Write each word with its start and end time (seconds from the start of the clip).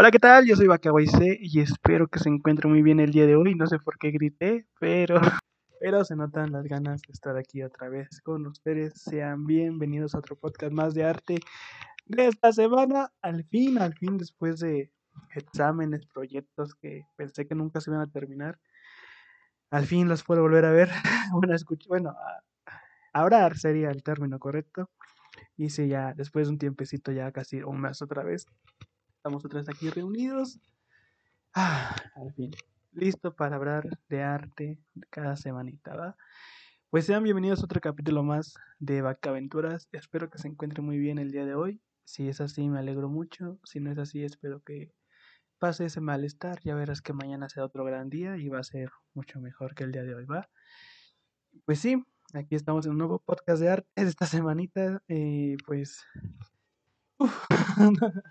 Hola, 0.00 0.10
¿qué 0.10 0.18
tal? 0.18 0.46
Yo 0.46 0.56
soy 0.56 0.66
C 1.08 1.36
y 1.38 1.60
espero 1.60 2.08
que 2.08 2.18
se 2.18 2.30
encuentre 2.30 2.66
muy 2.66 2.80
bien 2.80 3.00
el 3.00 3.12
día 3.12 3.26
de 3.26 3.36
hoy. 3.36 3.54
No 3.54 3.66
sé 3.66 3.78
por 3.78 3.98
qué 3.98 4.10
grité, 4.10 4.66
pero, 4.78 5.20
pero 5.78 6.06
se 6.06 6.16
notan 6.16 6.52
las 6.52 6.64
ganas 6.64 7.02
de 7.02 7.12
estar 7.12 7.36
aquí 7.36 7.62
otra 7.62 7.90
vez 7.90 8.08
con 8.22 8.46
ustedes. 8.46 8.94
Sean 8.94 9.44
bienvenidos 9.44 10.14
a 10.14 10.20
otro 10.20 10.36
podcast 10.36 10.72
más 10.72 10.94
de 10.94 11.04
arte 11.04 11.40
de 12.06 12.28
esta 12.28 12.50
semana. 12.50 13.12
Al 13.20 13.44
fin, 13.44 13.76
al 13.76 13.92
fin, 13.92 14.16
después 14.16 14.60
de 14.60 14.90
exámenes, 15.34 16.06
proyectos 16.06 16.74
que 16.74 17.04
pensé 17.16 17.46
que 17.46 17.54
nunca 17.54 17.82
se 17.82 17.90
iban 17.90 18.00
a 18.00 18.10
terminar, 18.10 18.58
al 19.70 19.84
fin 19.84 20.08
los 20.08 20.24
puedo 20.24 20.40
volver 20.40 20.64
a 20.64 20.72
ver. 20.72 20.88
Bueno, 21.34 21.54
escuché, 21.54 21.86
bueno, 21.88 22.16
ahora 23.12 23.54
sería 23.54 23.90
el 23.90 24.02
término 24.02 24.38
correcto. 24.38 24.88
Sí, 25.58 25.88
ya 25.88 26.14
después 26.14 26.46
de 26.46 26.52
un 26.52 26.58
tiempecito, 26.58 27.12
ya 27.12 27.30
casi 27.32 27.62
un 27.62 27.82
mes 27.82 28.00
otra 28.00 28.24
vez, 28.24 28.46
Estamos 29.20 29.44
otra 29.44 29.60
vez 29.60 29.68
aquí 29.68 29.90
reunidos. 29.90 30.58
Ah, 31.52 31.94
al 32.14 32.32
fin. 32.32 32.52
Listo 32.92 33.36
para 33.36 33.56
hablar 33.56 33.86
de 34.08 34.22
arte 34.22 34.78
cada 35.10 35.36
semanita, 35.36 35.94
¿va? 35.94 36.16
Pues 36.88 37.04
sean 37.04 37.22
bienvenidos 37.22 37.60
a 37.60 37.66
otro 37.66 37.82
capítulo 37.82 38.22
más 38.22 38.54
de 38.78 39.00
Aventuras. 39.24 39.90
Espero 39.92 40.30
que 40.30 40.38
se 40.38 40.48
encuentre 40.48 40.80
muy 40.80 40.96
bien 40.96 41.18
el 41.18 41.32
día 41.32 41.44
de 41.44 41.54
hoy. 41.54 41.82
Si 42.04 42.30
es 42.30 42.40
así, 42.40 42.66
me 42.70 42.78
alegro 42.78 43.10
mucho. 43.10 43.58
Si 43.64 43.78
no 43.78 43.92
es 43.92 43.98
así, 43.98 44.24
espero 44.24 44.62
que 44.62 44.94
pase 45.58 45.84
ese 45.84 46.00
malestar. 46.00 46.58
Ya 46.64 46.74
verás 46.74 47.02
que 47.02 47.12
mañana 47.12 47.50
será 47.50 47.66
otro 47.66 47.84
gran 47.84 48.08
día 48.08 48.38
y 48.38 48.48
va 48.48 48.60
a 48.60 48.64
ser 48.64 48.88
mucho 49.12 49.38
mejor 49.38 49.74
que 49.74 49.84
el 49.84 49.92
día 49.92 50.02
de 50.02 50.14
hoy, 50.14 50.24
¿va? 50.24 50.48
Pues 51.66 51.78
sí, 51.78 52.02
aquí 52.32 52.54
estamos 52.54 52.86
en 52.86 52.92
un 52.92 52.98
nuevo 52.98 53.18
podcast 53.18 53.60
de 53.60 53.68
arte 53.68 53.90
esta 53.96 54.24
semanita. 54.24 55.02
Eh, 55.08 55.58
pues 55.66 56.06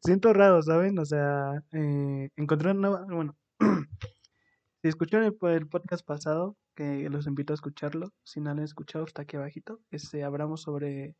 Siento 0.00 0.32
raro, 0.32 0.62
¿saben? 0.62 0.98
O 0.98 1.04
sea, 1.04 1.62
eh, 1.72 2.30
encontré 2.36 2.70
una. 2.70 3.04
Bueno, 3.04 3.36
si 4.82 4.88
escucharon 4.88 5.34
el, 5.42 5.68
podcast 5.68 6.04
pasado, 6.04 6.56
que 6.74 7.08
los 7.10 7.26
invito 7.26 7.52
a 7.52 7.54
escucharlo, 7.54 8.12
si 8.24 8.40
no 8.40 8.46
lo 8.46 8.58
han 8.58 8.64
escuchado, 8.64 9.04
está 9.04 9.22
aquí 9.22 9.36
abajito. 9.36 9.80
Este, 9.90 10.24
hablamos 10.24 10.62
sobre 10.62 11.16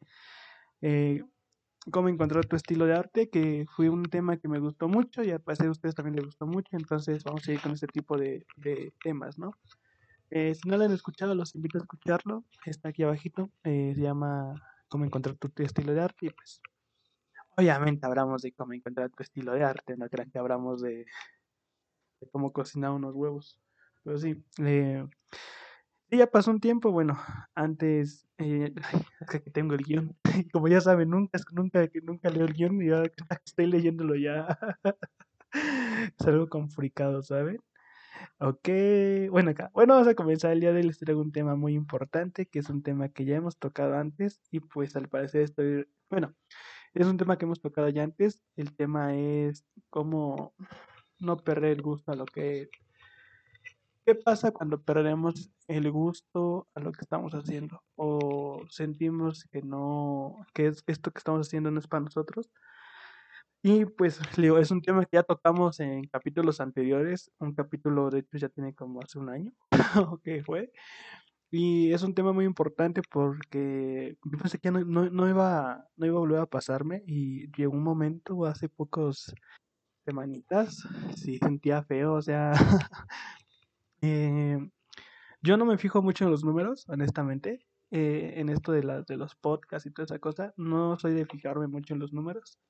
eh, 0.82 1.22
cómo 1.90 2.08
encontrar 2.08 2.46
tu 2.46 2.56
estilo 2.56 2.86
de 2.86 2.94
arte, 2.94 3.28
que 3.30 3.66
fue 3.74 3.88
un 3.88 4.04
tema 4.04 4.36
que 4.36 4.48
me 4.48 4.58
gustó 4.58 4.88
mucho 4.88 5.22
y 5.22 5.30
al 5.30 5.40
parecer 5.40 5.68
a 5.68 5.72
ustedes 5.72 5.94
también 5.94 6.16
les 6.16 6.24
gustó 6.24 6.46
mucho, 6.46 6.76
entonces 6.76 7.24
vamos 7.24 7.42
a 7.42 7.46
seguir 7.46 7.60
con 7.60 7.72
este 7.72 7.86
tipo 7.86 8.16
de, 8.18 8.44
temas, 9.02 9.38
¿no? 9.38 9.52
Eh, 10.30 10.54
si 10.56 10.68
no 10.68 10.76
lo 10.76 10.84
han 10.84 10.92
escuchado, 10.92 11.36
los 11.36 11.54
invito 11.54 11.78
a 11.78 11.82
escucharlo, 11.82 12.44
está 12.64 12.88
aquí 12.88 13.04
abajito, 13.04 13.48
se 13.62 13.94
llama 13.94 14.60
cómo 14.88 15.04
encontrar 15.04 15.36
tu 15.36 15.62
estilo 15.62 15.94
de 15.94 16.00
arte 16.00 16.26
y 16.26 16.30
pues 16.30 16.60
Obviamente 17.56 18.06
hablamos 18.06 18.42
de 18.42 18.52
cómo 18.52 18.74
encontrar 18.74 19.10
tu 19.10 19.22
estilo 19.22 19.52
de 19.52 19.64
arte, 19.64 19.96
no 19.96 20.08
crean 20.08 20.30
que 20.30 20.38
hablamos 20.38 20.82
de, 20.82 21.06
cómo 22.30 22.52
cocinar 22.52 22.90
unos 22.90 23.14
huevos. 23.14 23.58
Pero 24.04 24.18
sí, 24.18 24.44
eh, 24.58 25.06
ya 26.10 26.26
pasó 26.26 26.50
un 26.50 26.60
tiempo, 26.60 26.90
bueno, 26.92 27.18
antes, 27.54 28.26
eh, 28.38 28.72
que 29.30 29.40
tengo 29.50 29.74
el 29.74 29.84
guion, 29.84 30.16
como 30.52 30.68
ya 30.68 30.80
saben, 30.80 31.10
nunca, 31.10 31.38
nunca, 31.52 31.88
nunca 32.02 32.30
leo 32.30 32.44
el 32.44 32.52
guion 32.52 32.82
y 32.82 32.90
ahora 32.90 33.10
estoy 33.44 33.66
leyéndolo 33.66 34.14
ya, 34.16 34.58
salgo 36.18 36.48
complicado, 36.48 37.22
¿saben? 37.22 37.58
Ok, 38.38 38.68
bueno 39.30 39.50
acá, 39.50 39.70
bueno, 39.74 39.94
vamos 39.94 40.08
a 40.08 40.14
comenzar 40.14 40.52
el 40.52 40.60
día 40.60 40.72
de 40.72 40.78
hoy, 40.78 40.82
les 40.84 40.98
traigo 40.98 41.20
un 41.20 41.32
tema 41.32 41.56
muy 41.56 41.74
importante, 41.74 42.46
que 42.46 42.60
es 42.60 42.70
un 42.70 42.82
tema 42.82 43.08
que 43.08 43.24
ya 43.24 43.36
hemos 43.36 43.58
tocado 43.58 43.96
antes 43.96 44.40
y 44.50 44.60
pues 44.60 44.96
al 44.96 45.08
parecer 45.08 45.42
estoy, 45.42 45.86
bueno, 46.10 46.34
es 46.96 47.06
un 47.06 47.16
tema 47.16 47.38
que 47.38 47.44
hemos 47.44 47.60
tocado 47.60 47.88
ya 47.88 48.02
antes. 48.02 48.42
El 48.56 48.74
tema 48.74 49.14
es 49.14 49.64
cómo 49.90 50.54
no 51.20 51.36
perder 51.36 51.72
el 51.72 51.82
gusto 51.82 52.12
a 52.12 52.16
lo 52.16 52.26
que 52.26 52.68
¿Qué 54.06 54.14
pasa 54.14 54.52
cuando 54.52 54.80
perdemos 54.80 55.50
el 55.66 55.90
gusto 55.90 56.68
a 56.74 56.80
lo 56.80 56.92
que 56.92 57.00
estamos 57.00 57.32
haciendo? 57.34 57.82
O 57.96 58.62
sentimos 58.70 59.42
que 59.50 59.62
no, 59.62 60.46
que 60.54 60.68
es, 60.68 60.84
esto 60.86 61.10
que 61.10 61.18
estamos 61.18 61.48
haciendo 61.48 61.72
no 61.72 61.80
es 61.80 61.88
para 61.88 62.04
nosotros. 62.04 62.48
Y 63.64 63.84
pues 63.84 64.20
es 64.36 64.70
un 64.70 64.80
tema 64.80 65.04
que 65.06 65.16
ya 65.16 65.24
tocamos 65.24 65.80
en 65.80 66.06
capítulos 66.06 66.60
anteriores. 66.60 67.32
Un 67.40 67.52
capítulo, 67.52 68.08
de 68.10 68.20
hecho, 68.20 68.38
ya 68.38 68.48
tiene 68.48 68.74
como 68.74 69.00
hace 69.02 69.18
un 69.18 69.28
año, 69.28 69.52
que 70.22 70.44
fue. 70.44 70.70
Y 71.58 71.90
es 71.94 72.02
un 72.02 72.12
tema 72.12 72.34
muy 72.34 72.44
importante 72.44 73.00
porque 73.00 74.18
yo 74.22 74.38
pensé 74.38 74.58
que 74.58 74.70
no, 74.70 74.84
no, 74.84 75.26
iba, 75.26 75.88
no 75.96 76.06
iba 76.06 76.16
a 76.16 76.20
volver 76.20 76.40
a 76.40 76.46
pasarme 76.46 77.02
y 77.06 77.50
llegó 77.56 77.72
un 77.72 77.82
momento 77.82 78.44
hace 78.44 78.68
pocos 78.68 79.34
semanitas, 80.04 80.86
sí 81.16 81.38
sentía 81.38 81.82
feo, 81.82 82.12
o 82.12 82.20
sea, 82.20 82.52
eh, 84.02 84.58
yo 85.40 85.56
no 85.56 85.64
me 85.64 85.78
fijo 85.78 86.02
mucho 86.02 86.26
en 86.26 86.30
los 86.30 86.44
números, 86.44 86.86
honestamente, 86.90 87.64
eh, 87.90 88.34
en 88.36 88.50
esto 88.50 88.72
de, 88.72 88.82
la, 88.82 89.00
de 89.00 89.16
los 89.16 89.34
podcasts 89.34 89.86
y 89.86 89.92
toda 89.92 90.04
esa 90.04 90.18
cosa, 90.18 90.52
no 90.58 90.98
soy 90.98 91.14
de 91.14 91.24
fijarme 91.24 91.68
mucho 91.68 91.94
en 91.94 92.00
los 92.00 92.12
números. 92.12 92.60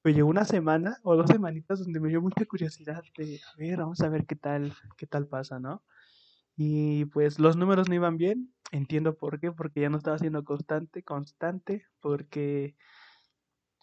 Pero 0.00 0.16
llegó 0.16 0.30
una 0.30 0.46
semana 0.46 0.96
o 1.02 1.16
dos 1.16 1.28
semanitas 1.28 1.80
donde 1.80 2.00
me 2.00 2.08
dio 2.08 2.22
mucha 2.22 2.46
curiosidad 2.46 3.02
de, 3.18 3.40
a 3.44 3.56
ver, 3.58 3.76
vamos 3.76 4.00
a 4.00 4.08
ver 4.08 4.24
qué 4.24 4.36
tal, 4.36 4.72
qué 4.96 5.06
tal 5.06 5.26
pasa, 5.26 5.60
¿no? 5.60 5.82
Y 6.56 7.06
pues 7.06 7.38
los 7.38 7.56
números 7.56 7.88
no 7.88 7.94
iban 7.94 8.16
bien, 8.16 8.52
entiendo 8.70 9.16
por 9.16 9.40
qué, 9.40 9.52
porque 9.52 9.80
ya 9.80 9.90
no 9.90 9.98
estaba 9.98 10.18
siendo 10.18 10.44
constante, 10.44 11.02
constante, 11.02 11.86
porque 12.00 12.76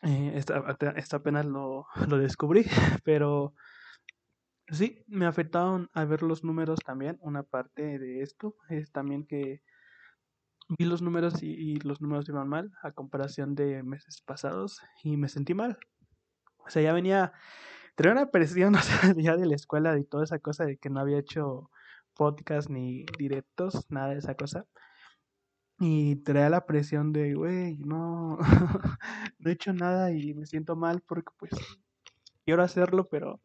eh, 0.04 0.32
esta, 0.36 0.58
apenas 0.58 1.46
lo, 1.46 1.88
lo 2.08 2.18
descubrí, 2.18 2.66
pero 3.04 3.54
sí, 4.70 5.04
me 5.08 5.26
afectaron 5.26 5.90
a 5.94 6.06
ver 6.06 6.24
los 6.24 6.44
números 6.44 6.80
también. 6.86 7.18
Una 7.22 7.44
parte 7.44 8.00
de 8.00 8.22
esto 8.22 8.56
es 8.70 8.92
también 8.92 9.26
que 9.26 9.62
vi 10.78 10.86
los 10.86 11.02
números 11.02 11.42
y, 11.42 11.80
los 11.80 12.02
números 12.02 12.30
iban 12.30 12.48
mal 12.48 12.72
a 12.84 12.92
comparación 12.92 13.56
de 13.56 13.84
meses 13.84 14.22
pasados 14.22 14.82
y 15.04 15.18
me 15.18 15.30
sentí 15.30 15.54
mal. 15.54 15.78
O 16.58 16.70
sea, 16.70 16.82
ya 16.82 16.94
venía, 16.94 17.34
tenía 17.96 18.14
una 18.14 18.32
presión 18.32 18.76
o 18.76 18.80
sea, 18.80 19.14
ya 19.18 19.36
de 19.36 19.48
la 19.48 19.56
escuela 19.56 19.98
y 19.98 20.04
toda 20.04 20.24
esa 20.24 20.40
cosa 20.40 20.66
de 20.66 20.78
que 20.78 20.90
no 20.90 21.00
había 21.00 21.18
hecho 21.20 21.72
podcast 22.16 22.70
ni 22.70 23.06
directos, 23.18 23.86
nada 23.90 24.10
de 24.10 24.20
esa 24.20 24.36
cosa. 24.36 24.66
Y 25.80 26.18
traía 26.18 26.50
la 26.50 26.66
presión 26.66 27.14
de, 27.14 27.34
güey, 27.36 27.78
no, 27.78 28.38
no 29.40 29.50
he 29.50 29.54
hecho 29.54 29.74
nada 29.74 30.12
y 30.12 30.34
me 30.34 30.46
siento 30.46 30.76
mal 30.76 31.02
porque 31.02 31.32
pues 31.38 31.52
quiero 32.46 32.64
hacerlo, 32.64 33.08
pero 33.10 33.42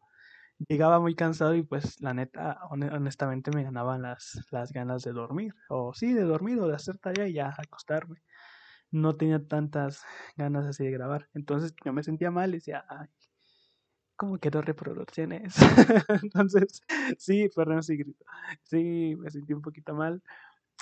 llegaba 0.67 0.99
muy 0.99 1.15
cansado 1.15 1.55
y 1.55 1.63
pues 1.63 2.01
la 2.01 2.13
neta, 2.13 2.59
honestamente 2.69 3.51
me 3.51 3.63
ganaban 3.63 4.01
las, 4.01 4.45
las 4.51 4.71
ganas 4.71 5.03
de 5.03 5.13
dormir. 5.13 5.53
O 5.69 5.93
sí, 5.93 6.13
de 6.13 6.23
dormir 6.23 6.59
o 6.59 6.67
de 6.67 6.75
hacer 6.75 6.97
tarea 6.97 7.27
y 7.27 7.33
ya 7.33 7.53
acostarme. 7.57 8.21
No 8.91 9.15
tenía 9.15 9.45
tantas 9.45 10.03
ganas 10.37 10.65
así 10.65 10.83
de 10.85 10.91
grabar. 10.91 11.29
Entonces 11.33 11.73
yo 11.83 11.93
me 11.93 12.03
sentía 12.03 12.31
mal 12.31 12.51
y 12.51 12.53
decía, 12.55 12.85
ay, 12.89 13.07
como 14.15 14.37
que 14.39 14.49
dos 14.49 14.65
reproducciones. 14.65 15.55
Entonces, 16.23 16.81
sí, 17.17 17.49
perdón 17.55 17.83
sí 17.83 17.97
grito. 17.97 18.25
Sí, 18.63 19.15
me 19.17 19.29
sentí 19.31 19.53
un 19.53 19.61
poquito 19.61 19.93
mal. 19.95 20.21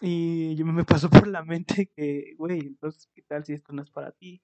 Y 0.02 0.56
yo 0.56 0.66
me 0.66 0.86
pasó 0.86 1.10
por 1.10 1.28
la 1.28 1.44
mente 1.44 1.88
que, 1.96 2.36
güey, 2.38 2.60
entonces, 2.62 3.10
¿qué 3.16 3.24
tal 3.24 3.46
si 3.46 3.54
esto 3.54 3.74
no 3.74 3.84
es 3.84 3.92
para 3.92 4.12
ti? 4.14 4.42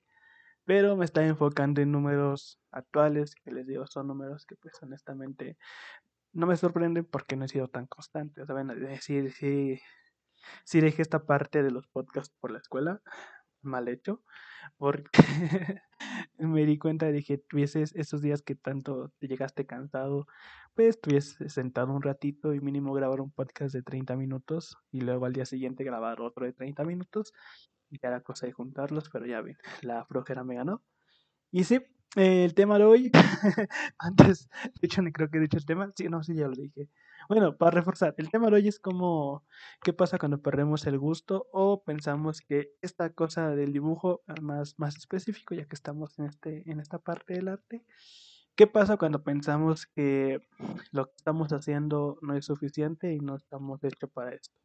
Pero 0.65 0.95
me 0.97 1.05
estaba 1.05 1.27
enfocando 1.27 1.81
en 1.81 1.91
números 1.91 2.59
actuales, 2.71 3.35
que 3.35 3.51
les 3.51 3.67
digo, 3.67 3.87
son 3.87 4.07
números 4.07 4.45
que 4.45 4.55
pues 4.57 4.75
honestamente 4.83 5.57
no 6.33 6.47
me 6.47 6.57
sorprenden 6.57 7.05
porque 7.05 7.35
no 7.35 7.45
he 7.45 7.49
sido 7.49 7.67
tan 7.67 7.87
constante. 7.87 8.45
¿Saben? 8.45 8.71
Sí, 9.01 9.29
sí, 9.31 9.81
sí 10.65 10.81
dejé 10.81 11.01
esta 11.03 11.25
parte 11.25 11.63
de 11.63 11.71
los 11.71 11.87
podcasts 11.87 12.35
por 12.39 12.51
la 12.51 12.59
escuela, 12.59 13.01
mal 13.61 13.87
hecho, 13.87 14.21
porque 14.77 15.09
me 16.37 16.65
di 16.65 16.77
cuenta 16.77 17.11
dije, 17.11 17.37
tuvieses 17.37 17.93
esos 17.95 18.21
días 18.21 18.41
que 18.41 18.55
tanto 18.55 19.11
te 19.19 19.27
llegaste 19.27 19.65
cansado, 19.65 20.27
pues 20.75 20.99
tuvieses 21.01 21.53
sentado 21.53 21.93
un 21.93 22.01
ratito 22.01 22.53
y 22.53 22.61
mínimo 22.61 22.93
grabar 22.93 23.21
un 23.21 23.31
podcast 23.31 23.73
de 23.73 23.83
30 23.83 24.15
minutos 24.15 24.77
y 24.91 25.01
luego 25.01 25.25
al 25.25 25.33
día 25.33 25.45
siguiente 25.45 25.83
grabar 25.83 26.21
otro 26.21 26.45
de 26.45 26.53
30 26.53 26.83
minutos 26.85 27.33
y 27.89 27.99
ya 27.99 28.09
era 28.09 28.21
cosa 28.21 28.45
de 28.45 28.53
juntarlos, 28.53 29.09
pero 29.09 29.25
ya 29.25 29.41
ven, 29.41 29.57
la 29.81 30.05
flojera 30.05 30.43
me 30.43 30.55
ganó. 30.55 30.83
Y 31.51 31.63
sí, 31.63 31.79
el 32.15 32.53
tema 32.53 32.77
de 32.77 32.85
hoy, 32.85 33.11
antes, 33.97 34.49
de 34.81 34.85
hecho, 34.85 35.01
creo 35.13 35.29
que 35.29 35.37
he 35.37 35.41
dicho 35.41 35.57
el 35.57 35.65
tema, 35.65 35.91
sí, 35.95 36.07
no, 36.09 36.23
sí, 36.23 36.35
ya 36.35 36.47
lo 36.47 36.55
dije. 36.55 36.87
Bueno, 37.29 37.55
para 37.55 37.69
reforzar, 37.69 38.15
el 38.17 38.31
tema 38.31 38.49
de 38.49 38.55
hoy 38.55 38.67
es 38.67 38.79
como, 38.79 39.45
¿qué 39.83 39.93
pasa 39.93 40.17
cuando 40.17 40.41
perdemos 40.41 40.87
el 40.87 40.97
gusto 40.97 41.47
o 41.51 41.83
pensamos 41.83 42.41
que 42.41 42.71
esta 42.81 43.11
cosa 43.13 43.55
del 43.55 43.71
dibujo, 43.71 44.23
ah, 44.25 44.33
más, 44.41 44.73
más 44.79 44.97
específico, 44.97 45.53
ya 45.53 45.65
que 45.67 45.75
estamos 45.75 46.17
en, 46.17 46.25
este, 46.25 46.63
en 46.65 46.79
esta 46.79 46.97
parte 46.97 47.35
del 47.35 47.49
arte, 47.49 47.85
¿qué 48.55 48.65
pasa 48.65 48.97
cuando 48.97 49.23
pensamos 49.23 49.85
que 49.85 50.41
lo 50.91 51.05
que 51.05 51.13
estamos 51.17 51.53
haciendo 51.53 52.17
no 52.23 52.35
es 52.35 52.45
suficiente 52.45 53.13
y 53.13 53.19
no 53.19 53.35
estamos 53.35 53.83
hechos 53.83 54.09
para 54.11 54.33
esto? 54.33 54.57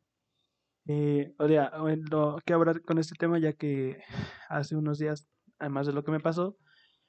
Eh, 0.86 1.34
o 1.38 1.46
sea, 1.46 1.70
lo 2.10 2.38
que 2.46 2.54
hablar 2.54 2.80
con 2.80 2.96
este 2.98 3.14
tema, 3.18 3.38
ya 3.38 3.52
que 3.52 4.02
hace 4.48 4.74
unos 4.74 4.98
días, 4.98 5.28
además 5.58 5.86
de 5.86 5.92
lo 5.92 6.02
que 6.02 6.12
me 6.12 6.20
pasó, 6.20 6.56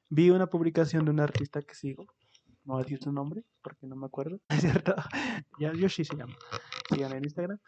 vi 0.10 0.32
una 0.32 0.48
publicación 0.48 1.06
de 1.06 1.12
un 1.12 1.22
artista 1.22 1.62
que 1.62 1.76
sigo 1.76 2.08
no 2.66 2.74
voy 2.74 2.82
a 2.82 2.84
decir 2.84 3.00
su 3.02 3.12
nombre 3.12 3.44
porque 3.62 3.88
no 3.88 3.96
me 3.96 4.06
acuerdo, 4.08 4.40
¿es 4.50 4.62
cierto? 4.62 4.96
Ya, 5.60 5.74
Yoshi 5.74 6.04
se 6.06 6.16
llama, 6.16 6.36
sigan 6.90 7.14
en 7.14 7.24
Instagram. 7.24 7.60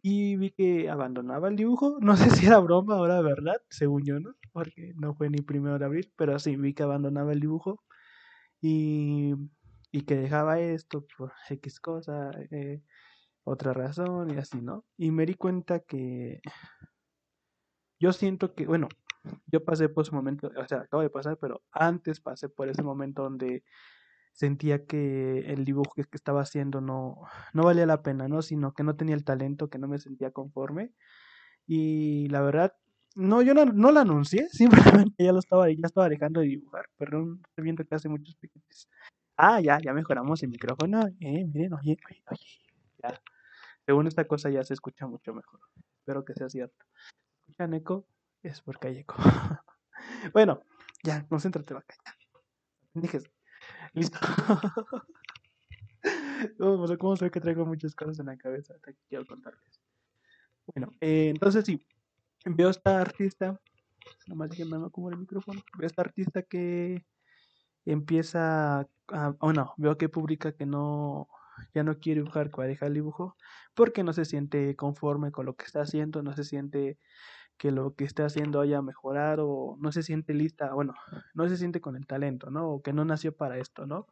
Y 0.00 0.36
vi 0.36 0.52
que 0.52 0.88
abandonaba 0.88 1.48
el 1.48 1.56
dibujo, 1.56 1.98
no 2.00 2.16
sé 2.16 2.30
si 2.30 2.46
era 2.46 2.58
broma 2.60 3.04
era 3.04 3.20
verdad, 3.20 3.60
según 3.68 4.04
yo, 4.04 4.20
¿no? 4.20 4.34
Porque 4.52 4.92
no 4.96 5.14
fue 5.14 5.28
ni 5.28 5.38
primero 5.38 5.78
de 5.78 5.84
abril, 5.84 6.12
pero 6.16 6.38
sí, 6.38 6.56
vi 6.56 6.72
que 6.72 6.84
abandonaba 6.84 7.32
el 7.32 7.40
dibujo 7.40 7.82
y, 8.60 9.34
y 9.90 10.02
que 10.02 10.16
dejaba 10.16 10.60
esto 10.60 11.04
por 11.16 11.32
X 11.48 11.80
cosa, 11.80 12.30
eh, 12.50 12.82
otra 13.44 13.72
razón 13.72 14.30
y 14.30 14.38
así, 14.38 14.60
¿no? 14.60 14.84
Y 14.96 15.10
me 15.10 15.26
di 15.26 15.34
cuenta 15.34 15.80
que 15.80 16.40
yo 17.98 18.12
siento 18.12 18.54
que, 18.54 18.66
bueno, 18.66 18.88
yo 19.46 19.64
pasé 19.64 19.88
por 19.88 20.04
ese 20.04 20.14
momento, 20.14 20.50
o 20.56 20.68
sea, 20.68 20.82
acabo 20.82 21.02
de 21.02 21.10
pasar, 21.10 21.38
pero 21.38 21.62
antes 21.72 22.20
pasé 22.20 22.48
por 22.48 22.68
ese 22.68 22.82
momento 22.82 23.22
donde 23.22 23.64
sentía 24.38 24.86
que 24.86 25.40
el 25.52 25.64
dibujo 25.64 25.94
que 25.94 26.04
estaba 26.12 26.42
haciendo 26.42 26.80
no, 26.80 27.22
no 27.52 27.64
valía 27.64 27.86
la 27.86 28.02
pena, 28.02 28.28
¿no? 28.28 28.40
Sino 28.40 28.72
que 28.72 28.84
no 28.84 28.94
tenía 28.94 29.16
el 29.16 29.24
talento, 29.24 29.68
que 29.68 29.78
no 29.78 29.88
me 29.88 29.98
sentía 29.98 30.30
conforme. 30.30 30.92
Y 31.66 32.28
la 32.28 32.40
verdad, 32.42 32.72
no, 33.16 33.42
yo 33.42 33.52
no, 33.52 33.64
no 33.64 33.90
lo 33.90 33.98
anuncié, 34.00 34.48
simplemente 35.10 35.24
ya 35.24 35.32
lo 35.32 35.40
estaba, 35.40 35.68
ya 35.68 35.86
estaba 35.86 36.08
dejando 36.08 36.40
de 36.40 36.46
dibujar. 36.46 36.86
Perdón, 36.96 37.42
estoy 37.48 37.64
viendo 37.64 37.84
que 37.84 37.94
hace 37.96 38.08
muchos 38.08 38.36
piquetes. 38.36 38.88
Ah, 39.36 39.60
ya, 39.60 39.80
ya 39.80 39.92
mejoramos 39.92 40.40
el 40.44 40.50
micrófono. 40.50 41.08
Eh, 41.20 41.44
miren, 41.52 41.74
oye, 41.74 41.96
oye, 42.08 42.22
oye. 42.30 42.46
Ya. 43.02 43.20
Según 43.86 44.06
esta 44.06 44.24
cosa 44.26 44.50
ya 44.50 44.62
se 44.62 44.74
escucha 44.74 45.08
mucho 45.08 45.34
mejor. 45.34 45.60
Espero 45.98 46.24
que 46.24 46.34
sea 46.34 46.48
cierto. 46.48 46.86
¿Escuchan 47.40 47.74
eco? 47.74 48.06
Es 48.44 48.62
porque 48.62 48.88
hay 48.88 48.98
eco. 48.98 49.16
bueno, 50.32 50.62
ya, 51.02 51.26
concéntrate, 51.26 51.74
vaca. 51.74 51.96
Dije, 52.94 53.18
listo. 53.94 54.18
¿Cómo, 56.58 56.86
¿Cómo 56.98 57.16
sé 57.16 57.30
que 57.30 57.40
traigo 57.40 57.66
muchas 57.66 57.94
cosas 57.94 58.18
en 58.20 58.26
la 58.26 58.36
cabeza? 58.36 58.74
Te 58.84 58.96
quiero 59.08 59.26
contarles. 59.26 59.80
Bueno, 60.66 60.92
eh, 61.00 61.30
entonces 61.30 61.64
sí, 61.64 61.84
veo 62.44 62.68
a 62.68 62.70
esta 62.70 63.00
artista, 63.00 63.58
nomás 64.26 64.50
dije, 64.50 64.64
me 64.64 64.90
como 64.90 65.08
el 65.10 65.16
micrófono, 65.16 65.62
veo 65.78 65.86
a 65.86 65.86
esta 65.86 66.02
artista 66.02 66.42
que 66.42 67.04
empieza 67.86 68.80
a, 69.08 69.34
oh 69.40 69.52
no, 69.52 69.72
veo 69.78 69.96
que 69.96 70.08
publica 70.08 70.52
que 70.52 70.66
no, 70.66 71.28
ya 71.74 71.82
no 71.82 71.98
quiere 71.98 72.20
dibujar, 72.20 72.50
que 72.50 72.56
va 72.56 72.64
a 72.64 72.86
el 72.86 72.94
dibujo, 72.94 73.36
porque 73.74 74.02
no 74.02 74.12
se 74.12 74.24
siente 74.24 74.76
conforme 74.76 75.32
con 75.32 75.46
lo 75.46 75.56
que 75.56 75.64
está 75.64 75.80
haciendo, 75.80 76.22
no 76.22 76.34
se 76.34 76.44
siente 76.44 76.98
que 77.58 77.72
lo 77.72 77.94
que 77.94 78.04
está 78.04 78.24
haciendo 78.26 78.60
haya 78.60 78.80
mejorado, 78.82 79.48
o 79.48 79.76
no 79.78 79.92
se 79.92 80.02
siente 80.02 80.32
lista, 80.32 80.72
bueno, 80.72 80.94
no 81.34 81.48
se 81.48 81.56
siente 81.56 81.80
con 81.80 81.96
el 81.96 82.06
talento, 82.06 82.50
¿no? 82.50 82.70
O 82.70 82.82
que 82.82 82.92
no 82.92 83.04
nació 83.04 83.36
para 83.36 83.58
esto, 83.58 83.86
¿no? 83.86 84.06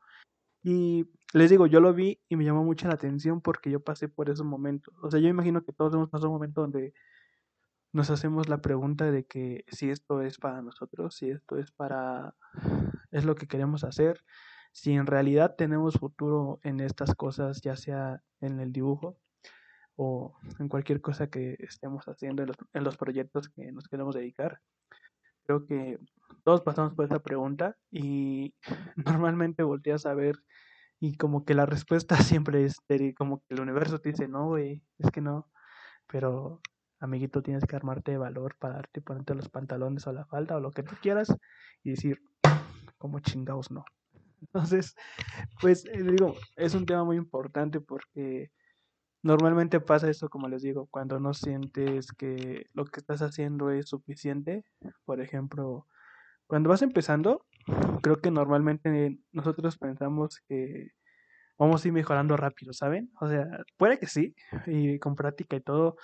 Y 0.62 1.08
les 1.32 1.48
digo, 1.48 1.66
yo 1.66 1.81
lo 1.81 1.94
vi 1.94 2.20
y 2.28 2.37
me 2.37 2.44
llamó 2.44 2.64
mucho 2.64 2.88
la 2.88 2.94
atención 2.94 3.40
porque 3.40 3.70
yo 3.70 3.81
pasé 3.81 4.08
por 4.08 4.28
esos 4.31 4.44
momentos. 4.44 4.93
O 5.00 5.10
sea, 5.10 5.20
yo 5.20 5.28
imagino 5.28 5.62
que 5.62 5.72
todos 5.72 5.94
hemos 5.94 6.10
pasado 6.10 6.28
un 6.28 6.34
momento 6.34 6.62
donde 6.62 6.93
nos 7.93 8.10
hacemos 8.10 8.48
la 8.48 8.60
pregunta 8.60 9.10
de 9.10 9.25
que 9.25 9.64
si 9.69 9.90
esto 9.90 10.22
es 10.22 10.38
para 10.38 10.62
nosotros, 10.62 11.14
si 11.16 11.31
esto 11.31 11.56
es 11.58 11.70
para, 11.70 12.34
es 13.12 13.25
lo 13.25 13.37
que 13.37 13.46
queremos 13.46 13.84
hacer, 13.84 14.25
si 14.72 14.93
en 14.94 15.06
realidad 15.06 15.54
tenemos 15.56 15.94
futuro 15.94 16.60
en 16.62 16.81
estas 16.81 17.14
cosas, 17.14 17.62
ya 17.62 17.76
sea 17.76 18.22
en 18.40 18.60
el 18.60 18.72
dibujo 18.72 19.19
o 19.96 20.34
en 20.58 20.69
cualquier 20.69 21.00
cosa 21.00 21.28
que 21.28 21.56
estemos 21.58 22.06
haciendo 22.06 22.43
en 22.43 22.48
los, 22.48 22.56
en 22.72 22.84
los 22.84 22.96
proyectos 22.96 23.48
que 23.48 23.72
nos 23.72 23.88
queremos 23.88 24.14
dedicar. 24.14 24.60
Creo 25.44 25.66
que 25.66 25.98
todos 26.44 26.60
pasamos 26.60 26.94
por 26.94 27.06
esa 27.06 27.20
pregunta 27.20 27.76
y 27.90 28.54
normalmente 28.96 29.62
volteas 29.62 30.06
a 30.06 30.14
ver 30.14 30.37
y 31.00 31.16
como 31.16 31.44
que 31.44 31.54
la 31.54 31.66
respuesta 31.66 32.16
siempre 32.22 32.64
es 32.64 32.76
como 33.16 33.40
que 33.40 33.54
el 33.54 33.60
universo 33.60 33.98
te 34.00 34.10
dice, 34.10 34.28
no, 34.28 34.48
güey, 34.48 34.82
es 34.98 35.10
que 35.10 35.20
no, 35.20 35.50
pero 36.06 36.60
amiguito, 37.00 37.43
tienes 37.43 37.64
que 37.64 37.76
armarte 37.76 38.12
de 38.12 38.19
valor 38.19 38.56
para 38.58 38.75
darte, 38.75 39.00
ponerte 39.00 39.34
los 39.34 39.48
pantalones 39.48 40.06
o 40.06 40.12
la 40.12 40.25
falda 40.26 40.56
o 40.56 40.60
lo 40.60 40.70
que 40.70 40.82
tú 40.82 40.94
quieras 41.00 41.34
y 41.82 41.90
decir, 41.90 42.20
como 42.98 43.20
chingados 43.20 43.70
no. 43.70 43.84
Entonces, 44.40 44.94
pues 45.60 45.87
eh, 45.87 46.02
digo, 46.02 46.34
es 46.56 46.75
un 46.75 46.87
tema 46.87 47.04
muy 47.04 47.16
importante 47.16 47.81
porque 47.81 48.50
normalmente 49.26 49.81
pasa 49.81 50.08
eso, 50.08 50.28
como 50.31 50.49
les 50.49 50.62
digo, 50.62 50.87
cuando 50.87 51.19
no 51.19 51.34
sientes 51.34 52.12
que 52.12 52.67
lo 52.73 52.84
que 52.84 53.00
estás 53.00 53.23
haciendo 53.23 53.70
es 53.70 53.88
suficiente. 53.88 54.64
Por 55.05 55.20
ejemplo, 55.20 55.87
cuando 56.46 56.70
vas 56.70 56.82
empezando, 56.82 57.44
creo 58.02 58.20
que 58.20 58.31
normalmente 58.31 59.19
nosotros 59.32 59.78
pensamos 59.78 60.40
que 60.49 60.93
vamos 61.58 61.84
a 61.84 61.88
ir 61.88 61.94
mejorando 61.94 62.37
rápido, 62.37 62.73
¿saben? 62.73 63.11
O 63.20 63.28
sea, 63.28 63.49
puede 63.76 63.99
que 63.99 64.06
sí, 64.06 64.34
y 64.67 64.99
con 65.00 65.17
práctica 65.17 65.56
y 65.56 65.61
todo, 65.61 65.96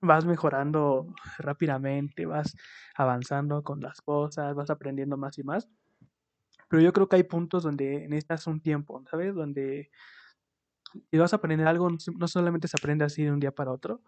vas 0.00 0.24
mejorando 0.24 1.06
rápidamente, 1.38 2.26
vas 2.26 2.56
avanzando 2.96 3.62
con 3.62 3.80
las 3.80 4.00
cosas, 4.00 4.54
vas 4.56 4.70
aprendiendo 4.70 5.16
más 5.16 5.38
y 5.38 5.44
más. 5.44 5.68
Pero 6.68 6.82
yo 6.82 6.92
creo 6.92 7.08
que 7.08 7.16
hay 7.16 7.22
puntos 7.22 7.62
donde 7.62 8.08
necesitas 8.08 8.48
un 8.48 8.60
tiempo, 8.60 9.04
¿sabes? 9.08 9.34
Donde 9.34 9.90
si 11.10 11.18
vas 11.18 11.32
a 11.32 11.36
aprender 11.36 11.66
algo, 11.66 11.90
no 11.90 12.28
solamente 12.28 12.68
se 12.68 12.76
aprende 12.78 13.04
así 13.04 13.24
de 13.24 13.32
un 13.32 13.40
día 13.40 13.52
para 13.52 13.72
otro. 13.72 14.02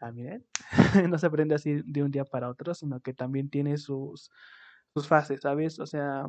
Ah, 0.00 0.12
no 1.08 1.18
se 1.18 1.26
aprende 1.26 1.54
así 1.54 1.82
de 1.84 2.02
un 2.02 2.10
día 2.10 2.24
para 2.24 2.48
otro, 2.50 2.74
sino 2.74 3.00
que 3.00 3.14
también 3.14 3.48
tiene 3.50 3.78
sus, 3.78 4.30
sus 4.92 5.08
fases, 5.08 5.40
¿sabes? 5.42 5.78
O 5.80 5.86
sea, 5.86 6.26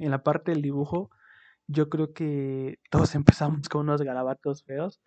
en 0.00 0.10
la 0.10 0.22
parte 0.22 0.52
del 0.52 0.62
dibujo, 0.62 1.10
yo 1.66 1.88
creo 1.88 2.12
que 2.12 2.80
todos 2.90 3.14
empezamos 3.14 3.68
con 3.68 3.82
unos 3.82 4.02
garabatos 4.02 4.64
feos 4.64 5.00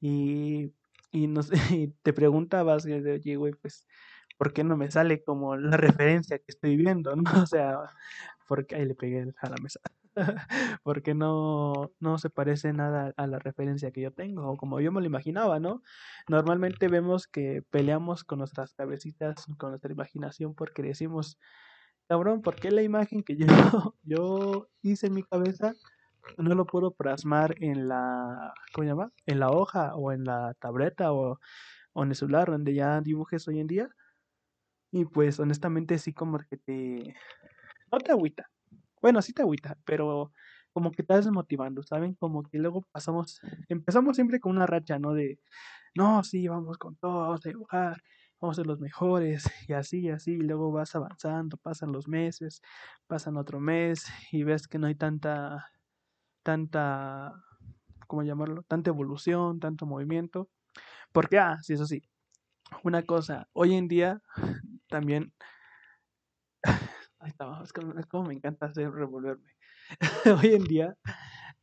y 0.00 0.72
y, 1.14 1.28
nos, 1.28 1.50
y 1.72 1.88
te 2.02 2.12
preguntabas, 2.12 2.84
oye, 2.84 3.36
güey, 3.36 3.54
pues, 3.54 3.86
¿por 4.36 4.52
qué 4.52 4.64
no 4.64 4.76
me 4.76 4.90
sale 4.90 5.22
como 5.22 5.56
la 5.56 5.76
referencia 5.76 6.38
que 6.38 6.44
estoy 6.48 6.76
viendo? 6.76 7.14
¿no? 7.16 7.22
O 7.42 7.46
sea, 7.46 7.78
porque 8.48 8.74
ahí 8.74 8.84
le 8.84 8.94
pegué 8.94 9.32
a 9.40 9.48
la 9.48 9.56
mesa. 9.62 9.80
porque 10.82 11.14
no, 11.14 11.92
no 12.00 12.18
se 12.18 12.30
parece 12.30 12.72
nada 12.72 13.12
a 13.16 13.26
la 13.26 13.38
referencia 13.38 13.90
que 13.90 14.02
yo 14.02 14.12
tengo, 14.12 14.48
o 14.50 14.56
como 14.56 14.80
yo 14.80 14.92
me 14.92 15.00
lo 15.00 15.06
imaginaba, 15.06 15.60
¿no? 15.60 15.82
Normalmente 16.28 16.88
vemos 16.88 17.26
que 17.26 17.62
peleamos 17.70 18.24
con 18.24 18.38
nuestras 18.38 18.74
cabecitas, 18.74 19.46
con 19.58 19.70
nuestra 19.70 19.92
imaginación, 19.92 20.54
porque 20.54 20.82
decimos, 20.82 21.38
cabrón, 22.08 22.42
¿por 22.42 22.56
qué 22.56 22.70
la 22.70 22.82
imagen 22.82 23.22
que 23.22 23.36
yo, 23.36 23.46
yo 24.02 24.68
hice 24.82 25.08
en 25.08 25.14
mi 25.14 25.22
cabeza 25.22 25.74
no 26.38 26.54
lo 26.54 26.66
puedo 26.66 26.92
plasmar 26.92 27.54
en 27.60 27.88
la, 27.88 28.54
¿cómo 28.72 28.84
se 28.84 28.88
llama? 28.88 29.12
En 29.26 29.40
la 29.40 29.50
hoja 29.50 29.94
o 29.94 30.12
en 30.12 30.24
la 30.24 30.54
tableta 30.60 31.12
o, 31.12 31.38
en 31.94 32.08
el 32.08 32.16
celular 32.16 32.50
donde 32.50 32.74
ya 32.74 33.00
dibujes 33.00 33.46
hoy 33.48 33.60
en 33.60 33.66
día. 33.66 33.88
Y 34.90 35.04
pues 35.06 35.40
honestamente 35.40 35.98
sí 35.98 36.12
como 36.12 36.38
que 36.38 36.56
te... 36.56 37.14
No 37.92 37.98
te 37.98 38.12
agüita. 38.12 38.48
Bueno, 39.04 39.20
sí 39.20 39.34
te 39.34 39.42
agüita, 39.42 39.76
pero 39.84 40.32
como 40.72 40.90
que 40.90 41.02
estás 41.02 41.26
desmotivando, 41.26 41.82
¿saben? 41.82 42.14
Como 42.14 42.42
que 42.42 42.56
luego 42.56 42.86
pasamos, 42.90 43.38
empezamos 43.68 44.16
siempre 44.16 44.40
con 44.40 44.52
una 44.56 44.66
racha, 44.66 44.98
¿no? 44.98 45.12
De, 45.12 45.38
no, 45.94 46.24
sí, 46.24 46.48
vamos 46.48 46.78
con 46.78 46.96
todo, 46.96 47.18
vamos 47.20 47.44
a 47.44 47.50
dibujar, 47.50 48.02
vamos 48.40 48.56
a 48.58 48.62
ser 48.62 48.66
los 48.66 48.80
mejores, 48.80 49.44
y 49.68 49.74
así, 49.74 50.00
y 50.00 50.08
así, 50.08 50.32
y 50.32 50.38
luego 50.38 50.72
vas 50.72 50.94
avanzando, 50.96 51.58
pasan 51.58 51.92
los 51.92 52.08
meses, 52.08 52.62
pasan 53.06 53.36
otro 53.36 53.60
mes, 53.60 54.06
y 54.32 54.42
ves 54.42 54.66
que 54.68 54.78
no 54.78 54.86
hay 54.86 54.94
tanta 54.94 55.70
tanta, 56.42 57.44
¿cómo 58.06 58.22
llamarlo? 58.22 58.62
Tanta 58.62 58.88
evolución, 58.88 59.60
tanto 59.60 59.84
movimiento. 59.84 60.48
Porque, 61.12 61.38
ah, 61.38 61.58
sí, 61.62 61.74
eso 61.74 61.86
sí, 61.86 62.02
una 62.84 63.02
cosa, 63.02 63.48
hoy 63.52 63.74
en 63.74 63.88
día 63.88 64.22
también, 64.88 65.34
ahí 67.24 67.30
está, 67.30 67.62
es 67.62 67.72
me 68.26 68.34
encanta 68.34 68.66
hacer 68.66 68.90
revolverme. 68.90 69.50
hoy 70.46 70.54
en 70.54 70.64
día, 70.64 70.94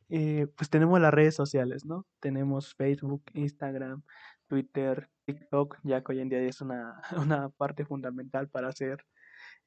eh, 0.08 0.46
pues 0.56 0.70
tenemos 0.70 1.00
las 1.00 1.14
redes 1.14 1.34
sociales, 1.34 1.84
¿no? 1.84 2.06
Tenemos 2.20 2.74
Facebook, 2.74 3.22
Instagram, 3.34 4.02
Twitter, 4.48 5.08
TikTok, 5.24 5.78
ya 5.84 6.02
que 6.02 6.12
hoy 6.12 6.20
en 6.20 6.28
día 6.28 6.40
es 6.40 6.60
una, 6.60 7.00
una 7.16 7.48
parte 7.50 7.84
fundamental 7.84 8.48
para 8.48 8.68
hacer, 8.68 9.04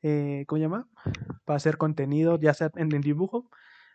eh, 0.01 0.45
¿cómo 0.47 0.61
llama? 0.61 0.89
Para 1.45 1.57
hacer 1.57 1.77
contenido, 1.77 2.39
ya 2.39 2.53
sea 2.53 2.71
en 2.75 2.91
el 2.91 3.01
dibujo, 3.01 3.49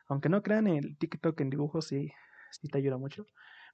aunque 0.08 0.28
no 0.28 0.42
crean, 0.42 0.66
el 0.66 0.96
TikTok 0.98 1.40
en 1.40 1.50
dibujos 1.50 1.86
sí, 1.86 2.12
sí 2.50 2.68
te 2.68 2.78
ayuda 2.78 2.96
mucho. 2.98 3.26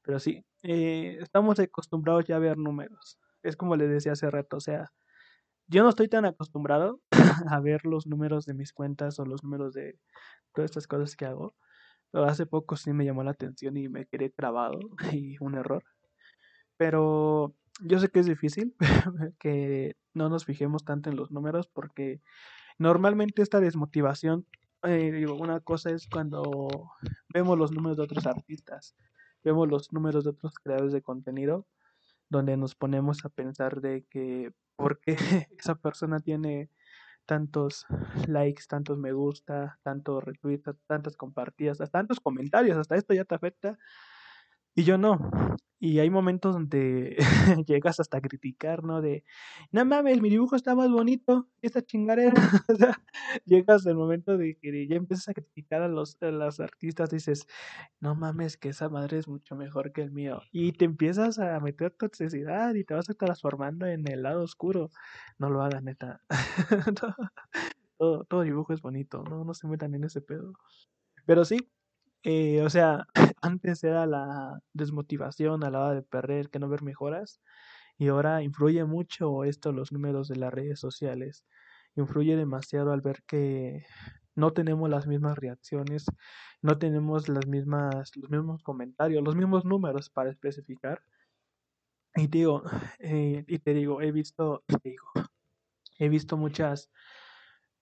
Pero 0.03 0.21
sí, 0.21 0.45
eh, 0.63 1.19
estamos 1.21 1.59
acostumbrados 1.59 2.27
ya 2.27 2.37
a 2.37 2.39
ver 2.41 2.59
números. 2.59 3.19
Es 3.43 3.57
como 3.57 3.77
les 3.77 3.89
decía 3.89 4.13
hace 4.13 4.31
rato, 4.31 4.59
o 4.59 4.61
sea, 4.61 4.93
yo 5.69 5.83
no 5.83 5.89
estoy 5.89 6.09
tan 6.09 6.25
acostumbrado 6.25 7.01
a 7.51 7.61
ver 7.61 7.85
los 7.85 8.07
números 8.07 8.47
de 8.47 8.55
mis 8.55 8.73
cuentas 8.73 9.19
o 9.19 9.25
los 9.25 9.43
números 9.45 9.75
de 9.75 9.99
todas 10.53 10.71
estas 10.71 10.87
cosas 10.87 11.17
que 11.17 11.27
hago. 11.27 11.55
Pero 12.11 12.25
hace 12.25 12.47
poco 12.47 12.77
sí 12.77 12.93
me 12.93 13.05
llamó 13.05 13.25
la 13.25 13.33
atención 13.33 13.77
y 13.77 13.89
me 13.89 14.07
quedé 14.07 14.31
trabado 14.31 14.79
y 15.13 15.37
un 15.41 15.55
error. 15.55 15.85
Pero 16.77 17.55
yo 17.81 17.99
sé 17.99 18.09
que 18.09 18.21
es 18.21 18.27
difícil 18.27 18.75
que 19.39 19.97
no 20.15 20.29
nos 20.29 20.45
fijemos 20.45 20.85
tanto 20.85 21.11
en 21.11 21.17
los 21.17 21.31
números 21.31 21.69
porque 21.69 22.21
normalmente 22.79 23.43
esta 23.43 23.61
desmotivación 23.61 24.47
eh, 24.83 25.11
digo, 25.11 25.35
una 25.35 25.61
cosa 25.61 25.91
es 25.91 26.07
cuando 26.09 26.69
vemos 27.35 27.59
los 27.59 27.73
números 27.73 27.97
de 27.97 28.05
otros 28.05 28.27
artistas, 28.27 28.95
vemos 29.43 29.69
los 29.69 29.93
números 29.93 30.25
de 30.25 30.31
otros 30.31 30.55
creadores 30.63 30.93
de 30.93 31.03
contenido, 31.03 31.67
donde 32.29 32.57
nos 32.57 32.75
ponemos 32.75 33.25
a 33.25 33.29
pensar 33.29 33.81
de 33.81 34.05
que 34.11 34.53
por 34.77 35.01
qué 35.01 35.17
esa 35.59 35.75
persona 35.75 36.21
tiene 36.21 36.71
tantos 37.27 37.87
likes, 38.29 38.65
tantos 38.69 38.99
me 38.99 39.13
gusta, 39.13 39.79
tantos 39.83 40.23
retweets, 40.25 40.71
tantas 40.87 41.17
compartidas, 41.17 41.79
tantos 41.91 42.21
comentarios, 42.21 42.79
hasta 42.79 42.97
esto 42.97 43.15
ya 43.15 43.25
te 43.25 43.35
afecta 43.35 43.79
y 44.77 44.85
yo 44.85 44.99
no. 44.99 45.19
Y 45.79 45.99
hay 45.99 46.09
momentos 46.11 46.55
donde 46.55 47.17
llegas 47.67 48.01
hasta 48.01 48.19
a 48.19 48.21
criticar, 48.21 48.85
¿no? 48.85 49.01
De, 49.01 49.25
no 49.73 49.85
mames, 49.85 50.21
mi 50.21 50.31
dibujo 50.31 50.55
está 50.57 50.75
más 50.75 50.91
bonito, 50.91 51.49
esta 51.63 51.83
chingadera. 51.83 52.35
o 52.69 52.75
sea, 52.77 53.03
llegas 53.45 53.87
al 53.87 53.95
momento 53.95 54.37
de 54.37 54.57
que 54.57 54.87
ya 54.87 54.97
empiezas 54.97 55.29
a 55.29 55.35
criticar 55.35 55.83
a 55.83 55.89
los, 55.89 56.17
a 56.23 56.31
los 56.31 56.61
artistas, 56.61 57.11
dices, 57.11 57.47
no 58.01 58.15
mames, 58.15 58.57
que 58.57 58.71
esa 58.71 58.89
madre 58.89 59.19
es 59.19 59.29
mucho 59.29 59.57
mejor 59.57 59.93
que 59.93 60.03
el 60.03 60.13
mío. 60.13 60.41
Y 60.53 60.73
te 60.73 60.85
empiezas 60.85 61.39
a 61.39 61.59
meter 61.61 61.91
toxicidad 61.91 62.75
y 62.75 62.85
te 62.85 62.95
vas 62.95 63.09
a 63.11 63.15
transformando 63.15 63.87
en 63.87 64.07
el 64.11 64.23
lado 64.23 64.43
oscuro. 64.43 64.91
No 65.39 65.51
lo 65.51 65.63
hagas, 65.63 65.83
neta. 65.83 66.23
todo, 67.99 68.25
todo 68.25 68.43
dibujo 68.43 68.73
es 68.75 68.83
bonito, 68.83 69.23
no, 69.25 69.45
no 69.45 69.55
se 69.55 69.67
metan 69.69 69.95
en 69.95 70.05
ese 70.05 70.21
pedo. 70.21 70.53
Pero 71.27 71.45
sí, 71.45 71.59
eh, 72.29 72.63
o 72.63 72.71
sea, 72.71 73.07
antes 73.41 73.85
era 73.85 74.05
la 74.07 74.61
desmotivación 74.73 75.63
a 75.65 75.71
la 75.71 75.81
hora 75.81 75.95
de 75.95 76.03
perder, 76.03 76.51
que 76.51 76.59
no 76.59 76.69
ver 76.69 76.83
mejoras, 76.83 77.41
y 77.99 78.09
ahora 78.09 78.43
influye 78.43 78.85
mucho 78.85 79.45
esto 79.45 79.73
los 79.73 79.93
números 79.93 80.29
de 80.29 80.37
las 80.37 80.53
redes 80.53 80.81
sociales. 80.81 81.45
Influye 81.97 82.37
demasiado 82.37 82.93
al 82.93 83.01
ver 83.01 83.23
que 83.29 83.87
no 84.35 84.53
tenemos 84.53 84.91
las 84.91 85.07
mismas 85.07 85.39
reacciones, 85.39 86.07
no 86.63 86.79
tenemos 86.79 87.29
las 87.29 87.47
mismas, 87.47 88.11
los 88.17 88.31
mismos 88.31 88.63
comentarios, 88.65 89.23
los 89.25 89.37
mismos 89.37 89.65
números 89.65 90.11
para 90.11 90.31
especificar. 90.31 91.03
Y 92.17 92.27
digo, 92.27 92.63
eh, 92.99 93.45
y 93.47 93.59
te 93.61 93.73
digo, 93.73 94.03
he 94.03 94.11
visto, 94.11 94.65
te 94.67 94.91
digo, 94.91 95.07
he 95.99 96.09
visto 96.09 96.37
muchas 96.37 96.91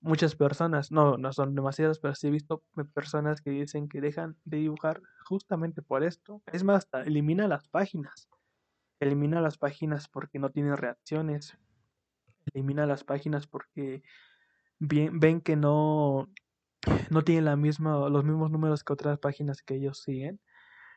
muchas 0.05 0.37
personas, 0.37 0.93
no, 0.93 1.17
no 1.17 1.33
son 1.33 1.55
demasiadas, 1.55 1.99
pero 1.99 2.15
sí 2.15 2.29
he 2.29 2.31
visto 2.31 2.63
personas 2.93 3.41
que 3.41 3.51
dicen 3.51 3.89
que 3.89 4.03
dejan 4.03 4.37
de 4.45 4.59
dibujar 4.59 5.01
justamente 5.25 5.81
por 5.83 6.05
esto. 6.05 6.43
Es 6.53 6.63
más, 6.63 6.87
elimina 7.07 7.49
las 7.49 7.69
páginas. 7.69 8.29
Elimina 9.01 9.41
las 9.41 9.57
páginas 9.57 10.09
porque 10.09 10.39
no 10.39 10.51
tienen 10.51 10.77
reacciones. 10.77 11.57
Elimina 12.53 12.87
las 12.87 13.03
páginas 13.03 13.47
porque 13.47 14.03
ven 14.79 15.41
que 15.41 15.57
no, 15.57 16.29
no 17.11 17.23
tienen 17.23 17.47
la 17.47 17.57
misma, 17.57 18.09
los 18.11 18.25
mismos 18.25 18.51
números 18.51 18.85
que 18.85 18.93
otras 18.93 19.19
páginas 19.19 19.63
que 19.63 19.77
ellos 19.77 20.03
siguen. 20.03 20.39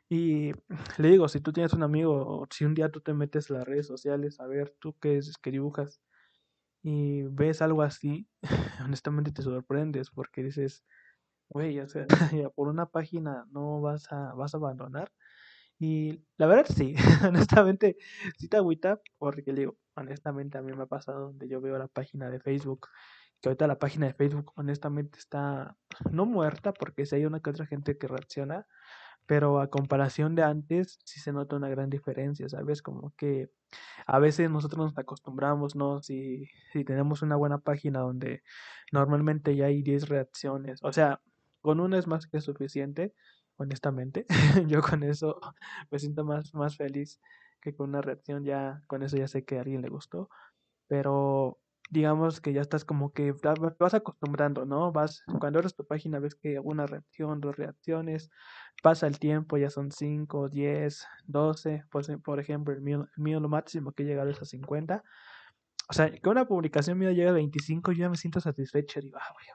Y 0.10 0.52
le 0.98 1.10
digo, 1.10 1.30
si 1.30 1.40
tú 1.40 1.54
tienes 1.54 1.74
un 1.74 1.84
amigo, 1.84 2.46
si 2.52 2.66
un 2.66 2.74
día 2.74 2.90
tú 2.90 3.00
te 3.00 3.14
metes 3.14 3.50
en 3.50 3.58
las 3.58 3.66
redes 3.66 3.88
sociales 3.88 4.40
a 4.40 4.48
ver 4.48 4.76
tú 4.80 4.98
qué 5.00 5.18
es 5.18 5.38
que 5.38 5.52
dibujas, 5.52 6.02
y 6.90 7.24
ves 7.24 7.62
algo 7.62 7.82
así, 7.82 8.30
honestamente 8.86 9.34
te 9.34 9.42
sorprendes 9.42 10.10
porque 10.10 10.42
dices, 10.42 10.86
güey, 11.50 11.82
o 11.82 11.88
sea, 11.90 12.08
por 12.56 12.70
una 12.70 12.86
página 12.86 13.46
no 13.52 13.82
vas 13.82 14.10
a, 14.14 14.34
vas 14.36 14.54
a 14.54 14.58
abandonar. 14.58 15.12
Y 15.80 16.24
la 16.38 16.48
verdad 16.48 16.66
sí, 16.74 16.96
honestamente 17.28 17.98
sí 18.38 18.48
te 18.48 18.56
agüita 18.56 19.02
porque 19.18 19.52
digo, 19.52 19.78
honestamente 19.98 20.58
a 20.58 20.62
mí 20.62 20.72
me 20.72 20.84
ha 20.84 20.86
pasado 20.86 21.28
donde 21.28 21.50
yo 21.50 21.60
veo 21.60 21.78
la 21.78 21.90
página 21.90 22.30
de 22.30 22.40
Facebook, 22.40 22.88
que 23.42 23.50
ahorita 23.50 23.68
la 23.68 23.80
página 23.80 24.08
de 24.08 24.14
Facebook 24.14 24.54
honestamente 24.56 25.20
está 25.20 25.76
no 26.10 26.26
muerta 26.26 26.72
porque 26.72 27.06
si 27.06 27.16
hay 27.18 27.26
una 27.26 27.42
que 27.42 27.50
otra 27.50 27.66
gente 27.66 27.98
que 27.98 28.08
reacciona, 28.08 28.66
pero 29.26 29.60
a 29.60 29.70
comparación 29.70 30.36
de 30.36 30.44
antes 30.44 31.00
sí 31.04 31.20
se 31.20 31.34
nota 31.34 31.58
una 31.58 31.68
gran 31.68 31.90
diferencia, 31.90 32.48
¿sabes? 32.48 32.82
Como 32.82 33.14
que 33.18 33.50
a 34.06 34.20
veces 34.20 34.50
nosotros 34.50 34.86
nos 34.92 34.98
acostumbramos, 34.98 35.76
¿no? 35.76 36.02
Si, 36.02 36.48
si 36.72 36.84
tenemos 36.84 37.22
una 37.22 37.36
buena 37.36 37.60
página 37.60 38.00
donde 38.00 38.44
normalmente 38.92 39.56
ya 39.56 39.66
hay 39.66 39.84
10 39.84 40.08
reacciones, 40.10 40.80
o 40.84 40.94
sea, 40.94 41.22
con 41.62 41.80
una 41.80 42.00
es 42.00 42.08
más 42.08 42.28
que 42.28 42.40
suficiente, 42.42 43.14
honestamente. 43.58 44.26
Yo 44.68 44.82
con 44.82 45.04
eso 45.04 45.40
me 45.92 46.00
siento 46.00 46.24
más, 46.24 46.54
más 46.54 46.78
feliz 46.78 47.20
que 47.62 47.76
con 47.76 47.90
una 47.90 48.02
reacción, 48.02 48.46
ya 48.46 48.82
con 48.88 49.04
eso 49.04 49.18
ya 49.18 49.28
sé 49.28 49.44
que 49.44 49.58
a 49.58 49.62
alguien 49.62 49.82
le 49.82 49.90
gustó, 49.90 50.30
pero 50.88 51.60
digamos 51.90 52.42
que 52.42 52.54
ya 52.54 52.62
estás 52.62 52.84
como 52.86 53.14
que 53.14 53.34
vas 53.80 53.94
acostumbrando, 53.94 54.66
¿no? 54.66 54.92
Vas, 54.92 55.24
cuando 55.40 55.60
eres 55.60 55.76
tu 55.76 55.86
página 55.86 56.20
ves 56.20 56.36
que 56.36 56.60
una 56.60 56.86
reacción, 56.86 57.40
dos 57.40 57.56
reacciones, 57.56 58.30
pasa 58.84 59.08
el 59.08 59.20
tiempo, 59.20 59.58
ya 59.58 59.70
son 59.70 59.92
5, 59.92 60.50
10, 60.50 61.06
12, 61.26 61.84
pues 61.90 62.10
por 62.24 62.40
ejemplo, 62.40 62.74
el 62.74 62.82
mío, 62.82 63.08
el 63.16 63.24
mío 63.24 63.40
lo 63.40 63.50
máximo 63.50 63.94
que 63.94 64.04
llega 64.04 64.30
es 64.30 64.42
a 64.42 64.46
50. 64.46 65.04
O 65.90 65.94
sea, 65.94 66.12
que 66.12 66.30
una 66.30 66.46
publicación 66.46 66.98
mía 66.98 67.12
llega 67.12 67.30
a 67.30 67.34
25, 67.34 67.94
yo 67.94 68.00
ya 68.00 68.10
me 68.10 68.18
siento 68.18 68.42
satisfecho, 68.42 69.00
digo, 69.00 69.18
ah, 69.22 69.32
güey, 69.34 69.46
ya, 69.46 69.54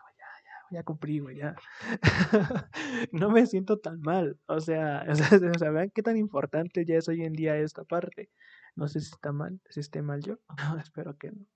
ya, 0.70 0.78
ya 0.78 0.82
cumplí, 0.82 1.18
güey, 1.18 1.36
ya. 1.36 1.54
no 3.12 3.30
me 3.30 3.46
siento 3.46 3.78
tan 3.78 4.00
mal, 4.00 4.38
o 4.46 4.60
sea, 4.60 5.04
o 5.08 5.58
sea, 5.58 5.70
vean 5.70 5.90
qué 5.94 6.02
tan 6.02 6.16
importante 6.16 6.86
ya 6.86 6.96
es 6.96 7.08
hoy 7.08 7.22
en 7.24 7.34
día 7.34 7.56
esta 7.56 7.84
parte. 7.84 8.30
No 8.74 8.88
sé 8.88 9.00
si 9.00 9.10
está 9.12 9.32
mal, 9.32 9.60
si 9.68 9.80
esté 9.80 10.00
mal 10.00 10.22
yo, 10.22 10.38
espero 10.82 11.16
que 11.18 11.32
no. 11.32 11.46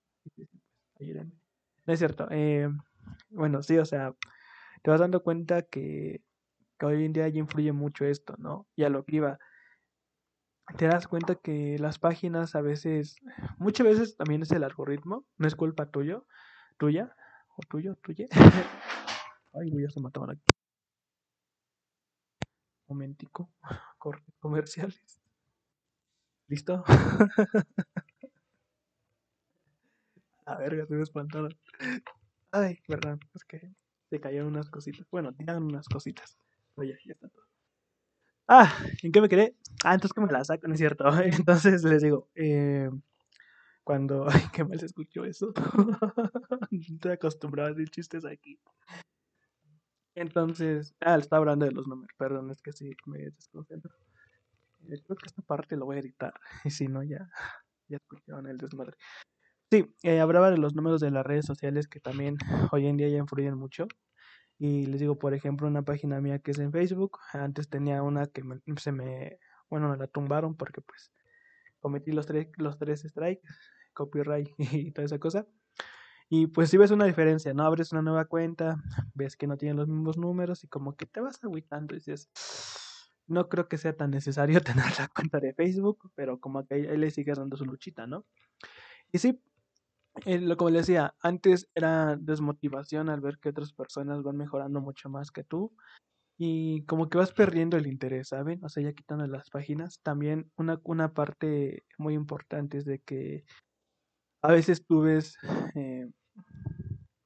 No 0.98 1.92
es 1.92 1.98
cierto. 1.98 2.26
Eh, 2.30 2.68
bueno, 3.30 3.62
sí, 3.62 3.78
o 3.78 3.84
sea, 3.84 4.14
te 4.82 4.90
vas 4.90 5.00
dando 5.00 5.22
cuenta 5.22 5.62
que, 5.62 6.22
que, 6.78 6.86
hoy 6.86 7.04
en 7.04 7.12
día 7.12 7.28
ya 7.28 7.38
influye 7.38 7.72
mucho 7.72 8.04
esto, 8.04 8.34
¿no? 8.38 8.66
Y 8.76 8.84
a 8.84 8.88
lo 8.88 9.04
que 9.04 9.16
iba, 9.16 9.38
te 10.76 10.86
das 10.86 11.06
cuenta 11.06 11.36
que 11.36 11.78
las 11.78 11.98
páginas 11.98 12.54
a 12.54 12.60
veces, 12.60 13.16
muchas 13.58 13.86
veces 13.86 14.16
también 14.16 14.42
es 14.42 14.50
el 14.52 14.64
algoritmo, 14.64 15.24
no 15.38 15.46
es 15.46 15.54
culpa 15.54 15.90
tuyo, 15.90 16.26
tuya, 16.78 17.14
o 17.56 17.62
tuyo, 17.68 17.96
tuya. 17.96 18.26
Ay, 19.54 19.70
voy 19.70 19.84
a 19.84 19.90
se 19.90 20.00
mataban 20.00 20.30
aquí. 20.30 20.44
Momentico, 22.88 23.50
comerciales. 24.40 25.20
¿Listo? 26.48 26.84
Verga, 30.68 30.84
se 30.84 30.94
me. 30.96 31.04
Ay, 32.50 32.78
verdad, 32.88 33.18
es 33.34 33.44
que 33.44 33.70
se 34.10 34.20
cayeron 34.20 34.48
unas 34.48 34.68
cositas. 34.68 35.06
Bueno, 35.12 35.32
tiraron 35.32 35.62
unas 35.62 35.86
cositas. 35.88 36.36
Oye, 36.74 36.98
ya 37.04 37.12
está 37.12 37.28
todo. 37.28 37.44
Ah, 38.48 38.76
¿en 39.04 39.12
qué 39.12 39.20
me 39.20 39.28
quedé? 39.28 39.54
Ah, 39.84 39.94
entonces 39.94 40.12
que 40.12 40.20
me 40.20 40.32
la 40.32 40.44
saco, 40.44 40.66
¿no 40.66 40.74
es 40.74 40.80
cierto? 40.80 41.04
Entonces 41.46 41.84
les 41.84 42.02
digo, 42.02 42.28
eh, 42.34 42.90
cuando. 43.84 44.26
Ay, 44.28 44.42
qué 44.52 44.64
mal 44.64 44.80
se 44.80 44.86
escuchó 44.86 45.24
eso. 45.24 45.52
Estoy 46.72 47.12
acostumbrado 47.12 47.68
a 47.68 47.72
decir 47.72 47.90
chistes 47.90 48.24
aquí. 48.24 48.58
Entonces, 50.16 50.96
ah, 51.00 51.16
le 51.16 51.22
estaba 51.22 51.40
hablando 51.40 51.66
de 51.66 51.72
los 51.72 51.86
números, 51.86 52.12
perdón, 52.18 52.50
es 52.50 52.60
que 52.60 52.72
sí 52.72 52.90
me 53.04 53.18
desconcentro. 53.18 53.94
Eh, 54.88 55.00
creo 55.04 55.16
que 55.16 55.26
esta 55.26 55.42
parte 55.42 55.76
lo 55.76 55.86
voy 55.86 55.96
a 55.96 56.00
editar, 56.00 56.34
y 56.64 56.70
si 56.70 56.88
no, 56.88 57.02
ya, 57.02 57.28
ya 57.88 57.98
escucharon 57.98 58.46
el 58.48 58.58
desmadre. 58.58 58.96
Sí, 59.70 59.92
eh, 60.04 60.20
hablaba 60.20 60.50
de 60.50 60.58
los 60.58 60.74
números 60.76 61.00
de 61.00 61.10
las 61.10 61.26
redes 61.26 61.44
sociales 61.44 61.88
que 61.88 61.98
también 61.98 62.36
hoy 62.72 62.86
en 62.86 62.96
día 62.96 63.08
ya 63.08 63.18
influyen 63.18 63.56
mucho. 63.58 63.88
Y 64.58 64.86
les 64.86 65.00
digo, 65.00 65.18
por 65.18 65.34
ejemplo, 65.34 65.66
una 65.66 65.82
página 65.82 66.20
mía 66.20 66.38
que 66.38 66.52
es 66.52 66.58
en 66.60 66.72
Facebook. 66.72 67.18
Antes 67.32 67.68
tenía 67.68 68.02
una 68.02 68.26
que 68.26 68.42
se 68.78 68.92
me, 68.92 69.38
bueno, 69.68 69.88
me 69.88 69.96
la 69.96 70.06
tumbaron 70.06 70.56
porque 70.56 70.80
pues 70.80 71.12
cometí 71.80 72.12
los 72.12 72.26
tres, 72.26 72.48
los 72.58 72.78
tres 72.78 73.02
strikes, 73.02 73.48
copyright 73.92 74.48
y 74.58 74.92
toda 74.92 75.06
esa 75.06 75.18
cosa. 75.18 75.46
Y 76.28 76.46
pues 76.48 76.70
si 76.70 76.76
ves 76.76 76.92
una 76.92 77.06
diferencia, 77.06 77.52
¿no? 77.54 77.64
Abres 77.64 77.92
una 77.92 78.02
nueva 78.02 78.24
cuenta, 78.26 78.76
ves 79.14 79.36
que 79.36 79.46
no 79.48 79.56
tiene 79.56 79.74
los 79.74 79.88
mismos 79.88 80.16
números 80.16 80.64
y 80.64 80.68
como 80.68 80.96
que 80.96 81.06
te 81.06 81.20
vas 81.20 81.42
agüitando 81.44 81.94
y 81.94 81.98
dices, 81.98 82.30
no 83.26 83.48
creo 83.48 83.68
que 83.68 83.78
sea 83.78 83.96
tan 83.96 84.10
necesario 84.10 84.60
tener 84.62 84.86
la 84.98 85.08
cuenta 85.08 85.40
de 85.40 85.54
Facebook, 85.54 86.10
pero 86.14 86.38
como 86.40 86.64
que 86.66 86.74
ahí, 86.74 86.86
ahí 86.86 86.96
le 86.96 87.10
sigues 87.10 87.38
dando 87.38 87.56
su 87.56 87.64
luchita, 87.64 88.06
¿no? 88.06 88.24
Y 89.12 89.18
sí, 89.18 89.40
eh, 90.24 90.40
lo 90.40 90.56
como 90.56 90.70
le 90.70 90.78
decía, 90.78 91.14
antes 91.20 91.68
era 91.74 92.16
desmotivación 92.16 93.08
al 93.08 93.20
ver 93.20 93.38
que 93.38 93.50
otras 93.50 93.72
personas 93.72 94.22
van 94.22 94.36
mejorando 94.36 94.80
mucho 94.80 95.08
más 95.08 95.30
que 95.30 95.44
tú 95.44 95.72
y 96.38 96.84
como 96.84 97.08
que 97.08 97.18
vas 97.18 97.32
perdiendo 97.32 97.76
el 97.76 97.86
interés, 97.86 98.28
¿saben? 98.28 98.62
O 98.64 98.68
sea, 98.68 98.82
ya 98.82 98.92
quitando 98.92 99.26
las 99.26 99.50
páginas, 99.50 100.00
también 100.02 100.50
una, 100.56 100.80
una 100.84 101.12
parte 101.12 101.84
muy 101.98 102.14
importante 102.14 102.78
es 102.78 102.84
de 102.84 103.00
que 103.00 103.44
a 104.42 104.52
veces 104.52 104.84
tú 104.86 105.02
ves 105.02 105.36
eh, 105.74 106.08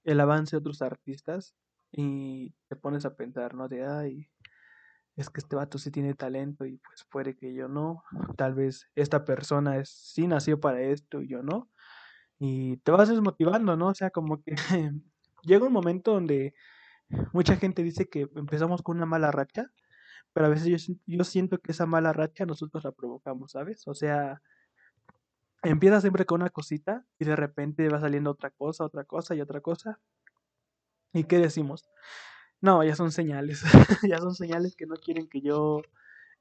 el 0.05 0.21
avance 0.21 0.57
de 0.57 0.59
otros 0.59 0.83
artistas 0.83 1.55
y 1.93 2.55
te 2.69 2.77
pones 2.77 3.05
a 3.05 3.15
pensar, 3.17 3.55
¿no? 3.55 3.69
De, 3.69 3.85
ay, 3.85 4.29
es 5.17 5.29
que 5.29 5.41
este 5.41 5.57
vato 5.57 5.79
sí 5.79 5.91
tiene 5.91 6.15
talento 6.15 6.65
y 6.65 6.79
pues 6.79 7.05
puede 7.11 7.37
que 7.37 7.53
yo 7.53 7.69
no, 7.69 8.05
tal 8.37 8.55
vez 8.55 8.89
esta 8.95 9.25
persona 9.25 9.77
es, 9.79 9.91
sí 9.91 10.27
nació 10.27 10.61
para 10.61 10.81
esto 10.83 11.21
y 11.21 11.29
yo 11.29 11.43
no 11.43 11.69
y 12.41 12.79
te 12.79 12.91
vas 12.91 13.11
desmotivando, 13.11 13.77
¿no? 13.77 13.89
O 13.89 13.95
sea, 13.95 14.11
como 14.11 14.43
que 14.43 14.55
llega 15.45 15.67
un 15.67 15.73
momento 15.73 16.15
donde 16.15 16.55
mucha 17.35 17.57
gente 17.57 17.83
dice 17.83 18.09
que 18.09 18.29
empezamos 18.35 18.83
con 18.83 18.97
una 18.97 19.07
mala 19.07 19.31
racha, 19.31 19.71
pero 20.33 20.47
a 20.47 20.49
veces 20.49 20.89
yo, 21.07 21.25
siento 21.25 21.59
que 21.59 21.73
esa 21.73 21.85
mala 21.85 22.15
racha 22.15 22.47
nosotros 22.47 22.83
la 22.85 22.93
provocamos, 22.93 23.53
¿sabes? 23.53 23.87
O 23.87 23.95
sea, 23.95 24.41
empieza 25.63 26.01
siempre 26.01 26.25
con 26.25 26.41
una 26.41 26.51
cosita 26.51 27.05
y 27.19 27.27
de 27.27 27.37
repente 27.37 27.89
va 27.91 28.01
saliendo 28.01 28.31
otra 28.31 28.51
cosa, 28.51 28.85
otra 28.85 29.05
cosa 29.05 29.35
y 29.35 29.43
otra 29.43 29.61
cosa. 29.61 30.01
¿Y 31.13 31.25
qué 31.25 31.39
decimos? 31.39 31.91
No, 32.63 32.83
ya 32.85 32.97
son 32.97 33.13
señales, 33.13 33.63
ya 34.09 34.19
son 34.19 34.35
señales 34.35 34.77
que 34.77 34.87
no 34.87 34.95
quieren 34.97 35.29
que 35.29 35.43
yo, 35.43 35.83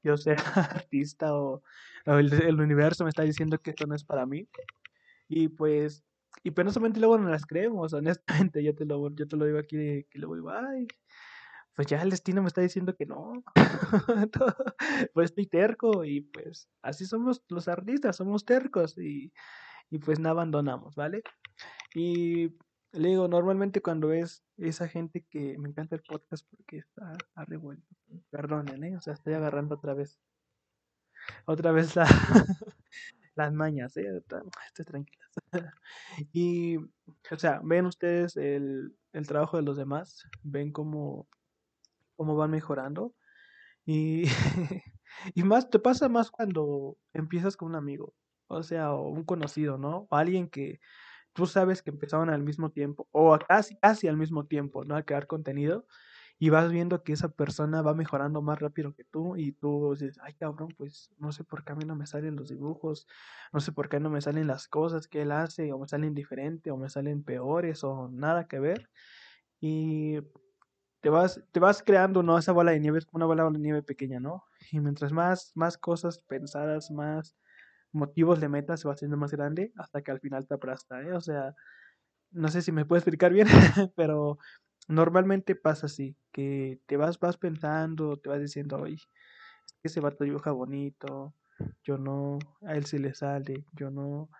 yo 0.02 0.16
sea 0.16 0.36
artista 0.86 1.34
o, 1.34 1.62
el, 2.06 2.32
el, 2.32 2.58
universo 2.58 3.04
me 3.04 3.10
está 3.10 3.22
diciendo 3.22 3.58
que 3.58 3.70
esto 3.70 3.86
no 3.86 3.94
es 3.94 4.04
para 4.04 4.24
mí. 4.24 4.48
Y 5.30 5.46
pues, 5.48 6.04
y 6.42 6.50
penosamente 6.50 6.98
luego 6.98 7.16
no 7.16 7.28
las 7.28 7.46
creemos, 7.46 7.92
honestamente, 7.94 8.64
yo 8.64 8.74
te 8.74 8.84
lo, 8.84 9.14
yo 9.14 9.28
te 9.28 9.36
lo 9.36 9.44
digo 9.46 9.58
aquí 9.58 9.76
que 10.10 10.18
luego 10.18 10.34
digo, 10.34 10.50
ay, 10.50 10.88
pues 11.76 11.86
ya 11.86 12.02
el 12.02 12.10
destino 12.10 12.42
me 12.42 12.48
está 12.48 12.60
diciendo 12.60 12.96
que 12.96 13.06
no. 13.06 13.44
pues 15.14 15.30
estoy 15.30 15.46
terco 15.46 16.04
y 16.04 16.22
pues 16.22 16.68
así 16.82 17.06
somos 17.06 17.42
los 17.48 17.68
artistas, 17.68 18.16
somos 18.16 18.44
tercos 18.44 18.98
y, 18.98 19.32
y 19.88 19.98
pues 20.00 20.18
no 20.18 20.30
abandonamos, 20.30 20.96
¿vale? 20.96 21.22
Y 21.94 22.48
le 22.92 23.10
digo, 23.10 23.28
normalmente 23.28 23.80
cuando 23.80 24.08
ves 24.08 24.42
esa 24.56 24.88
gente 24.88 25.24
que 25.30 25.56
me 25.58 25.68
encanta 25.68 25.94
el 25.94 26.02
podcast 26.02 26.44
porque 26.50 26.78
está, 26.78 27.16
revuelto, 27.46 27.86
perdonen, 28.30 28.82
¿eh? 28.82 28.96
O 28.96 29.00
sea, 29.00 29.14
estoy 29.14 29.34
agarrando 29.34 29.76
otra 29.76 29.94
vez, 29.94 30.18
otra 31.46 31.70
vez 31.70 31.94
la, 31.94 32.04
las 33.42 33.52
mañas, 33.52 33.96
¿eh? 33.96 34.06
Estoy 34.66 34.84
tranquila. 34.84 35.24
y, 36.32 36.76
o 36.76 37.38
sea, 37.38 37.60
ven 37.64 37.86
ustedes 37.86 38.36
el, 38.36 38.96
el 39.12 39.26
trabajo 39.26 39.56
de 39.56 39.62
los 39.62 39.76
demás, 39.76 40.24
ven 40.42 40.72
cómo, 40.72 41.28
cómo 42.16 42.36
van 42.36 42.50
mejorando 42.50 43.14
y, 43.84 44.24
y 45.34 45.42
más, 45.42 45.70
te 45.70 45.78
pasa 45.78 46.08
más 46.08 46.30
cuando 46.30 46.96
empiezas 47.12 47.56
con 47.56 47.68
un 47.68 47.76
amigo, 47.76 48.14
o 48.48 48.62
sea, 48.62 48.92
o 48.92 49.08
un 49.08 49.24
conocido, 49.24 49.78
¿no? 49.78 50.06
O 50.10 50.16
alguien 50.16 50.48
que 50.48 50.80
tú 51.32 51.46
sabes 51.46 51.82
que 51.82 51.90
empezaron 51.90 52.30
al 52.30 52.42
mismo 52.42 52.70
tiempo, 52.70 53.08
o 53.12 53.38
casi, 53.38 53.76
casi 53.76 54.08
al 54.08 54.16
mismo 54.16 54.46
tiempo, 54.46 54.84
¿no? 54.84 54.96
A 54.96 55.02
crear 55.02 55.26
contenido, 55.26 55.86
y 56.40 56.48
vas 56.50 56.72
viendo 56.72 57.04
que 57.04 57.12
esa 57.12 57.28
persona 57.28 57.82
va 57.82 57.94
mejorando 57.94 58.42
más 58.42 58.58
rápido 58.58 58.94
que 58.94 59.04
tú, 59.04 59.36
y 59.36 59.52
tú 59.52 59.92
dices, 59.94 60.18
ay 60.22 60.34
cabrón, 60.34 60.68
pues 60.78 61.12
no 61.18 61.32
sé 61.32 61.44
por 61.44 61.64
qué 61.64 61.72
a 61.72 61.76
mí 61.76 61.84
no 61.84 61.96
me 61.96 62.06
salen 62.06 62.34
los 62.36 62.48
dibujos, 62.48 63.06
no 63.52 63.60
sé 63.60 63.72
por 63.72 63.90
qué 63.90 64.00
no 64.00 64.10
me 64.10 64.22
salen 64.22 64.46
las 64.48 64.66
cosas 64.66 65.06
que 65.06 65.22
él 65.22 65.32
hace, 65.32 65.72
o 65.72 65.78
me 65.78 65.86
salen 65.88 66.14
diferentes, 66.14 66.72
o 66.72 66.78
me 66.78 66.88
salen 66.88 67.22
peores, 67.24 67.84
o 67.84 68.08
nada 68.10 68.48
que 68.48 68.58
ver. 68.58 68.90
Y 69.60 70.18
te 71.00 71.10
vas, 71.10 71.42
te 71.52 71.60
vas 71.60 71.82
creando, 71.82 72.22
¿no? 72.22 72.38
Esa 72.38 72.52
bola 72.52 72.72
de 72.72 72.80
nieve 72.80 73.00
una 73.12 73.26
bola 73.26 73.44
de 73.50 73.58
nieve 73.58 73.82
pequeña, 73.82 74.20
¿no? 74.20 74.44
Y 74.72 74.80
mientras 74.80 75.12
más, 75.12 75.52
más 75.54 75.78
cosas 75.78 76.20
pensadas, 76.28 76.90
más 76.90 77.36
motivos 77.92 78.40
de 78.40 78.48
meta 78.48 78.76
se 78.76 78.88
va 78.88 78.94
haciendo 78.94 79.16
más 79.16 79.32
grande 79.32 79.72
hasta 79.76 80.02
que 80.02 80.10
al 80.12 80.20
final 80.20 80.46
te 80.46 80.54
aplasta, 80.54 81.02
¿eh? 81.02 81.12
O 81.14 81.20
sea, 81.20 81.54
no 82.32 82.48
sé 82.48 82.62
si 82.62 82.72
me 82.72 82.84
puedo 82.86 82.98
explicar 82.98 83.32
bien, 83.32 83.48
pero 83.96 84.38
normalmente 84.88 85.54
pasa 85.56 85.86
así, 85.86 86.16
que 86.32 86.80
te 86.86 86.96
vas, 86.96 87.18
vas 87.18 87.36
pensando, 87.36 88.16
te 88.18 88.28
vas 88.28 88.40
diciendo, 88.40 88.76
oye, 88.78 88.98
ese 89.82 90.00
vato 90.00 90.24
dibuja 90.24 90.52
bonito, 90.52 91.34
yo 91.84 91.98
no, 91.98 92.38
a 92.66 92.74
él 92.76 92.86
sí 92.86 92.98
le 92.98 93.14
sale, 93.14 93.64
yo 93.74 93.90
no, 93.90 94.30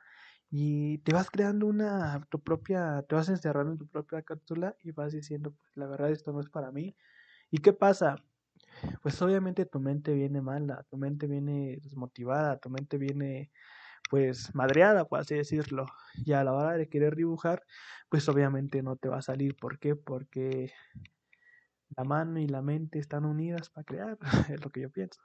y 0.51 0.99
te 0.99 1.13
vas 1.13 1.31
creando 1.31 1.67
una, 1.67 2.21
tu 2.31 2.41
propia, 2.41 3.05
te 3.09 3.15
vas 3.15 3.29
encerrando 3.29 3.73
en 3.73 3.79
tu 3.79 3.89
propia 3.89 4.23
cápsula 4.23 4.77
y 4.83 4.93
vas 4.93 5.13
diciendo, 5.13 5.53
pues 5.53 5.77
la 5.77 5.87
verdad 5.87 6.11
esto 6.11 6.33
no 6.33 6.41
es 6.41 6.49
para 6.51 6.73
mí. 6.73 6.97
¿Y 7.51 7.59
qué 7.59 7.73
pasa? 7.73 8.17
pues 9.03 9.21
obviamente 9.23 9.67
tu 9.67 9.81
mente 9.81 10.15
viene 10.15 10.41
mala, 10.41 10.85
tu 10.91 10.97
mente 10.97 11.27
viene 11.27 11.79
desmotivada, 11.83 12.59
tu 12.59 12.71
mente 12.71 12.99
viene 12.99 13.51
pues 14.11 14.55
madreada, 14.55 15.07
por 15.07 15.21
así 15.21 15.37
decirlo. 15.37 15.87
Y 16.27 16.33
a 16.33 16.45
la 16.45 16.53
hora 16.53 16.77
de 16.77 16.89
querer 16.89 17.17
dibujar, 17.17 17.65
pues 18.11 18.29
obviamente 18.29 18.83
no 18.83 18.97
te 18.97 19.09
va 19.09 19.19
a 19.19 19.23
salir. 19.23 19.57
¿Por 19.57 19.79
qué? 19.79 19.97
Porque 19.97 20.73
la 21.97 22.05
mano 22.05 22.41
y 22.41 22.47
la 22.49 22.61
mente 22.61 22.99
están 22.99 23.25
unidas 23.25 23.71
para 23.71 23.85
crear, 23.85 24.19
es 24.51 24.63
lo 24.65 24.71
que 24.71 24.81
yo 24.81 24.91
pienso. 24.91 25.21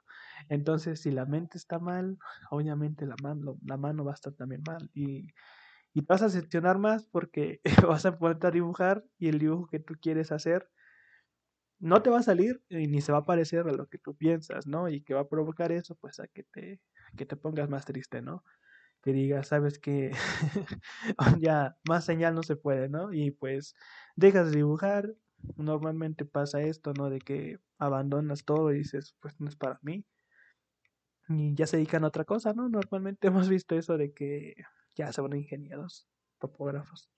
Entonces, 0.48 1.00
si 1.00 1.10
la 1.10 1.26
mente 1.26 1.58
está 1.58 1.78
mal, 1.78 2.18
obviamente 2.50 3.06
la 3.06 3.16
mano, 3.22 3.58
la 3.64 3.76
mano 3.76 4.04
va 4.04 4.12
a 4.12 4.14
estar 4.14 4.32
también 4.34 4.62
mal. 4.66 4.88
Y, 4.94 5.26
y 5.92 6.02
vas 6.02 6.22
a 6.22 6.30
seccionar 6.30 6.78
más 6.78 7.06
porque 7.06 7.60
vas 7.88 8.06
a 8.06 8.18
poder 8.18 8.38
a 8.46 8.50
dibujar 8.52 9.04
y 9.18 9.28
el 9.28 9.38
dibujo 9.40 9.66
que 9.66 9.80
tú 9.80 9.94
quieres 10.00 10.30
hacer 10.32 10.70
no 11.78 12.02
te 12.02 12.10
va 12.10 12.20
a 12.20 12.22
salir 12.22 12.62
ni 12.70 13.00
se 13.00 13.12
va 13.12 13.18
a 13.18 13.24
parecer 13.24 13.66
a 13.68 13.72
lo 13.72 13.86
que 13.86 13.98
tú 13.98 14.14
piensas, 14.16 14.66
¿no? 14.66 14.88
Y 14.88 15.02
que 15.02 15.14
va 15.14 15.20
a 15.22 15.28
provocar 15.28 15.72
eso, 15.72 15.94
pues 15.96 16.20
a 16.20 16.26
que 16.28 16.44
te, 16.44 16.80
que 17.16 17.26
te 17.26 17.36
pongas 17.36 17.68
más 17.68 17.84
triste, 17.84 18.22
¿no? 18.22 18.44
Que 19.06 19.12
digas, 19.12 19.46
sabes 19.46 19.78
que 19.78 20.10
ya 21.40 21.76
más 21.88 22.04
señal 22.04 22.34
no 22.34 22.42
se 22.42 22.56
puede, 22.56 22.88
¿no? 22.88 23.12
Y 23.12 23.30
pues 23.30 23.76
dejas 24.16 24.50
de 24.50 24.56
dibujar, 24.56 25.14
normalmente 25.54 26.24
pasa 26.24 26.60
esto, 26.62 26.92
¿no? 26.92 27.08
De 27.08 27.20
que 27.20 27.60
abandonas 27.78 28.44
todo 28.44 28.72
y 28.72 28.78
dices, 28.78 29.14
pues 29.20 29.40
no 29.40 29.48
es 29.48 29.54
para 29.54 29.78
mí. 29.82 30.04
Y 31.28 31.54
ya 31.54 31.68
se 31.68 31.76
dedican 31.76 32.02
a 32.02 32.08
otra 32.08 32.24
cosa, 32.24 32.52
¿no? 32.52 32.68
Normalmente 32.68 33.28
hemos 33.28 33.48
visto 33.48 33.76
eso 33.76 33.96
de 33.96 34.12
que 34.12 34.54
ya 34.96 35.12
se 35.12 35.20
van 35.20 35.36
ingenieros, 35.36 36.08
topógrafos. 36.40 37.08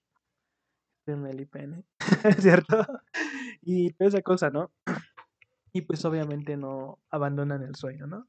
En 1.06 1.24
el 1.24 1.40
IPN, 1.40 1.86
¿cierto? 2.38 2.84
y 3.62 3.92
toda 3.94 4.08
esa 4.08 4.20
cosa, 4.20 4.50
¿no? 4.50 4.70
Y 5.72 5.80
pues 5.82 6.04
obviamente 6.04 6.58
no 6.58 6.98
abandonan 7.08 7.62
el 7.62 7.76
sueño, 7.76 8.06
¿no? 8.06 8.28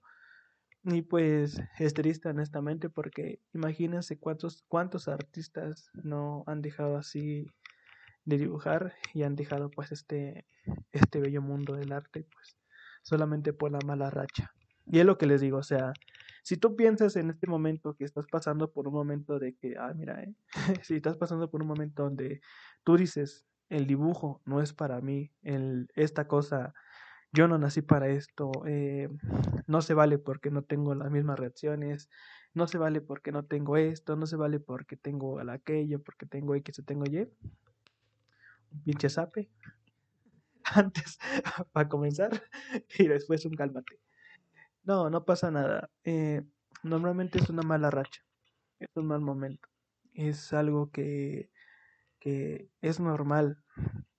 Y 0.84 1.02
pues 1.02 1.62
es 1.78 1.94
triste 1.94 2.30
honestamente 2.30 2.90
porque 2.90 3.42
imagínense 3.54 4.18
cuántos, 4.18 4.64
cuántos 4.68 5.08
artistas 5.08 5.90
no 5.94 6.44
han 6.48 6.62
dejado 6.62 6.98
así 6.98 7.48
de 8.26 8.38
dibujar 8.38 8.94
y 9.14 9.24
han 9.24 9.36
dejado 9.36 9.70
pues 9.70 9.92
este, 9.92 10.46
este 10.92 11.20
bello 11.20 11.42
mundo 11.42 11.76
del 11.76 11.92
arte 11.92 12.26
pues 12.32 12.58
solamente 13.02 13.54
por 13.54 13.72
la 13.72 13.80
mala 13.86 14.10
racha. 14.10 14.54
Y 14.86 15.00
es 15.00 15.06
lo 15.06 15.18
que 15.18 15.28
les 15.28 15.42
digo, 15.42 15.58
o 15.58 15.64
sea, 15.64 15.94
si 16.44 16.58
tú 16.58 16.76
piensas 16.76 17.16
en 17.16 17.30
este 17.30 17.48
momento 17.48 17.96
que 17.96 18.06
estás 18.06 18.26
pasando 18.28 18.72
por 18.72 18.88
un 18.88 18.94
momento 18.94 19.38
de 19.38 19.56
que, 19.56 19.76
ah, 19.78 19.94
mira, 19.96 20.24
¿eh? 20.24 20.34
si 20.84 20.96
estás 20.96 21.18
pasando 21.18 21.50
por 21.50 21.62
un 21.62 21.68
momento 21.68 22.04
donde 22.04 22.42
tú 22.84 22.98
dices, 22.98 23.46
el 23.70 23.86
dibujo 23.86 24.42
no 24.46 24.62
es 24.62 24.74
para 24.74 25.00
mí, 25.00 25.32
el, 25.44 25.90
esta 25.96 26.28
cosa, 26.28 26.74
yo 27.32 27.48
no 27.48 27.58
nací 27.58 27.82
para 27.82 28.08
esto, 28.10 28.52
eh, 28.66 29.10
no 29.68 29.82
se 29.82 29.94
vale 29.94 30.18
porque 30.18 30.50
no 30.50 30.64
tengo 30.64 30.96
las 30.96 31.12
mismas 31.12 31.40
reacciones, 31.40 32.10
no 32.54 32.68
se 32.68 32.78
vale 32.78 33.02
porque 33.02 33.32
no 33.32 33.46
tengo 33.46 33.78
esto, 33.78 34.16
no 34.16 34.26
se 34.26 34.36
vale 34.36 34.60
porque 34.60 34.98
tengo 34.98 35.40
aquello, 35.40 36.02
porque 36.02 36.26
tengo 36.26 36.56
X 36.56 36.80
o 36.80 36.84
tengo 36.84 37.06
Y. 37.06 37.30
Un 38.72 38.84
pinche 38.84 39.10
sape. 39.10 39.50
Antes, 40.64 41.20
para 41.72 41.88
comenzar, 41.90 42.32
y 43.00 43.08
después 43.08 43.46
un 43.46 43.54
cálmate. 43.56 44.00
No, 44.84 45.10
no 45.10 45.26
pasa 45.26 45.52
nada. 45.52 45.90
Eh, 46.04 46.44
normalmente 46.84 47.40
es 47.40 47.50
una 47.50 47.62
mala 47.62 47.92
racha, 47.92 48.24
es 48.80 48.90
un 48.96 49.08
mal 49.08 49.22
momento. 49.22 49.68
Es 50.14 50.54
algo 50.54 50.90
que 50.92 51.50
que 52.20 52.70
es 52.82 53.00
normal. 53.00 53.64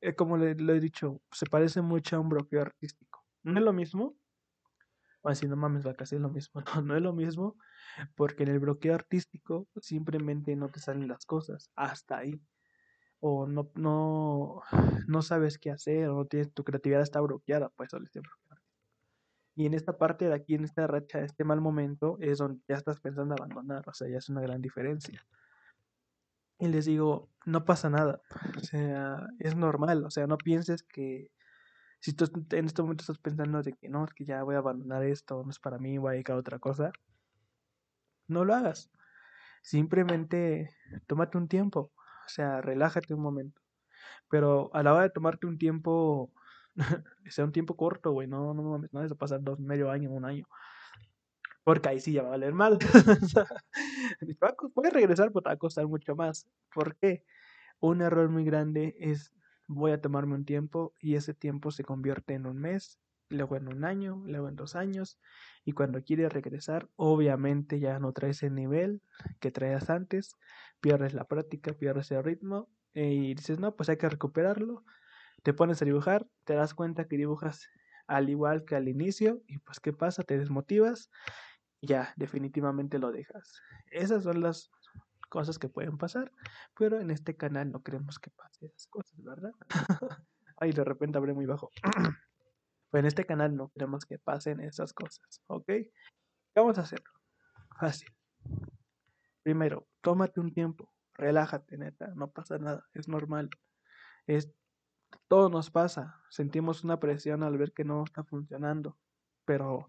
Eh, 0.00 0.14
como 0.14 0.36
le, 0.36 0.54
lo 0.54 0.74
he 0.74 0.80
dicho, 0.80 1.20
se 1.30 1.46
parece 1.46 1.82
mucho 1.82 2.16
a 2.16 2.20
un 2.20 2.28
bloqueo 2.28 2.62
artístico. 2.62 3.24
No 3.42 3.58
es 3.58 3.64
lo 3.64 3.72
mismo. 3.72 4.16
Así 5.22 5.46
no 5.46 5.56
mames, 5.56 5.86
va 5.86 5.94
casi 5.94 6.16
es 6.16 6.20
lo 6.22 6.30
mismo. 6.30 6.62
No, 6.76 6.82
no 6.82 6.96
es 6.96 7.02
lo 7.02 7.12
mismo. 7.12 7.56
Porque 8.16 8.44
en 8.44 8.50
el 8.50 8.60
bloqueo 8.60 8.94
artístico 8.94 9.68
simplemente 9.80 10.56
no 10.56 10.70
te 10.70 10.80
salen 10.80 11.08
las 11.08 11.26
cosas. 11.26 11.70
Hasta 11.76 12.18
ahí. 12.18 12.40
O 13.20 13.46
no, 13.46 13.70
no, 13.74 14.62
no 15.06 15.22
sabes 15.22 15.58
qué 15.58 15.70
hacer. 15.70 16.08
O 16.08 16.26
tienes, 16.26 16.52
tu 16.52 16.64
creatividad 16.64 17.02
está 17.02 17.20
bloqueada. 17.20 17.70
Pues 17.76 17.88
eso 17.88 18.00
le 18.00 18.08
Y 19.54 19.66
en 19.66 19.74
esta 19.74 19.98
parte 19.98 20.26
de 20.26 20.34
aquí, 20.34 20.54
en 20.54 20.64
esta 20.64 20.86
racha, 20.86 21.20
este 21.20 21.44
mal 21.44 21.60
momento, 21.60 22.16
es 22.20 22.38
donde 22.38 22.62
ya 22.68 22.76
estás 22.76 23.00
pensando 23.00 23.34
abandonar. 23.34 23.86
O 23.88 23.92
sea, 23.92 24.08
ya 24.08 24.18
es 24.18 24.28
una 24.30 24.40
gran 24.40 24.62
diferencia 24.62 25.26
y 26.60 26.68
les 26.68 26.84
digo, 26.84 27.30
no 27.46 27.64
pasa 27.64 27.88
nada, 27.88 28.20
o 28.56 28.60
sea, 28.60 29.26
es 29.38 29.56
normal, 29.56 30.04
o 30.04 30.10
sea, 30.10 30.26
no 30.26 30.36
pienses 30.36 30.82
que 30.82 31.30
si 32.00 32.12
tú 32.12 32.26
en 32.50 32.66
este 32.66 32.82
momento 32.82 33.02
estás 33.02 33.18
pensando 33.18 33.62
de 33.62 33.72
que 33.72 33.88
no, 33.88 34.06
que 34.14 34.24
ya 34.26 34.42
voy 34.42 34.56
a 34.56 34.58
abandonar 34.58 35.02
esto, 35.04 35.42
no 35.42 35.50
es 35.50 35.58
para 35.58 35.78
mí, 35.78 35.96
voy 35.96 36.10
a 36.10 36.12
dedicar 36.12 36.36
a 36.36 36.40
otra 36.40 36.58
cosa, 36.58 36.92
no 38.28 38.44
lo 38.44 38.54
hagas, 38.54 38.90
simplemente 39.62 40.70
tómate 41.06 41.38
un 41.38 41.48
tiempo, 41.48 41.92
o 42.26 42.28
sea, 42.28 42.60
relájate 42.60 43.14
un 43.14 43.22
momento, 43.22 43.62
pero 44.28 44.70
a 44.74 44.82
la 44.82 44.92
hora 44.92 45.04
de 45.04 45.10
tomarte 45.10 45.46
un 45.46 45.56
tiempo, 45.56 46.30
sea 47.30 47.46
un 47.46 47.52
tiempo 47.52 47.74
corto, 47.74 48.12
güey, 48.12 48.28
no, 48.28 48.52
no, 48.52 48.62
no, 48.62 48.86
no, 48.92 49.02
eso 49.02 49.16
pasar 49.16 49.42
dos, 49.42 49.58
medio 49.58 49.90
año, 49.90 50.10
un 50.10 50.26
año, 50.26 50.46
porque 51.70 51.88
ahí 51.88 52.00
sí 52.00 52.12
ya 52.12 52.22
va 52.22 52.28
a 52.28 52.30
valer 52.32 52.52
mal. 52.52 52.78
Puedes 54.74 54.92
regresar, 54.92 55.28
pero 55.28 55.42
te 55.42 55.50
va 55.50 55.52
a 55.52 55.56
costar 55.56 55.86
mucho 55.86 56.16
más. 56.16 56.48
¿Por 56.74 56.96
qué? 56.96 57.24
Un 57.78 58.02
error 58.02 58.28
muy 58.28 58.44
grande 58.44 58.96
es 58.98 59.32
voy 59.68 59.92
a 59.92 60.00
tomarme 60.00 60.34
un 60.34 60.44
tiempo 60.44 60.94
y 60.98 61.14
ese 61.14 61.32
tiempo 61.32 61.70
se 61.70 61.84
convierte 61.84 62.34
en 62.34 62.46
un 62.46 62.58
mes, 62.58 62.98
luego 63.28 63.54
en 63.54 63.68
un 63.68 63.84
año, 63.84 64.20
luego 64.26 64.48
en 64.48 64.56
dos 64.56 64.74
años 64.74 65.20
y 65.64 65.70
cuando 65.70 66.02
quieres 66.02 66.32
regresar, 66.32 66.88
obviamente 66.96 67.78
ya 67.78 68.00
no 68.00 68.12
traes 68.12 68.42
el 68.42 68.56
nivel 68.56 69.00
que 69.38 69.52
traías 69.52 69.90
antes, 69.90 70.34
pierdes 70.80 71.14
la 71.14 71.28
práctica, 71.28 71.74
pierdes 71.74 72.10
el 72.10 72.24
ritmo 72.24 72.68
y 72.94 73.34
dices, 73.34 73.60
no, 73.60 73.76
pues 73.76 73.88
hay 73.90 73.96
que 73.96 74.08
recuperarlo, 74.08 74.84
te 75.44 75.54
pones 75.54 75.80
a 75.82 75.84
dibujar, 75.84 76.26
te 76.42 76.54
das 76.54 76.74
cuenta 76.74 77.06
que 77.06 77.16
dibujas 77.16 77.68
al 78.08 78.28
igual 78.28 78.64
que 78.64 78.74
al 78.74 78.88
inicio 78.88 79.40
y 79.46 79.58
pues 79.58 79.78
qué 79.78 79.92
pasa, 79.92 80.24
te 80.24 80.36
desmotivas 80.36 81.10
ya 81.80 82.12
definitivamente 82.16 82.98
lo 82.98 83.12
dejas. 83.12 83.60
Esas 83.90 84.24
son 84.24 84.40
las 84.40 84.70
cosas 85.28 85.58
que 85.58 85.68
pueden 85.68 85.96
pasar, 85.96 86.32
pero 86.76 87.00
en 87.00 87.10
este 87.10 87.36
canal 87.36 87.70
no 87.70 87.82
queremos 87.82 88.18
que 88.18 88.30
pase 88.30 88.66
esas 88.66 88.86
cosas, 88.88 89.22
¿verdad? 89.22 89.52
Ay, 90.56 90.72
de 90.72 90.84
repente 90.84 91.18
hablé 91.18 91.32
muy 91.32 91.46
bajo. 91.46 91.70
pues 92.90 93.00
en 93.00 93.06
este 93.06 93.24
canal 93.24 93.56
no 93.56 93.70
queremos 93.70 94.04
que 94.04 94.18
pasen 94.18 94.60
esas 94.60 94.92
cosas, 94.92 95.42
¿ok? 95.46 95.66
¿Qué 95.66 95.90
vamos 96.56 96.78
a 96.78 96.82
hacer? 96.82 97.02
Fácil. 97.78 98.12
Primero, 99.42 99.86
tómate 100.02 100.40
un 100.40 100.52
tiempo, 100.52 100.92
relájate, 101.14 101.78
neta, 101.78 102.08
no 102.14 102.30
pasa 102.30 102.58
nada, 102.58 102.84
es 102.92 103.08
normal. 103.08 103.48
Es 104.26 104.52
todo 105.28 105.48
nos 105.48 105.70
pasa, 105.70 106.20
sentimos 106.28 106.84
una 106.84 107.00
presión 107.00 107.42
al 107.42 107.56
ver 107.56 107.72
que 107.72 107.84
no 107.84 108.04
está 108.04 108.24
funcionando, 108.24 108.98
pero 109.44 109.88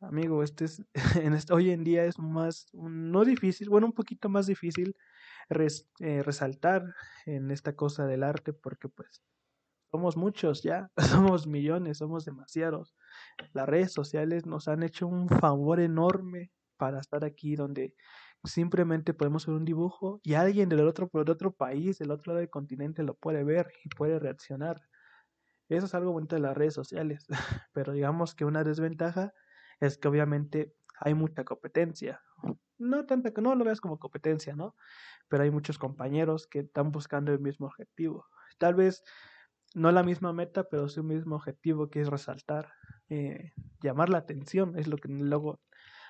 amigo, 0.00 0.42
este 0.42 0.66
es 0.66 0.82
en 1.22 1.36
hoy 1.50 1.70
en 1.70 1.84
día 1.84 2.04
es 2.04 2.18
más 2.18 2.68
no 2.72 3.24
difícil, 3.24 3.68
bueno, 3.68 3.86
un 3.86 3.92
poquito 3.92 4.28
más 4.28 4.46
difícil 4.46 4.96
eh, 6.00 6.22
resaltar 6.22 6.82
en 7.24 7.50
esta 7.50 7.74
cosa 7.74 8.06
del 8.06 8.22
arte 8.22 8.52
porque 8.52 8.88
pues 8.88 9.22
somos 9.90 10.16
muchos 10.16 10.62
ya, 10.62 10.90
somos 11.30 11.46
millones, 11.46 11.98
somos 11.98 12.24
demasiados. 12.24 12.94
Las 13.52 13.68
redes 13.68 13.92
sociales 13.92 14.46
nos 14.46 14.68
han 14.68 14.82
hecho 14.82 15.06
un 15.06 15.28
favor 15.28 15.80
enorme 15.80 16.50
para 16.76 17.00
estar 17.00 17.24
aquí 17.24 17.56
donde 17.56 17.94
simplemente 18.44 19.14
podemos 19.14 19.46
ver 19.46 19.56
un 19.56 19.64
dibujo 19.64 20.20
y 20.22 20.34
alguien 20.34 20.68
del 20.68 20.86
otro, 20.86 21.08
del 21.12 21.30
otro 21.30 21.52
país, 21.52 21.98
del 21.98 22.10
otro 22.10 22.32
lado 22.32 22.40
del 22.40 22.50
continente 22.50 23.02
lo 23.02 23.14
puede 23.14 23.44
ver 23.44 23.68
y 23.84 23.88
puede 23.88 24.18
reaccionar. 24.18 24.80
Eso 25.68 25.86
es 25.86 25.94
algo 25.94 26.12
bonito 26.12 26.36
de 26.36 26.42
las 26.42 26.56
redes 26.56 26.74
sociales, 26.74 27.26
pero 27.72 27.92
digamos 27.92 28.34
que 28.34 28.44
una 28.44 28.62
desventaja 28.62 29.32
es 29.80 29.98
que 29.98 30.08
obviamente 30.08 30.74
hay 31.00 31.14
mucha 31.14 31.44
competencia. 31.44 32.22
No 32.78 33.06
tanta 33.06 33.32
que 33.32 33.40
no 33.42 33.54
lo 33.54 33.64
veas 33.64 33.80
como 33.80 33.98
competencia, 33.98 34.54
¿no? 34.54 34.76
Pero 35.28 35.42
hay 35.42 35.50
muchos 35.50 35.78
compañeros 35.78 36.46
que 36.46 36.60
están 36.60 36.92
buscando 36.92 37.32
el 37.32 37.40
mismo 37.40 37.66
objetivo. 37.66 38.26
Tal 38.58 38.74
vez 38.74 39.02
no 39.74 39.92
la 39.92 40.02
misma 40.02 40.32
meta, 40.32 40.64
pero 40.68 40.88
sí 40.88 41.00
un 41.00 41.08
mismo 41.08 41.36
objetivo 41.36 41.90
que 41.90 42.00
es 42.00 42.08
resaltar, 42.08 42.72
eh, 43.08 43.52
llamar 43.82 44.08
la 44.08 44.18
atención, 44.18 44.78
es 44.78 44.88
lo 44.88 44.96
que 44.98 45.08
luego 45.08 45.60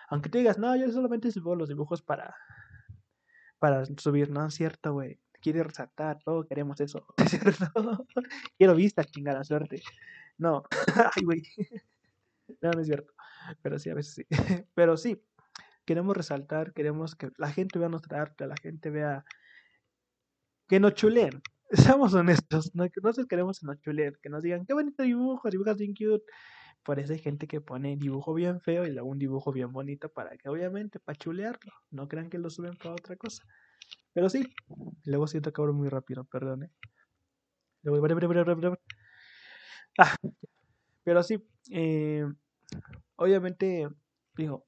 aunque 0.08 0.28
te 0.28 0.38
digas, 0.38 0.58
no, 0.58 0.74
yo 0.76 0.90
solamente 0.92 1.30
subo 1.32 1.56
los 1.56 1.68
dibujos 1.68 2.02
para, 2.02 2.34
para 3.58 3.84
subir, 3.96 4.30
no 4.30 4.46
es 4.46 4.54
cierto, 4.54 4.92
güey. 4.92 5.20
Quiere 5.40 5.62
resaltar, 5.62 6.18
todos 6.24 6.46
queremos 6.46 6.80
eso, 6.80 7.06
¿es 7.16 7.30
cierto? 7.30 8.06
Quiero 8.56 8.74
vistas, 8.74 9.10
chingada 9.10 9.44
suerte. 9.44 9.82
No, 10.38 10.64
ay, 11.16 11.24
güey. 11.24 11.42
No, 12.62 12.70
no 12.70 12.80
es 12.80 12.86
cierto. 12.86 13.12
Pero 13.62 13.78
sí, 13.78 13.90
a 13.90 13.94
veces 13.94 14.14
sí. 14.14 14.26
Pero 14.74 14.96
sí, 14.96 15.22
queremos 15.84 16.16
resaltar, 16.16 16.72
queremos 16.72 17.14
que 17.14 17.30
la 17.38 17.50
gente 17.50 17.78
vea 17.78 17.88
nuestra 17.88 18.22
arte, 18.22 18.46
la 18.46 18.56
gente 18.56 18.90
vea 18.90 19.24
que 20.68 20.80
nos 20.80 20.94
chuleen. 20.94 21.42
Seamos 22.00 22.14
honestos, 22.14 22.74
no, 22.74 22.84
nosotros 23.02 23.26
queremos 23.26 23.60
que 23.60 23.66
nos 23.66 23.80
chuleen, 23.80 24.14
que 24.22 24.28
nos 24.28 24.42
digan, 24.42 24.66
qué 24.66 24.74
bonito 24.74 25.02
dibujo, 25.02 25.50
dibujas 25.50 25.76
bien 25.78 25.94
cute. 25.94 26.24
Por 26.84 27.00
eso 27.00 27.12
hay 27.12 27.18
gente 27.18 27.48
que 27.48 27.60
pone 27.60 27.96
dibujo 27.96 28.32
bien 28.32 28.60
feo 28.60 28.86
y 28.86 28.92
luego 28.92 29.08
un 29.08 29.18
dibujo 29.18 29.52
bien 29.52 29.72
bonito 29.72 30.08
para 30.08 30.36
que 30.36 30.48
obviamente 30.48 31.00
para 31.00 31.18
chulearlo. 31.18 31.72
No 31.90 32.06
crean 32.06 32.30
que 32.30 32.38
lo 32.38 32.48
suben 32.48 32.76
para 32.76 32.92
otra 32.92 33.16
cosa. 33.16 33.42
Pero 34.12 34.28
sí, 34.30 34.46
luego 35.04 35.26
siento 35.26 35.52
que 35.52 35.60
abro 35.60 35.74
muy 35.74 35.88
rápido, 35.88 36.24
perdón. 36.24 36.64
¿eh? 36.64 36.70
Ah, 39.98 40.14
pero 41.04 41.22
sí, 41.22 41.42
eh, 41.70 42.24
obviamente, 43.16 43.88
digo, 44.36 44.64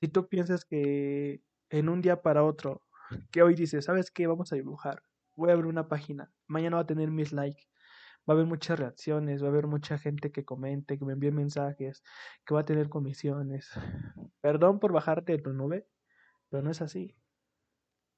si 0.00 0.08
tú 0.08 0.28
piensas 0.28 0.64
que 0.64 1.42
en 1.70 1.88
un 1.88 2.02
día 2.02 2.22
para 2.22 2.44
otro, 2.44 2.82
que 3.30 3.42
hoy 3.42 3.54
dices, 3.54 3.84
¿sabes 3.84 4.10
qué? 4.10 4.26
Vamos 4.26 4.52
a 4.52 4.56
dibujar. 4.56 5.02
Voy 5.36 5.50
a 5.50 5.54
abrir 5.54 5.66
una 5.66 5.88
página. 5.88 6.32
Mañana 6.46 6.76
va 6.76 6.82
a 6.82 6.86
tener 6.86 7.10
mis 7.10 7.32
likes 7.32 7.68
va 8.28 8.34
a 8.34 8.36
haber 8.36 8.46
muchas 8.46 8.78
reacciones, 8.78 9.42
va 9.42 9.46
a 9.46 9.50
haber 9.50 9.66
mucha 9.66 9.98
gente 9.98 10.30
que 10.30 10.44
comente, 10.44 10.98
que 10.98 11.04
me 11.04 11.14
envíe 11.14 11.30
mensajes, 11.30 12.02
que 12.44 12.54
va 12.54 12.60
a 12.60 12.64
tener 12.64 12.90
comisiones. 12.90 13.70
Perdón 14.42 14.80
por 14.80 14.92
bajarte 14.92 15.32
de 15.32 15.38
tu 15.38 15.54
nube, 15.54 15.86
pero 16.50 16.62
no 16.62 16.70
es 16.70 16.82
así. 16.82 17.16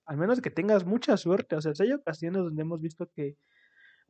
Al 0.07 0.16
menos 0.16 0.40
que 0.40 0.51
tengas 0.51 0.85
mucha 0.85 1.16
suerte. 1.16 1.55
O 1.55 1.61
sea, 1.61 1.73
hay 1.79 1.93
ocasiones 1.93 2.43
donde 2.43 2.62
hemos 2.62 2.81
visto 2.81 3.09
que 3.14 3.37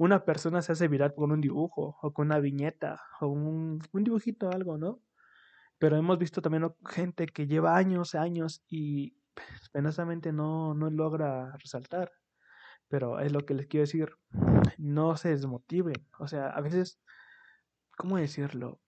una 0.00 0.24
persona 0.24 0.62
se 0.62 0.72
hace 0.72 0.88
viral 0.88 1.14
con 1.14 1.30
un 1.30 1.42
dibujo, 1.42 1.98
o 2.00 2.14
con 2.14 2.28
una 2.28 2.38
viñeta, 2.38 3.02
o 3.20 3.26
un, 3.26 3.82
un 3.92 4.02
dibujito, 4.02 4.48
algo, 4.50 4.78
¿no? 4.78 5.02
Pero 5.78 5.98
hemos 5.98 6.18
visto 6.18 6.40
también 6.40 6.74
gente 6.88 7.26
que 7.26 7.46
lleva 7.46 7.76
años, 7.76 8.14
años 8.14 8.64
y 8.66 9.14
penosamente 9.72 10.32
no, 10.32 10.72
no 10.72 10.88
logra 10.88 11.54
resaltar. 11.58 12.12
Pero 12.88 13.20
es 13.20 13.30
lo 13.30 13.44
que 13.44 13.52
les 13.52 13.66
quiero 13.66 13.82
decir, 13.82 14.08
no 14.78 15.18
se 15.18 15.28
desmotiven. 15.28 16.08
O 16.18 16.28
sea, 16.28 16.48
a 16.48 16.62
veces, 16.62 16.98
¿cómo 17.98 18.16
decirlo? 18.16 18.80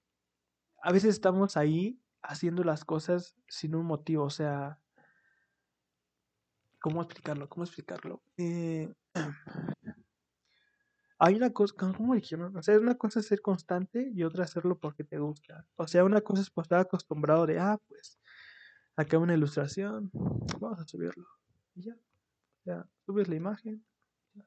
A 0.83 0.93
veces 0.93 1.11
estamos 1.11 1.59
ahí 1.59 2.01
haciendo 2.23 2.65
las 2.65 2.87
cosas 2.87 3.37
sin 3.49 3.75
un 3.75 3.85
motivo. 3.85 4.25
O 4.25 4.31
sea, 4.31 4.81
¿cómo 6.81 7.03
explicarlo? 7.03 7.51
¿Cómo 7.51 7.65
explicarlo? 7.65 8.23
Eh, 8.39 8.91
hay 11.25 11.37
una 11.37 11.51
cosa, 11.51 11.73
¿cómo 11.77 12.17
dijeron? 12.17 12.57
O 12.57 12.63
sea, 12.65 12.81
una 12.81 12.97
cosa 12.97 13.21
es 13.21 13.27
ser 13.27 13.41
constante 13.41 14.11
y 14.13 14.25
otra 14.25 14.43
hacerlo 14.43 14.77
porque 14.81 15.05
te 15.05 15.21
gusta. 15.21 15.65
O 15.77 15.87
sea, 15.87 16.05
una 16.05 16.21
cosa 16.21 16.43
es 16.43 16.51
pues, 16.51 16.65
estar 16.65 16.81
acostumbrado 16.81 17.47
de, 17.47 17.61
ah, 17.61 17.79
pues, 17.87 18.19
acá 18.97 19.19
una 19.19 19.35
ilustración, 19.35 20.11
vamos 20.13 20.81
a 20.81 20.85
subirlo. 20.85 21.25
Y 21.77 21.85
ya. 21.85 21.97
Sea, 22.65 22.89
subes 23.07 23.29
la 23.29 23.37
imagen, 23.37 23.85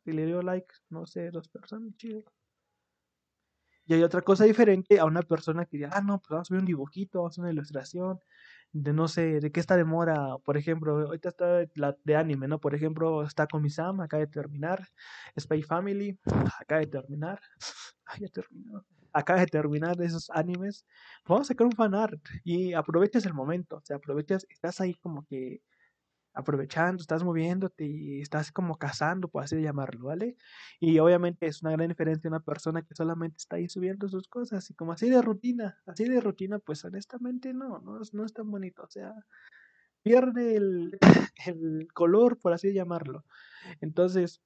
si 0.03 0.11
le 0.11 0.25
dio 0.25 0.41
like, 0.41 0.67
no 0.89 1.05
sé, 1.05 1.31
dos 1.31 1.47
personas, 1.47 1.95
chido. 1.95 2.25
Y 3.85 3.93
hay 3.93 4.03
otra 4.03 4.21
cosa 4.21 4.43
diferente 4.43 4.99
a 4.99 5.05
una 5.05 5.21
persona 5.21 5.65
que 5.65 5.77
diga, 5.77 5.91
ah, 5.93 6.01
no, 6.01 6.19
pues 6.19 6.29
vamos 6.29 6.51
a 6.51 6.55
ver 6.55 6.59
un 6.59 6.67
dibujito, 6.67 7.19
vamos 7.19 7.37
a 7.37 7.41
una 7.41 7.51
ilustración, 7.53 8.19
de 8.75 8.91
no 8.93 9.07
sé, 9.07 9.39
de 9.39 9.51
qué 9.51 9.59
está 9.61 9.77
de 9.77 9.85
moda. 9.85 10.37
Por 10.39 10.57
ejemplo, 10.57 10.97
ahorita 11.07 11.29
está 11.29 11.65
la 11.75 11.95
de 12.03 12.15
anime, 12.17 12.47
¿no? 12.49 12.59
Por 12.59 12.75
ejemplo, 12.75 13.23
está 13.23 13.47
con 13.47 13.61
Misam, 13.61 14.01
acaba 14.01 14.19
de 14.21 14.27
terminar. 14.27 14.85
Spy 15.39 15.63
Family, 15.63 16.19
acaba 16.61 16.81
de 16.81 16.87
terminar. 16.87 17.39
Ay, 18.05 18.21
ya 18.21 18.27
terminó. 18.29 18.85
Acaba 19.13 19.39
de 19.39 19.47
terminar 19.47 20.01
esos 20.01 20.29
animes. 20.29 20.85
Vamos 21.25 21.47
a 21.47 21.53
sacar 21.53 21.67
un 21.67 21.73
fanart 21.73 22.19
y 22.43 22.73
aprovechas 22.73 23.25
el 23.25 23.33
momento. 23.33 23.77
O 23.77 23.81
sea, 23.81 23.95
aprovechas, 23.97 24.45
estás 24.49 24.81
ahí 24.81 24.93
como 24.95 25.23
que 25.25 25.61
aprovechando, 26.35 27.01
estás 27.01 27.23
moviéndote 27.23 27.85
y 27.85 28.21
estás 28.21 28.51
como 28.51 28.77
cazando, 28.77 29.29
por 29.29 29.43
así 29.43 29.61
llamarlo, 29.61 30.07
¿vale? 30.07 30.37
Y 30.79 30.99
obviamente 30.99 31.47
es 31.47 31.61
una 31.61 31.71
gran 31.71 31.87
diferencia 31.87 32.27
una 32.29 32.41
persona 32.41 32.81
que 32.83 32.93
solamente 32.93 33.37
está 33.37 33.55
ahí 33.55 33.69
subiendo 33.69 34.07
sus 34.09 34.27
cosas 34.27 34.69
y 34.69 34.75
como 34.75 34.91
así 34.91 35.09
de 35.09 35.21
rutina, 35.21 35.81
así 35.85 36.05
de 36.05 36.19
rutina, 36.21 36.59
pues 36.59 36.83
honestamente 36.85 37.53
no, 37.53 37.79
no, 37.79 37.99
no 38.11 38.25
es 38.25 38.33
tan 38.33 38.51
bonito, 38.51 38.83
o 38.83 38.89
sea, 38.89 39.13
pierde 40.03 40.55
el, 40.57 40.97
el 41.47 41.87
color, 41.93 42.37
por 42.39 42.53
así 42.53 42.73
llamarlo. 42.73 43.25
Entonces, 43.81 44.41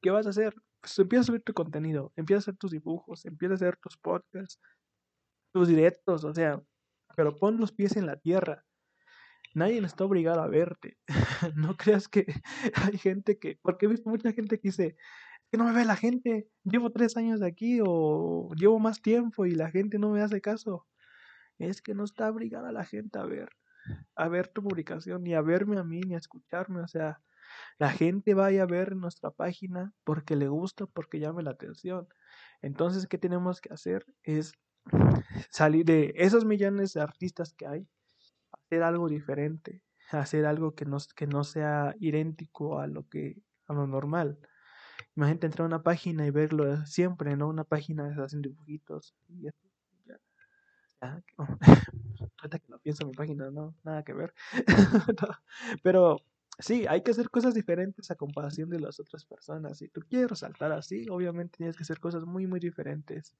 ¿qué 0.00 0.10
vas 0.10 0.26
a 0.26 0.30
hacer? 0.30 0.54
Pues 0.80 0.98
empieza 0.98 1.20
a 1.22 1.24
subir 1.24 1.42
tu 1.42 1.52
contenido, 1.54 2.12
empieza 2.16 2.38
a 2.38 2.42
hacer 2.44 2.56
tus 2.56 2.72
dibujos, 2.72 3.24
empieza 3.26 3.54
a 3.54 3.56
hacer 3.56 3.76
tus 3.76 3.96
podcasts, 3.98 4.60
tus 5.52 5.68
directos, 5.68 6.24
o 6.24 6.34
sea, 6.34 6.62
pero 7.16 7.36
pon 7.36 7.58
los 7.58 7.72
pies 7.72 7.96
en 7.96 8.06
la 8.06 8.16
tierra 8.16 8.65
nadie 9.56 9.78
está 9.78 10.04
obligado 10.04 10.42
a 10.42 10.48
verte. 10.48 10.98
no 11.56 11.76
creas 11.76 12.08
que 12.08 12.26
hay 12.74 12.98
gente 12.98 13.38
que, 13.38 13.58
porque 13.62 13.86
he 13.86 13.88
visto 13.88 14.08
mucha 14.08 14.32
gente 14.32 14.60
que 14.60 14.68
dice, 14.68 14.96
que 15.50 15.56
no 15.56 15.64
me 15.64 15.72
ve 15.72 15.84
la 15.84 15.96
gente, 15.96 16.48
llevo 16.64 16.90
tres 16.90 17.16
años 17.16 17.40
aquí 17.42 17.80
o 17.84 18.50
llevo 18.54 18.78
más 18.78 19.00
tiempo 19.00 19.46
y 19.46 19.52
la 19.52 19.70
gente 19.70 19.98
no 19.98 20.10
me 20.10 20.20
hace 20.20 20.40
caso. 20.40 20.86
Es 21.58 21.80
que 21.80 21.94
no 21.94 22.04
está 22.04 22.30
obligada 22.30 22.70
la 22.70 22.84
gente 22.84 23.18
a 23.18 23.24
ver, 23.24 23.48
a 24.14 24.28
ver 24.28 24.48
tu 24.48 24.62
publicación, 24.62 25.22
ni 25.22 25.34
a 25.34 25.40
verme 25.40 25.78
a 25.78 25.84
mí, 25.84 26.00
ni 26.00 26.14
a 26.14 26.18
escucharme. 26.18 26.82
O 26.82 26.88
sea, 26.88 27.22
la 27.78 27.90
gente 27.90 28.34
vaya 28.34 28.64
a 28.64 28.66
ver 28.66 28.94
nuestra 28.94 29.30
página 29.30 29.94
porque 30.04 30.36
le 30.36 30.48
gusta, 30.48 30.86
porque 30.86 31.18
llame 31.18 31.42
la 31.42 31.52
atención. 31.52 32.08
Entonces, 32.60 33.06
¿qué 33.06 33.16
tenemos 33.16 33.62
que 33.62 33.72
hacer? 33.72 34.04
Es 34.22 34.52
salir 35.50 35.86
de 35.86 36.12
esos 36.16 36.44
millones 36.44 36.92
de 36.92 37.00
artistas 37.00 37.54
que 37.54 37.66
hay, 37.66 37.88
hacer 38.66 38.82
algo 38.82 39.08
diferente, 39.08 39.82
hacer 40.10 40.46
algo 40.46 40.74
que 40.74 40.84
no, 40.84 40.98
que 41.14 41.26
no 41.26 41.44
sea 41.44 41.94
idéntico 42.00 42.80
a 42.80 42.86
lo 42.86 43.08
que 43.08 43.42
a 43.66 43.74
lo 43.74 43.86
normal. 43.86 44.38
Imagínate 45.14 45.46
entrar 45.46 45.64
a 45.64 45.68
una 45.68 45.82
página 45.82 46.26
y 46.26 46.30
verlo 46.30 46.84
siempre, 46.86 47.36
¿no? 47.36 47.48
Una 47.48 47.64
página 47.64 48.14
hacen 48.22 48.42
dibujitos 48.42 49.14
y. 49.28 49.44
Ya. 49.44 51.22
que 52.50 52.68
lo 52.68 52.78
pienso, 52.78 53.06
mi 53.06 53.12
página, 53.12 53.50
no, 53.50 53.74
nada 53.84 54.02
que 54.02 54.12
ver. 54.12 54.34
Pero 55.82 56.22
sí, 56.58 56.86
hay 56.88 57.02
que 57.02 57.10
hacer 57.10 57.30
cosas 57.30 57.54
diferentes 57.54 58.10
a 58.10 58.16
comparación 58.16 58.70
de 58.70 58.80
las 58.80 59.00
otras 59.00 59.24
personas. 59.24 59.78
Si 59.78 59.88
tú 59.88 60.00
quieres 60.08 60.30
resaltar 60.30 60.72
así, 60.72 61.06
obviamente 61.10 61.58
tienes 61.58 61.76
que 61.76 61.82
hacer 61.82 62.00
cosas 62.00 62.24
muy, 62.24 62.46
muy 62.46 62.60
diferentes. 62.60 63.34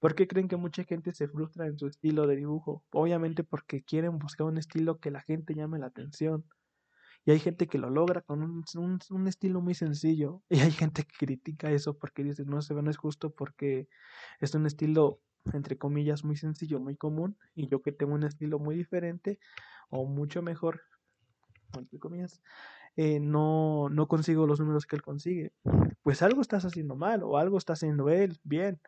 ¿Por 0.00 0.14
qué 0.14 0.26
creen 0.26 0.48
que 0.48 0.56
mucha 0.56 0.84
gente 0.84 1.12
se 1.14 1.28
frustra 1.28 1.66
en 1.66 1.78
su 1.78 1.86
estilo 1.86 2.26
de 2.26 2.36
dibujo? 2.36 2.84
Obviamente 2.90 3.44
porque 3.44 3.82
quieren 3.82 4.18
buscar 4.18 4.46
un 4.46 4.58
estilo 4.58 4.98
que 4.98 5.10
la 5.10 5.20
gente 5.20 5.54
llame 5.54 5.78
la 5.78 5.86
atención. 5.86 6.44
Y 7.24 7.30
hay 7.30 7.38
gente 7.38 7.68
que 7.68 7.78
lo 7.78 7.88
logra 7.88 8.20
con 8.20 8.42
un, 8.42 8.64
un, 8.74 8.98
un, 9.10 9.28
estilo 9.28 9.60
muy 9.60 9.74
sencillo. 9.74 10.42
Y 10.50 10.58
hay 10.60 10.72
gente 10.72 11.04
que 11.04 11.16
critica 11.16 11.70
eso 11.70 11.96
porque 11.96 12.24
dice, 12.24 12.44
no, 12.44 12.60
se 12.62 12.74
no 12.74 12.90
es 12.90 12.96
justo 12.96 13.30
porque 13.30 13.88
es 14.40 14.54
un 14.54 14.66
estilo, 14.66 15.20
entre 15.52 15.78
comillas, 15.78 16.24
muy 16.24 16.36
sencillo, 16.36 16.80
muy 16.80 16.96
común. 16.96 17.36
Y 17.54 17.68
yo 17.68 17.80
que 17.80 17.92
tengo 17.92 18.14
un 18.14 18.24
estilo 18.24 18.58
muy 18.58 18.74
diferente 18.74 19.38
o 19.88 20.04
mucho 20.04 20.42
mejor, 20.42 20.80
entre 21.78 21.98
comillas, 21.98 22.42
eh, 22.96 23.20
no, 23.20 23.88
no 23.90 24.08
consigo 24.08 24.46
los 24.46 24.60
números 24.60 24.86
que 24.86 24.96
él 24.96 25.02
consigue. 25.02 25.52
Pues 26.02 26.22
algo 26.22 26.40
estás 26.40 26.64
haciendo 26.64 26.96
mal 26.96 27.22
o 27.22 27.38
algo 27.38 27.58
está 27.58 27.74
haciendo 27.74 28.08
él 28.08 28.38
bien 28.44 28.80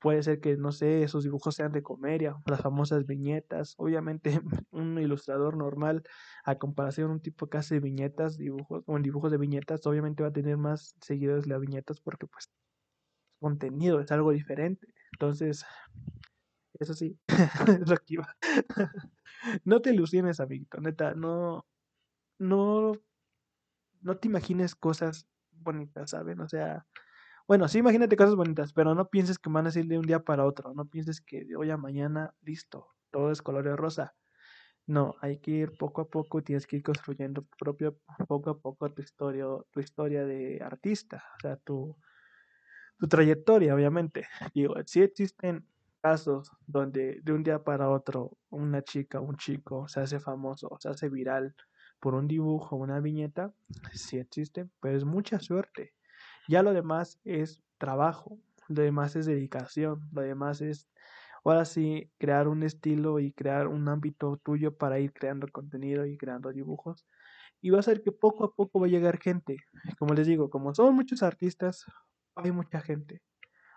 puede 0.00 0.22
ser 0.22 0.40
que, 0.40 0.56
no 0.56 0.72
sé, 0.72 1.02
esos 1.02 1.22
dibujos 1.24 1.54
sean 1.54 1.72
de 1.72 1.82
comedia, 1.82 2.36
las 2.46 2.60
famosas 2.62 3.06
viñetas. 3.06 3.74
Obviamente, 3.76 4.40
un 4.72 4.98
ilustrador 4.98 5.56
normal, 5.56 6.02
a 6.44 6.56
comparación 6.56 7.08
de 7.08 7.14
un 7.14 7.20
tipo 7.20 7.48
que 7.48 7.58
hace 7.58 7.80
viñetas, 7.80 8.36
dibujos, 8.36 8.82
o 8.86 8.96
en 8.96 9.02
dibujos 9.02 9.30
de 9.30 9.38
viñetas, 9.38 9.86
obviamente 9.86 10.22
va 10.22 10.30
a 10.30 10.32
tener 10.32 10.56
más 10.56 10.96
seguidores 11.00 11.46
las 11.46 11.60
viñetas 11.60 12.00
porque, 12.00 12.26
pues, 12.26 12.50
contenido 13.40 14.00
es 14.00 14.10
algo 14.12 14.32
diferente. 14.32 14.88
Entonces, 15.12 15.64
eso 16.78 16.94
sí, 16.94 17.18
es 17.82 17.88
lo 17.88 17.96
no 19.64 19.80
te 19.82 19.90
ilusiones, 19.92 20.40
amiguito, 20.40 20.80
neta, 20.80 21.14
no, 21.14 21.66
no, 22.40 22.94
no 24.02 24.16
te 24.16 24.28
imagines 24.28 24.74
cosas 24.74 25.28
bonitas, 25.52 26.10
¿saben? 26.10 26.40
O 26.40 26.48
sea, 26.48 26.86
bueno, 27.48 27.68
sí, 27.68 27.78
imagínate 27.78 28.16
cosas 28.16 28.36
bonitas, 28.36 28.72
pero 28.72 28.94
no 28.94 29.08
pienses 29.08 29.38
que 29.38 29.50
van 29.50 29.66
a 29.66 29.70
ser 29.70 29.86
de 29.86 29.98
un 29.98 30.06
día 30.06 30.20
para 30.20 30.46
otro. 30.46 30.74
No 30.74 30.86
pienses 30.86 31.20
que 31.20 31.44
de 31.44 31.56
hoy 31.56 31.70
a 31.70 31.76
mañana, 31.76 32.34
listo, 32.42 32.88
todo 33.10 33.32
es 33.32 33.42
color 33.42 33.64
de 33.64 33.76
rosa. 33.76 34.14
No, 34.86 35.16
hay 35.20 35.38
que 35.40 35.52
ir 35.52 35.72
poco 35.78 36.02
a 36.02 36.08
poco 36.08 36.42
tienes 36.42 36.66
que 36.66 36.76
ir 36.76 36.82
construyendo 36.82 37.46
propio, 37.58 37.98
poco 38.28 38.50
a 38.50 38.58
poco 38.58 38.90
tu 38.92 39.02
historia, 39.02 39.46
tu 39.70 39.80
historia 39.80 40.24
de 40.24 40.60
artista, 40.62 41.24
o 41.38 41.40
sea, 41.40 41.56
tu, 41.56 41.96
tu 42.98 43.08
trayectoria, 43.08 43.74
obviamente. 43.74 44.26
Digo, 44.54 44.74
sí 44.86 45.02
existen 45.02 45.66
casos 46.02 46.50
donde 46.66 47.20
de 47.22 47.32
un 47.32 47.42
día 47.42 47.62
para 47.62 47.90
otro 47.90 48.38
una 48.50 48.82
chica, 48.82 49.20
un 49.20 49.36
chico 49.36 49.86
se 49.88 50.00
hace 50.00 50.18
famoso, 50.20 50.76
se 50.80 50.88
hace 50.88 51.08
viral 51.08 51.54
por 52.00 52.14
un 52.14 52.26
dibujo, 52.26 52.76
una 52.76 52.98
viñeta, 53.00 53.52
sí 53.92 54.18
existe, 54.18 54.68
pero 54.80 54.96
es 54.96 55.04
mucha 55.04 55.38
suerte. 55.38 55.92
Ya 56.48 56.62
lo 56.62 56.72
demás 56.72 57.20
es 57.24 57.62
trabajo, 57.78 58.38
lo 58.68 58.82
demás 58.82 59.16
es 59.16 59.26
dedicación, 59.26 60.08
lo 60.12 60.22
demás 60.22 60.60
es, 60.62 60.88
ahora 61.44 61.64
sí, 61.64 62.10
crear 62.18 62.48
un 62.48 62.62
estilo 62.62 63.20
y 63.20 63.32
crear 63.32 63.68
un 63.68 63.88
ámbito 63.88 64.38
tuyo 64.42 64.76
para 64.76 64.98
ir 64.98 65.12
creando 65.12 65.46
contenido 65.48 66.06
y 66.06 66.16
creando 66.16 66.52
dibujos. 66.52 67.06
Y 67.60 67.70
va 67.70 67.80
a 67.80 67.82
ser 67.82 68.02
que 68.02 68.12
poco 68.12 68.44
a 68.44 68.54
poco 68.54 68.80
va 68.80 68.86
a 68.86 68.90
llegar 68.90 69.18
gente. 69.18 69.56
Como 69.98 70.14
les 70.14 70.26
digo, 70.26 70.48
como 70.48 70.74
son 70.74 70.94
muchos 70.94 71.22
artistas, 71.22 71.84
hay 72.34 72.52
mucha 72.52 72.80
gente. 72.80 73.22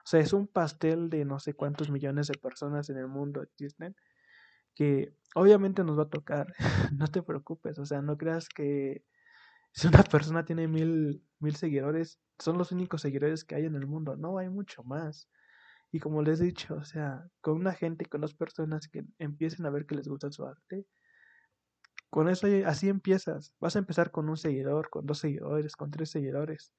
O 0.06 0.08
sea, 0.08 0.20
es 0.22 0.34
un 0.34 0.48
pastel 0.48 1.10
de 1.10 1.26
no 1.26 1.40
sé 1.40 1.54
cuántos 1.54 1.90
millones 1.90 2.28
de 2.28 2.38
personas 2.38 2.90
en 2.90 2.98
el 2.98 3.08
mundo 3.08 3.42
existen 3.42 3.96
que 4.76 5.14
obviamente 5.36 5.84
nos 5.84 5.98
va 5.98 6.04
a 6.04 6.10
tocar. 6.10 6.54
no 6.98 7.08
te 7.08 7.22
preocupes, 7.24 7.80
o 7.80 7.86
sea, 7.86 8.02
no 8.02 8.18
creas 8.18 8.50
que 8.50 9.04
si 9.74 9.88
una 9.88 10.04
persona 10.04 10.46
tiene 10.46 10.68
mil, 10.68 11.24
mil 11.40 11.56
seguidores, 11.56 12.20
son 12.40 12.58
los 12.58 12.72
únicos 12.72 13.02
seguidores 13.02 13.44
que 13.44 13.56
hay 13.56 13.66
en 13.66 13.76
el 13.76 13.88
mundo. 13.88 14.16
No, 14.16 14.38
hay 14.38 14.50
mucho 14.50 14.84
más. 14.84 15.30
Y 15.92 16.00
como 16.00 16.22
les 16.24 16.42
he 16.42 16.46
dicho, 16.46 16.76
o 16.76 16.86
sea, 16.86 17.28
con 17.42 17.56
una 17.56 17.74
gente, 17.74 18.06
con 18.06 18.22
dos 18.22 18.36
personas 18.36 18.88
que 18.88 19.04
empiecen 19.20 19.66
a 19.66 19.70
ver 19.70 19.86
que 19.86 19.96
les 19.96 20.08
gusta 20.08 20.32
su 20.32 20.46
arte, 20.46 20.88
con 22.10 22.30
eso 22.30 22.48
así 22.66 22.90
empiezas. 22.90 23.54
Vas 23.60 23.76
a 23.76 23.80
empezar 23.80 24.12
con 24.12 24.30
un 24.30 24.38
seguidor, 24.38 24.90
con 24.90 25.06
dos 25.06 25.20
seguidores, 25.20 25.76
con 25.76 25.92
tres 25.92 26.12
seguidores. 26.12 26.72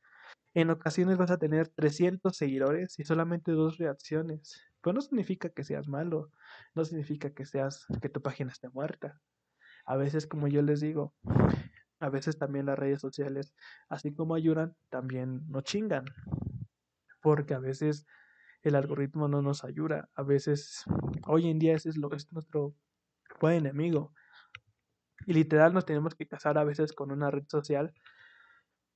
En 0.55 0.71
ocasiones 0.71 1.19
vas 1.19 1.33
a 1.33 1.39
tener 1.39 1.69
300 1.69 2.37
seguidores 2.37 2.99
y 2.99 3.05
solamente 3.05 3.53
dos 3.53 3.79
reacciones. 3.79 4.63
Pero 4.85 4.93
no 4.93 5.01
significa 5.01 5.49
que 5.49 5.65
seas 5.65 5.89
malo, 5.89 6.31
no 6.75 6.85
significa 6.85 7.31
que 7.33 7.47
seas 7.47 7.87
que 8.03 8.11
tu 8.11 8.21
página 8.21 8.53
esté 8.53 8.69
muerta. 8.69 9.19
A 9.87 9.97
veces, 9.97 10.27
como 10.27 10.47
yo 10.47 10.61
les 10.61 10.83
digo, 10.83 11.15
a 12.01 12.11
veces 12.11 12.37
también 12.37 12.67
las 12.67 12.79
redes 12.79 13.01
sociales, 13.01 13.55
así 13.89 14.13
como 14.13 14.35
ayudan, 14.35 14.77
también 14.91 15.41
nos 15.49 15.65
chingan. 15.65 16.05
Porque 17.23 17.55
a 17.55 17.61
veces 17.61 18.05
el 18.61 18.75
algoritmo 18.75 19.27
no 19.27 19.41
nos 19.41 19.65
ayuda. 19.65 20.11
A 20.17 20.23
veces, 20.23 20.85
hoy 21.27 21.49
en 21.49 21.59
día 21.59 21.75
ese 21.75 21.89
es, 21.89 21.97
lo, 21.97 22.13
es 22.13 22.31
nuestro 22.31 22.75
buen 23.41 23.55
enemigo. 23.55 24.13
Y 25.25 25.33
literal 25.33 25.73
nos 25.73 25.87
tenemos 25.87 26.15
que 26.15 26.29
casar 26.29 26.59
a 26.59 26.65
veces 26.65 26.93
con 26.93 27.11
una 27.11 27.31
red 27.31 27.45
social 27.49 27.95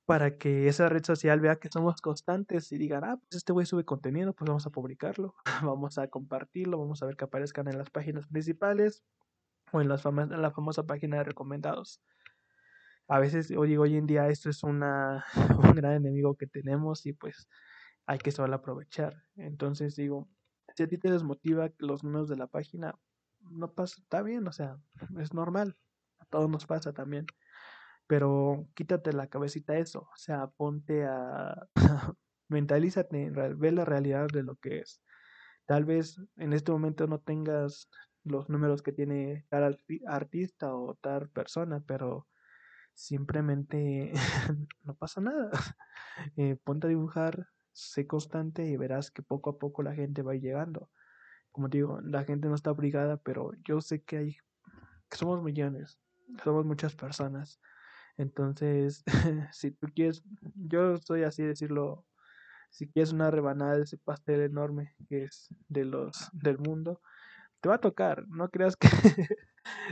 para 0.09 0.39
que 0.39 0.67
esa 0.67 0.89
red 0.89 1.03
social 1.03 1.39
vea 1.39 1.57
que 1.57 1.69
somos 1.71 2.01
constantes 2.01 2.71
y 2.71 2.79
digan, 2.79 3.03
ah, 3.03 3.17
pues 3.17 3.37
este 3.37 3.53
güey 3.53 3.67
sube 3.67 3.85
contenido, 3.85 4.33
pues 4.33 4.47
vamos 4.47 4.65
a 4.65 4.71
publicarlo, 4.71 5.35
vamos 5.63 5.99
a 5.99 6.07
compartirlo, 6.07 6.79
vamos 6.79 7.03
a 7.03 7.05
ver 7.05 7.15
que 7.15 7.25
aparezcan 7.25 7.67
en 7.67 7.77
las 7.77 7.91
páginas 7.91 8.25
principales 8.25 9.03
o 9.71 9.81
en, 9.81 9.87
las 9.87 10.03
en 10.05 10.41
la 10.41 10.49
famosa 10.49 10.87
página 10.87 11.17
de 11.17 11.25
recomendados 11.25 12.01
a 13.07 13.19
veces 13.19 13.51
hoy, 13.51 13.75
hoy 13.75 13.97
en 13.97 14.05
día 14.05 14.29
esto 14.29 14.49
es 14.49 14.63
una, 14.63 15.25
un 15.63 15.73
gran 15.73 15.93
enemigo 15.93 16.35
que 16.35 16.47
tenemos 16.47 17.05
y 17.05 17.13
pues 17.13 17.47
hay 18.05 18.19
que 18.19 18.31
saber 18.31 18.53
aprovechar. 18.53 19.23
Entonces 19.35 19.95
digo, 19.95 20.27
si 20.75 20.83
a 20.83 20.87
ti 20.87 20.97
te 20.97 21.11
desmotiva 21.11 21.69
los 21.79 22.03
números 22.03 22.29
de 22.29 22.37
la 22.37 22.47
página, 22.47 22.95
no 23.41 23.73
pasa, 23.73 23.95
está 23.99 24.21
bien, 24.21 24.47
o 24.47 24.51
sea, 24.51 24.77
es 25.19 25.33
normal, 25.33 25.75
a 26.19 26.25
todos 26.25 26.49
nos 26.49 26.65
pasa 26.65 26.93
también. 26.93 27.25
Pero 28.09 28.67
quítate 28.73 29.13
la 29.13 29.27
cabecita 29.27 29.77
eso, 29.77 30.09
o 30.11 30.17
sea, 30.17 30.47
ponte 30.47 31.05
a, 31.05 31.67
mentalízate, 32.49 33.29
ve 33.29 33.71
la 33.71 33.85
realidad 33.85 34.25
de 34.33 34.41
lo 34.41 34.55
que 34.55 34.79
es. 34.79 35.03
Tal 35.67 35.85
vez 35.85 36.19
en 36.37 36.53
este 36.53 36.71
momento 36.71 37.05
no 37.05 37.19
tengas 37.19 37.87
los 38.23 38.49
números 38.49 38.81
que 38.81 38.93
tiene 38.93 39.45
tal 39.49 39.77
artista 40.07 40.73
o 40.73 40.95
tal 40.95 41.29
persona, 41.29 41.83
pero 41.85 42.27
simplemente 42.95 44.11
no 44.83 44.95
pasa 44.95 45.21
nada. 45.21 45.51
Eh, 46.35 46.57
ponte 46.65 46.87
a 46.87 46.89
dibujar, 46.89 47.47
sé 47.71 48.05
constante 48.05 48.65
y 48.65 48.75
verás 48.75 49.09
que 49.09 49.23
poco 49.23 49.51
a 49.51 49.57
poco 49.57 49.83
la 49.83 49.93
gente 49.93 50.21
va 50.21 50.33
llegando. 50.33 50.89
Como 51.51 51.69
digo, 51.69 52.01
la 52.01 52.25
gente 52.25 52.49
no 52.49 52.55
está 52.55 52.71
obligada, 52.71 53.15
pero 53.17 53.51
yo 53.63 53.79
sé 53.79 54.01
que 54.03 54.17
hay, 54.17 54.37
que 55.09 55.17
somos 55.17 55.41
millones, 55.41 55.97
somos 56.43 56.65
muchas 56.65 56.93
personas. 56.95 57.61
Entonces, 58.19 59.03
si 59.53 59.71
tú 59.71 59.87
quieres, 59.95 60.23
yo 60.55 60.97
soy 60.97 61.23
así 61.23 61.41
decirlo, 61.41 62.05
si 62.69 62.89
quieres 62.89 63.13
una 63.13 63.31
rebanada 63.31 63.77
de 63.77 63.83
ese 63.83 63.97
pastel 63.97 64.41
enorme 64.41 64.93
que 65.07 65.23
es 65.23 65.47
de 65.69 65.85
los 65.85 66.29
del 66.33 66.59
mundo, 66.59 67.01
te 67.61 67.69
va 67.69 67.75
a 67.75 67.81
tocar. 67.81 68.27
No 68.27 68.49
creas 68.49 68.75
que 68.75 68.89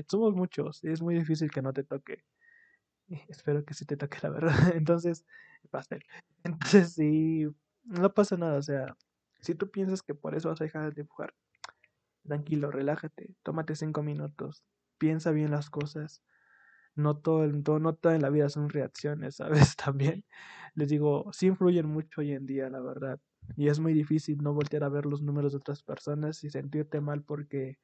somos 0.10 0.36
muchos, 0.36 0.84
es 0.84 1.02
muy 1.02 1.16
difícil 1.16 1.50
que 1.52 1.62
no 1.62 1.74
te 1.74 1.86
toque. 1.86 2.24
Espero 3.30 3.63
que 3.63 3.74
sí 3.74 3.86
te 3.86 3.96
toque 3.98 4.18
la 4.22 4.30
verdad. 4.30 4.56
Entonces, 4.76 5.26
pastel. 5.72 6.04
Entonces, 6.44 6.94
sí, 6.94 7.48
no 7.86 8.13
pasa 8.13 8.36
nada. 8.38 8.58
O 8.58 8.62
sea, 8.62 8.98
si 9.42 9.56
tú 9.56 9.72
piensas 9.72 10.04
que 10.04 10.16
por 10.16 10.36
eso 10.36 10.50
vas 10.50 10.60
a 10.60 10.66
dejar 10.66 10.84
de 10.94 11.02
dibujar, 11.02 11.34
tranquilo, 12.24 12.72
relájate, 12.72 13.36
tómate 13.44 13.76
cinco 13.76 14.04
minutos, 14.04 14.63
piensa 14.98 15.32
bien 15.32 15.52
las 15.52 15.70
cosas. 15.70 16.22
No 16.97 17.15
todo, 17.15 17.47
todo, 17.62 17.77
no 17.79 17.93
todo 17.93 18.13
en 18.13 18.23
la 18.23 18.29
vida 18.31 18.49
son 18.49 18.69
reacciones, 18.69 19.36
¿sabes? 19.71 19.75
También 19.75 20.25
les 20.75 20.89
digo, 20.89 21.31
sí 21.31 21.47
influyen 21.47 21.88
mucho 21.88 22.21
hoy 22.21 22.31
en 22.33 22.45
día, 22.45 22.69
la 22.69 22.81
verdad. 22.81 23.19
Y 23.55 23.69
es 23.69 23.79
muy 23.79 23.93
difícil 23.93 24.39
no 24.41 24.53
voltear 24.53 24.83
a 24.83 24.89
ver 24.89 25.05
los 25.05 25.21
números 25.21 25.53
de 25.53 25.60
otras 25.60 25.83
personas 25.83 26.43
y 26.43 26.49
sentirte 26.49 26.99
mal 26.99 27.23
porque 27.23 27.77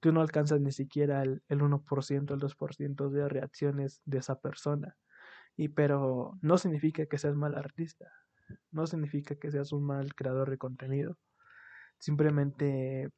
tú 0.00 0.12
no 0.12 0.20
alcanzas 0.20 0.60
ni 0.60 0.72
siquiera 0.72 1.22
el, 1.22 1.42
el 1.48 1.62
1%, 1.62 2.34
el 2.34 2.40
2% 2.40 3.10
de 3.10 3.28
reacciones 3.28 4.00
de 4.04 4.18
esa 4.18 4.40
persona. 4.40 4.96
Y 5.56 5.68
pero 5.68 6.38
no 6.40 6.58
significa 6.58 7.06
que 7.06 7.18
seas 7.18 7.36
mal 7.36 7.56
artista, 7.56 8.12
no 8.70 8.86
significa 8.86 9.36
que 9.36 9.50
seas 9.50 9.72
un 9.72 9.84
mal 9.84 10.14
creador 10.14 10.50
de 10.50 10.58
contenido. 10.58 11.18
Simplemente 11.98 13.10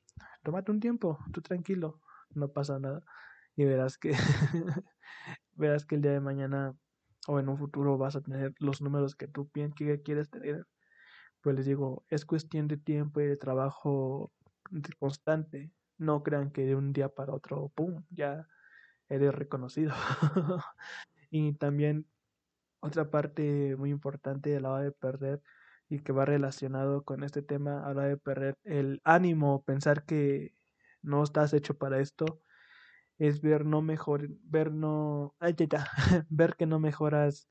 tómate 0.42 0.72
un 0.72 0.80
tiempo, 0.80 1.18
tú 1.32 1.42
tranquilo, 1.42 2.00
no 2.34 2.48
pasa 2.52 2.78
nada 2.78 3.02
y 3.56 3.64
verás 3.64 3.98
que 3.98 4.12
verás 5.54 5.86
que 5.86 5.96
el 5.96 6.02
día 6.02 6.12
de 6.12 6.20
mañana 6.20 6.74
o 7.26 7.40
en 7.40 7.48
un 7.48 7.58
futuro 7.58 7.98
vas 7.98 8.16
a 8.16 8.20
tener 8.20 8.54
los 8.58 8.82
números 8.82 9.14
que 9.14 9.28
tú 9.28 9.50
que 9.50 10.02
quieres 10.02 10.30
tener, 10.30 10.66
pues 11.40 11.56
les 11.56 11.66
digo, 11.66 12.04
es 12.08 12.24
cuestión 12.24 12.68
de 12.68 12.76
tiempo 12.76 13.20
y 13.20 13.26
de 13.26 13.36
trabajo 13.36 14.32
constante. 14.98 15.70
No 15.98 16.22
crean 16.22 16.50
que 16.50 16.66
de 16.66 16.74
un 16.74 16.92
día 16.92 17.08
para 17.08 17.34
otro, 17.34 17.70
¡pum!, 17.74 18.04
ya 18.10 18.46
eres 19.08 19.34
reconocido. 19.34 19.92
y 21.30 21.54
también 21.54 22.06
otra 22.80 23.10
parte 23.10 23.76
muy 23.76 23.90
importante 23.90 24.56
a 24.56 24.60
la 24.60 24.70
hora 24.70 24.84
de 24.84 24.92
perder 24.92 25.42
y 25.88 26.00
que 26.00 26.12
va 26.12 26.24
relacionado 26.24 27.04
con 27.04 27.24
este 27.24 27.42
tema 27.42 27.84
a 27.84 27.94
la 27.94 28.00
hora 28.02 28.08
de 28.08 28.16
perder 28.16 28.54
el 28.64 29.00
ánimo, 29.04 29.62
pensar 29.64 30.04
que 30.04 30.54
no 31.02 31.22
estás 31.22 31.52
hecho 31.54 31.76
para 31.78 32.00
esto, 32.00 32.40
es 33.18 33.40
ver 33.40 33.64
no 33.64 33.82
mejor, 33.82 34.28
ver 34.44 34.72
no, 34.72 35.34
ver 36.30 36.56
que 36.56 36.66
no 36.66 36.80
mejoras 36.80 37.48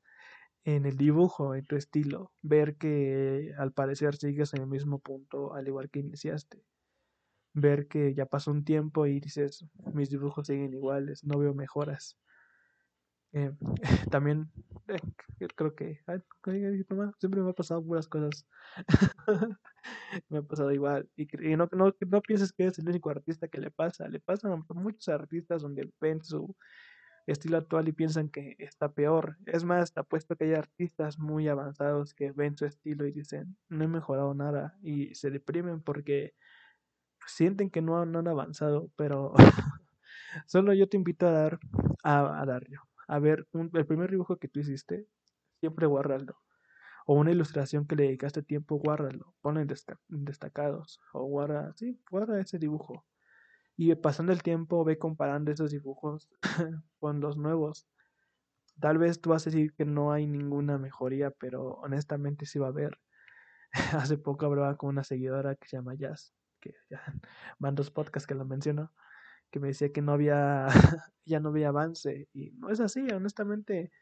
en 0.64 0.86
el 0.86 0.96
dibujo, 0.96 1.54
en 1.54 1.66
tu 1.66 1.76
estilo, 1.76 2.32
ver 2.42 2.76
que 2.76 3.52
al 3.58 3.72
parecer 3.72 4.16
sigues 4.16 4.54
en 4.54 4.62
el 4.62 4.68
mismo 4.68 4.98
punto 5.00 5.54
al 5.54 5.68
igual 5.68 5.90
que 5.90 6.00
iniciaste, 6.00 6.64
ver 7.54 7.88
que 7.88 8.14
ya 8.14 8.26
pasó 8.26 8.50
un 8.50 8.64
tiempo 8.64 9.06
y 9.06 9.20
dices, 9.20 9.66
mis 9.92 10.10
dibujos 10.10 10.46
siguen 10.48 10.74
iguales, 10.74 11.24
no 11.24 11.38
veo 11.38 11.54
mejoras. 11.54 12.18
Eh, 13.34 13.52
también 14.12 14.48
eh, 14.86 14.96
creo 15.56 15.74
que 15.74 16.00
siempre 17.18 17.42
me 17.42 17.50
ha 17.50 17.52
pasado 17.52 17.82
buenas 17.82 18.06
cosas. 18.06 18.46
me 20.28 20.38
ha 20.38 20.42
pasado 20.42 20.70
igual. 20.72 21.08
Y, 21.16 21.26
no, 21.56 21.68
no, 21.72 21.92
no, 22.08 22.22
pienses 22.22 22.52
que 22.52 22.66
es 22.66 22.78
el 22.78 22.88
único 22.88 23.10
artista 23.10 23.48
que 23.48 23.58
le 23.58 23.72
pasa. 23.72 24.08
Le 24.08 24.20
pasa 24.20 24.52
a 24.52 24.74
muchos 24.74 25.08
artistas 25.08 25.62
donde 25.62 25.90
ven 26.00 26.22
su 26.22 26.54
estilo 27.26 27.58
actual 27.58 27.88
y 27.88 27.92
piensan 27.92 28.28
que 28.28 28.54
está 28.58 28.92
peor. 28.92 29.36
Es 29.46 29.64
más, 29.64 29.92
apuesto 29.96 30.36
que 30.36 30.44
hay 30.44 30.54
artistas 30.54 31.18
muy 31.18 31.48
avanzados 31.48 32.14
que 32.14 32.30
ven 32.30 32.56
su 32.56 32.66
estilo 32.66 33.04
y 33.06 33.12
dicen, 33.12 33.56
no 33.68 33.82
he 33.84 33.88
mejorado 33.88 34.32
nada. 34.34 34.78
Y 34.80 35.12
se 35.16 35.30
deprimen 35.30 35.82
porque 35.82 36.34
sienten 37.26 37.70
que 37.70 37.82
no, 37.82 38.06
no 38.06 38.20
han 38.20 38.28
avanzado. 38.28 38.90
Pero 38.96 39.32
solo 40.46 40.72
yo 40.72 40.88
te 40.88 40.96
invito 40.96 41.26
a 41.26 41.32
dar, 41.32 41.58
a, 42.04 42.40
a 42.40 42.46
dar 42.46 42.68
yo 42.68 42.80
a 43.06 43.18
ver, 43.18 43.46
el 43.52 43.86
primer 43.86 44.10
dibujo 44.10 44.36
que 44.38 44.48
tú 44.48 44.60
hiciste, 44.60 45.06
siempre 45.60 45.86
guárdalo. 45.86 46.38
O 47.06 47.14
una 47.14 47.32
ilustración 47.32 47.86
que 47.86 47.96
le 47.96 48.04
dedicaste 48.04 48.42
tiempo, 48.42 48.76
guárdalo. 48.76 49.34
Ponlo 49.42 49.60
en, 49.60 49.68
destacados. 50.08 51.00
O 51.12 51.24
guarda, 51.24 51.72
sí, 51.76 52.00
guarda 52.10 52.40
ese 52.40 52.58
dibujo. 52.58 53.04
Y 53.76 53.94
pasando 53.96 54.32
el 54.32 54.42
tiempo, 54.42 54.84
ve 54.84 54.98
comparando 54.98 55.50
esos 55.50 55.70
dibujos 55.70 56.30
con 56.98 57.20
los 57.20 57.36
nuevos. 57.36 57.86
Tal 58.80 58.98
vez 58.98 59.20
tú 59.20 59.30
vas 59.30 59.46
a 59.46 59.50
decir 59.50 59.74
que 59.74 59.84
no 59.84 60.12
hay 60.12 60.26
ninguna 60.26 60.78
mejoría, 60.78 61.30
pero 61.30 61.74
honestamente 61.74 62.46
sí 62.46 62.58
va 62.58 62.66
a 62.68 62.70
haber. 62.70 62.98
Hace 63.92 64.16
poco 64.16 64.46
hablaba 64.46 64.76
con 64.76 64.90
una 64.90 65.04
seguidora 65.04 65.56
que 65.56 65.68
se 65.68 65.76
llama 65.76 65.94
Jazz, 65.94 66.32
que 66.60 66.74
ya 66.88 67.02
van 67.58 67.74
dos 67.74 67.90
podcasts 67.90 68.26
que 68.26 68.34
la 68.34 68.44
menciono 68.44 68.92
que 69.54 69.60
me 69.60 69.68
decía 69.68 69.92
que 69.92 70.02
no 70.02 70.10
había, 70.10 70.66
ya 71.26 71.38
no 71.38 71.50
había 71.50 71.68
avance. 71.68 72.28
Y 72.34 72.50
no 72.54 72.70
es 72.70 72.80
así, 72.80 73.06
honestamente. 73.12 73.92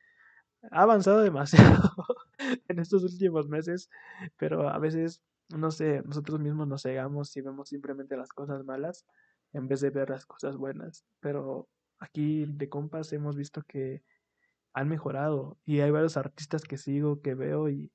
Ha 0.71 0.83
avanzado 0.85 1.21
demasiado 1.21 1.93
en 2.69 2.79
estos 2.79 3.05
últimos 3.05 3.49
meses, 3.51 3.91
pero 4.38 4.71
a 4.71 4.79
veces, 4.79 5.21
no 5.51 5.71
sé, 5.71 6.01
nosotros 6.07 6.41
mismos 6.41 6.69
nos 6.69 6.85
cegamos 6.85 7.37
y 7.37 7.43
vemos 7.43 7.69
simplemente 7.69 8.17
las 8.17 8.31
cosas 8.31 8.65
malas 8.65 9.05
en 9.53 9.69
vez 9.69 9.83
de 9.83 9.91
ver 9.91 10.09
las 10.09 10.25
cosas 10.25 10.57
buenas. 10.57 11.05
Pero 11.21 11.69
aquí 11.99 12.47
de 12.47 12.71
compas 12.71 13.12
hemos 13.12 13.37
visto 13.37 13.62
que 13.69 14.03
han 14.73 14.88
mejorado 14.88 15.59
y 15.67 15.81
hay 15.81 15.91
varios 15.91 16.17
artistas 16.17 16.62
que 16.62 16.79
sigo, 16.79 17.21
que 17.21 17.35
veo 17.35 17.69
y 17.69 17.93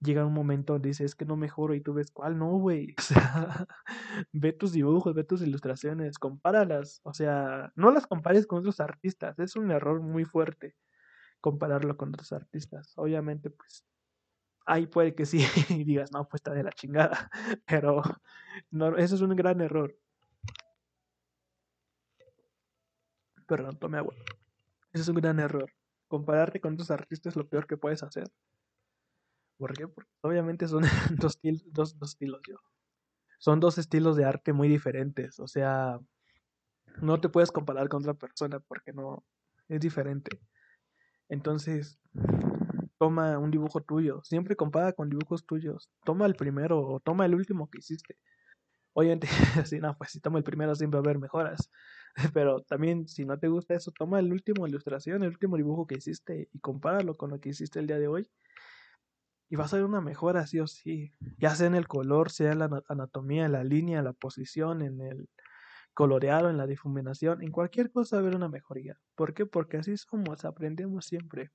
llega 0.00 0.26
un 0.26 0.32
momento 0.34 0.74
donde 0.74 0.88
dices, 0.88 1.06
es 1.06 1.14
que 1.14 1.24
no 1.24 1.36
mejoro 1.36 1.74
y 1.74 1.80
tú 1.80 1.94
ves, 1.94 2.10
¿cuál 2.10 2.38
no, 2.38 2.58
güey? 2.58 2.94
O 2.98 3.02
sea, 3.02 3.66
ve 4.32 4.52
tus 4.52 4.72
dibujos, 4.72 5.14
ve 5.14 5.24
tus 5.24 5.42
ilustraciones, 5.42 6.18
compáralas. 6.18 7.00
O 7.04 7.14
sea, 7.14 7.72
no 7.76 7.90
las 7.90 8.06
compares 8.06 8.46
con 8.46 8.60
otros 8.60 8.80
artistas. 8.80 9.38
Es 9.38 9.56
un 9.56 9.70
error 9.70 10.00
muy 10.00 10.24
fuerte 10.24 10.74
compararlo 11.40 11.96
con 11.96 12.10
otros 12.10 12.32
artistas. 12.32 12.92
Obviamente, 12.96 13.50
pues, 13.50 13.84
ahí 14.66 14.86
puede 14.86 15.14
que 15.14 15.26
sí 15.26 15.40
y 15.70 15.84
digas, 15.84 16.12
no, 16.12 16.28
pues 16.28 16.40
está 16.40 16.52
de 16.52 16.62
la 16.64 16.72
chingada. 16.72 17.30
Pero 17.66 18.02
no, 18.70 18.96
eso 18.96 19.14
es 19.14 19.20
un 19.22 19.36
gran 19.36 19.60
error. 19.60 19.96
Perdón, 23.46 23.78
tome 23.78 23.98
agua. 23.98 24.14
Ese 24.92 25.02
es 25.02 25.08
un 25.08 25.16
gran 25.16 25.40
error. 25.40 25.72
Compararte 26.08 26.60
con 26.60 26.74
otros 26.74 26.90
artistas 26.90 27.32
es 27.32 27.36
lo 27.36 27.48
peor 27.48 27.66
que 27.66 27.76
puedes 27.76 28.02
hacer. 28.02 28.30
¿Por 29.60 29.74
qué? 29.74 29.86
Porque 29.86 30.10
obviamente 30.22 30.66
son 30.66 30.82
dos, 31.20 31.38
dos, 31.66 31.98
dos 31.98 32.10
estilos, 32.12 32.40
yo. 32.48 32.56
Son 33.38 33.60
dos 33.60 33.76
estilos 33.76 34.16
de 34.16 34.24
arte 34.24 34.54
muy 34.54 34.68
diferentes. 34.68 35.38
O 35.38 35.46
sea, 35.46 36.00
no 37.02 37.20
te 37.20 37.28
puedes 37.28 37.52
comparar 37.52 37.90
con 37.90 38.00
otra 38.00 38.14
persona 38.14 38.58
porque 38.60 38.94
no 38.94 39.22
es 39.68 39.80
diferente. 39.80 40.40
Entonces, 41.28 42.00
toma 42.96 43.38
un 43.38 43.50
dibujo 43.50 43.82
tuyo. 43.82 44.22
Siempre 44.24 44.56
compara 44.56 44.94
con 44.94 45.10
dibujos 45.10 45.44
tuyos. 45.44 45.90
Toma 46.04 46.24
el 46.24 46.36
primero 46.36 46.80
o 46.80 46.98
toma 46.98 47.26
el 47.26 47.34
último 47.34 47.68
que 47.68 47.80
hiciste. 47.80 48.16
Obviamente, 48.94 49.26
si 49.66 49.78
no, 49.78 49.94
pues 49.98 50.12
si 50.12 50.20
toma 50.20 50.38
el 50.38 50.44
primero 50.44 50.74
siempre 50.74 50.98
va 51.00 51.02
a 51.02 51.06
haber 51.10 51.18
mejoras. 51.18 51.70
Pero 52.32 52.62
también, 52.62 53.08
si 53.08 53.26
no 53.26 53.38
te 53.38 53.48
gusta 53.48 53.74
eso, 53.74 53.92
toma 53.92 54.20
el 54.20 54.32
último 54.32 54.66
ilustración, 54.66 55.22
el 55.22 55.28
último 55.28 55.58
dibujo 55.58 55.86
que 55.86 55.96
hiciste 55.96 56.48
y 56.50 56.60
compáralo 56.60 57.18
con 57.18 57.28
lo 57.28 57.40
que 57.40 57.50
hiciste 57.50 57.78
el 57.78 57.86
día 57.86 57.98
de 57.98 58.08
hoy 58.08 58.26
y 59.50 59.56
vas 59.56 59.74
a 59.74 59.76
ver 59.76 59.84
una 59.84 60.00
mejora 60.00 60.46
sí 60.46 60.60
o 60.60 60.68
sí, 60.68 61.12
ya 61.36 61.56
sea 61.56 61.66
en 61.66 61.74
el 61.74 61.88
color, 61.88 62.30
sea 62.30 62.52
en 62.52 62.60
la 62.60 62.82
anatomía, 62.88 63.44
en 63.44 63.52
la 63.52 63.64
línea, 63.64 63.98
en 63.98 64.04
la 64.04 64.12
posición, 64.12 64.80
en 64.80 65.00
el 65.00 65.28
coloreado, 65.92 66.48
en 66.50 66.56
la 66.56 66.68
difuminación, 66.68 67.42
en 67.42 67.50
cualquier 67.50 67.90
cosa 67.90 68.16
va 68.16 68.20
a 68.20 68.22
haber 68.22 68.36
una 68.36 68.48
mejoría. 68.48 69.00
¿Por 69.16 69.34
qué? 69.34 69.46
Porque 69.46 69.78
así 69.78 69.96
somos, 69.96 70.44
aprendemos 70.44 71.06
siempre. 71.06 71.50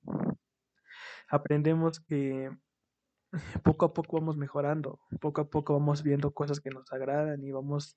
Aprendemos 1.28 2.00
que 2.00 2.50
poco 3.64 3.86
a 3.86 3.94
poco 3.94 4.18
vamos 4.18 4.36
mejorando, 4.36 5.00
poco 5.18 5.40
a 5.40 5.48
poco 5.48 5.72
vamos 5.72 6.02
viendo 6.02 6.32
cosas 6.32 6.60
que 6.60 6.68
nos 6.68 6.92
agradan 6.92 7.42
y 7.42 7.50
vamos 7.50 7.96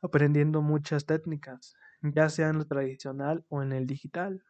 aprendiendo 0.00 0.62
muchas 0.62 1.04
técnicas, 1.04 1.74
ya 2.00 2.30
sea 2.30 2.48
en 2.48 2.56
lo 2.56 2.66
tradicional 2.66 3.44
o 3.50 3.62
en 3.62 3.72
el 3.72 3.86
digital. 3.86 4.42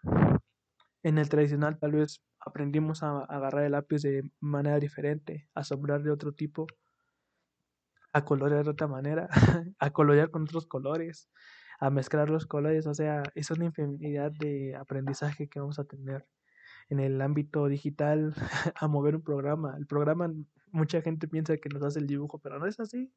En 1.05 1.19
el 1.19 1.29
tradicional 1.29 1.79
tal 1.79 1.93
vez 1.93 2.23
aprendimos 2.41 3.03
a 3.03 3.21
agarrar 3.25 3.65
el 3.65 3.73
lápiz 3.73 4.01
de 4.01 4.23
manera 4.41 4.81
diferente, 4.81 5.47
a 5.55 5.63
sombrar 5.63 6.03
de 6.03 6.11
otro 6.11 6.33
tipo, 6.33 6.67
a 8.15 8.25
colorear 8.25 8.65
de 8.65 8.71
otra 8.71 8.87
manera, 8.89 9.29
a 9.79 9.91
colorear 9.91 10.31
con 10.31 10.45
otros 10.45 10.67
colores, 10.67 11.29
a 11.79 11.91
mezclar 11.91 12.31
los 12.31 12.47
colores, 12.47 12.87
o 12.87 12.95
sea, 12.95 13.23
es 13.35 13.51
una 13.51 13.67
infinidad 13.67 14.33
de 14.33 14.75
aprendizaje 14.77 15.47
que 15.47 15.61
vamos 15.61 15.79
a 15.79 15.85
tener 15.85 16.27
en 16.89 17.01
el 17.01 17.21
ámbito 17.21 17.69
digital, 17.69 18.35
a 18.75 18.89
mover 18.89 19.17
un 19.17 19.23
programa. 19.23 19.75
El 19.77 19.87
programa, 19.87 20.33
mucha 20.71 21.03
gente 21.03 21.29
piensa 21.29 21.59
que 21.59 21.69
nos 21.69 21.83
hace 21.83 21.99
el 21.99 22.07
dibujo, 22.07 22.39
pero 22.39 22.59
no 22.59 22.67
es 22.67 22.81
así. 22.81 23.13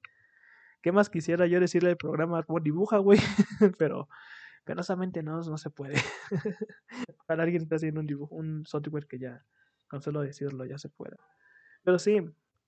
¿Qué 0.82 0.92
más 0.92 1.10
quisiera 1.10 1.48
yo 1.48 1.62
decirle 1.62 1.92
al 1.92 1.98
programa? 1.98 2.46
Dibuja, 2.62 2.98
güey, 2.98 3.20
pero 3.78 4.10
penosamente 4.68 5.24
no, 5.24 5.42
no 5.42 5.58
se 5.58 5.70
puede. 5.70 5.96
Para 7.26 7.44
alguien 7.44 7.64
está 7.64 7.78
haciendo 7.78 8.02
un 8.02 8.08
dibujo, 8.08 8.36
un 8.36 8.66
software 8.66 9.08
que 9.08 9.18
ya, 9.18 9.46
con 9.88 10.02
solo 10.02 10.22
decirlo, 10.22 10.66
ya 10.66 10.78
se 10.78 10.90
pueda. 10.90 11.18
Pero 11.84 11.98
sí, 11.98 12.20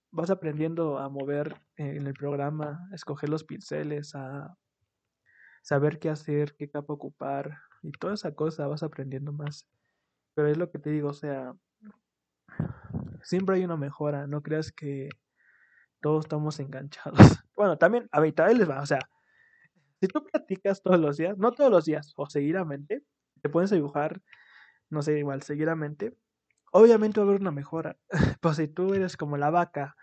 vas 0.10 0.30
aprendiendo 0.30 0.98
a 0.98 1.10
mover 1.10 1.56
en 1.76 2.08
el 2.08 2.14
programa, 2.14 2.88
a 2.92 2.96
escoger 2.96 3.30
los 3.30 3.44
pinceles, 3.44 4.16
a 4.16 4.58
saber 5.62 6.00
qué 6.00 6.10
hacer, 6.10 6.56
qué 6.56 6.70
capa 6.70 6.94
ocupar 6.94 7.58
y 7.84 7.92
toda 7.92 8.14
esa 8.14 8.34
cosa 8.34 8.66
vas 8.68 8.82
aprendiendo 8.82 9.34
más. 9.34 9.68
Pero 10.34 10.48
es 10.48 10.58
lo 10.58 10.72
que 10.72 10.80
te 10.80 10.90
digo, 10.92 11.10
o 11.10 11.14
sea, 11.14 11.54
siempre 13.22 13.58
hay 13.58 13.66
una 13.66 13.76
mejora, 13.76 14.26
no 14.26 14.42
creas 14.42 14.72
que 14.72 15.10
todos 16.02 16.26
estamos 16.26 16.60
enganchados. 16.60 17.18
Bueno, 17.60 17.78
también 17.78 18.08
a 18.14 18.22
les 18.22 18.70
va, 18.70 18.82
o 18.82 18.86
sea, 18.86 19.00
si 20.00 20.08
tú 20.08 20.24
practicas 20.26 20.82
todos 20.82 21.00
los 21.00 21.18
días, 21.18 21.38
no 21.38 21.52
todos 21.52 21.72
los 21.72 21.86
días, 21.86 22.14
o 22.16 22.28
seguidamente, 22.28 23.04
te 23.42 23.50
puedes 23.50 23.70
dibujar, 23.70 24.22
no 24.90 25.02
sé, 25.02 25.20
igual, 25.20 25.42
seguidamente, 25.44 26.16
obviamente 26.72 27.20
va 27.20 27.26
a 27.26 27.30
haber 27.30 27.42
una 27.42 27.52
mejora. 27.52 27.98
pues 28.42 28.58
si 28.58 28.68
tú 28.68 28.94
eres 28.94 29.18
como 29.18 29.38
la 29.38 29.50
vaca, 29.50 29.96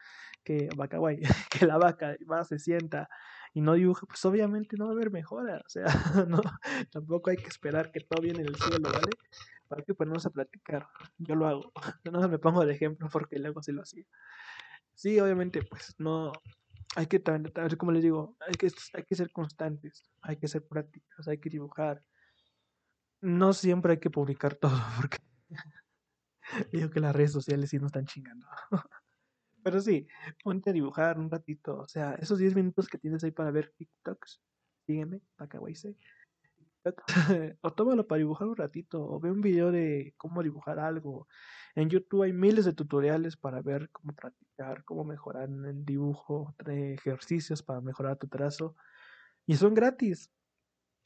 que 0.45 0.69
vaca 0.77 0.99
guay, 0.99 1.21
que 1.51 1.67
la 1.67 1.79
vaca 1.79 2.17
va, 2.31 2.45
se 2.45 2.59
sienta 2.59 3.09
y 3.53 3.61
no 3.61 3.75
dibuja, 3.75 4.07
pues 4.07 4.25
obviamente 4.25 4.77
no 4.77 4.87
va 4.87 4.93
a 4.93 4.95
haber 4.95 5.11
mejora. 5.11 5.63
O 5.65 5.69
sea, 5.69 5.87
no, 6.29 6.41
tampoco 6.91 7.31
hay 7.31 7.37
que 7.37 7.49
esperar 7.49 7.91
que 7.91 8.01
todo 8.01 8.23
viene 8.23 8.43
del 8.43 8.57
cielo, 8.57 8.91
¿vale? 8.93 9.11
Para 9.69 9.83
que 9.83 9.95
ponemos 9.95 10.25
a 10.27 10.31
platicar. 10.31 10.87
Yo 11.19 11.35
lo 11.35 11.47
hago. 11.47 11.73
No 12.13 12.29
me 12.29 12.39
pongo 12.39 12.65
de 12.65 12.75
ejemplo 12.75 13.09
porque 13.11 13.39
luego 13.39 13.63
sí 13.63 13.73
lo 13.73 13.83
hacía. 13.83 14.05
Sí, 14.95 15.19
obviamente, 15.21 15.63
pues 15.63 15.95
no, 15.99 16.33
hay 16.95 17.07
que, 17.07 17.23
como 17.77 17.93
les 17.93 18.03
digo, 18.03 18.37
hay 18.41 18.55
que, 18.55 18.71
hay 18.95 19.03
que 19.05 19.15
ser 19.15 19.31
constantes, 19.33 20.11
hay 20.23 20.37
que 20.37 20.49
ser 20.49 20.67
prácticos, 20.67 21.29
hay 21.29 21.39
que 21.39 21.51
dibujar. 21.51 22.03
No 23.21 23.53
siempre 23.53 23.93
hay 23.93 23.99
que 23.99 24.11
publicar 24.11 24.55
todo, 24.61 24.79
porque 24.97 25.19
Digo 26.73 26.91
que 26.91 27.01
las 27.01 27.15
redes 27.15 27.33
sociales 27.33 27.71
sí 27.71 27.79
nos 27.79 27.87
están 27.87 28.07
chingando. 28.07 28.47
Pero 29.63 29.81
sí, 29.81 30.07
ponte 30.45 30.71
a 30.71 30.73
dibujar 30.73 31.19
un 31.19 31.31
ratito. 31.31 31.79
O 31.79 31.89
sea, 31.89 32.15
esos 32.15 32.39
10 32.39 32.55
minutos 32.55 32.87
que 32.87 32.99
tienes 32.99 33.25
ahí 33.25 33.33
para 33.33 33.51
ver 33.51 33.73
TikToks. 33.77 34.41
Sígueme, 34.87 35.23
que 35.51 35.59
o 37.63 37.73
tómalo 37.73 38.07
para 38.07 38.19
dibujar 38.19 38.49
un 38.49 38.57
ratito. 38.57 39.03
O 39.03 39.21
ve 39.21 39.31
un 39.31 39.41
video 39.41 39.71
de 39.71 40.15
cómo 40.17 40.43
dibujar 40.43 40.79
algo. 40.79 41.27
En 41.75 41.91
YouTube 41.91 42.23
hay 42.23 42.33
miles 42.33 42.65
de 42.65 42.73
tutoriales 42.73 43.37
para 43.37 43.61
ver 43.63 43.91
cómo 43.91 44.15
practicar, 44.15 44.85
cómo 44.85 45.05
mejorar 45.05 45.49
en 45.49 45.65
el 45.65 45.85
dibujo, 45.85 46.55
ejercicios 46.67 47.63
para 47.63 47.81
mejorar 47.81 48.17
tu 48.17 48.29
trazo. 48.29 48.77
Y 49.47 49.57
son 49.57 49.75
gratis. 49.75 50.31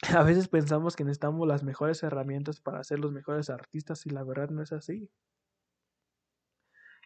A 0.18 0.22
veces 0.22 0.48
pensamos 0.48 0.96
que 0.96 1.04
necesitamos 1.04 1.46
las 1.46 1.62
mejores 1.62 2.02
herramientas 2.02 2.60
para 2.60 2.82
ser 2.84 2.98
los 2.98 3.12
mejores 3.12 3.50
artistas 3.50 4.06
y 4.06 4.10
la 4.10 4.24
verdad 4.24 4.48
no 4.50 4.62
es 4.62 4.72
así. 4.72 5.10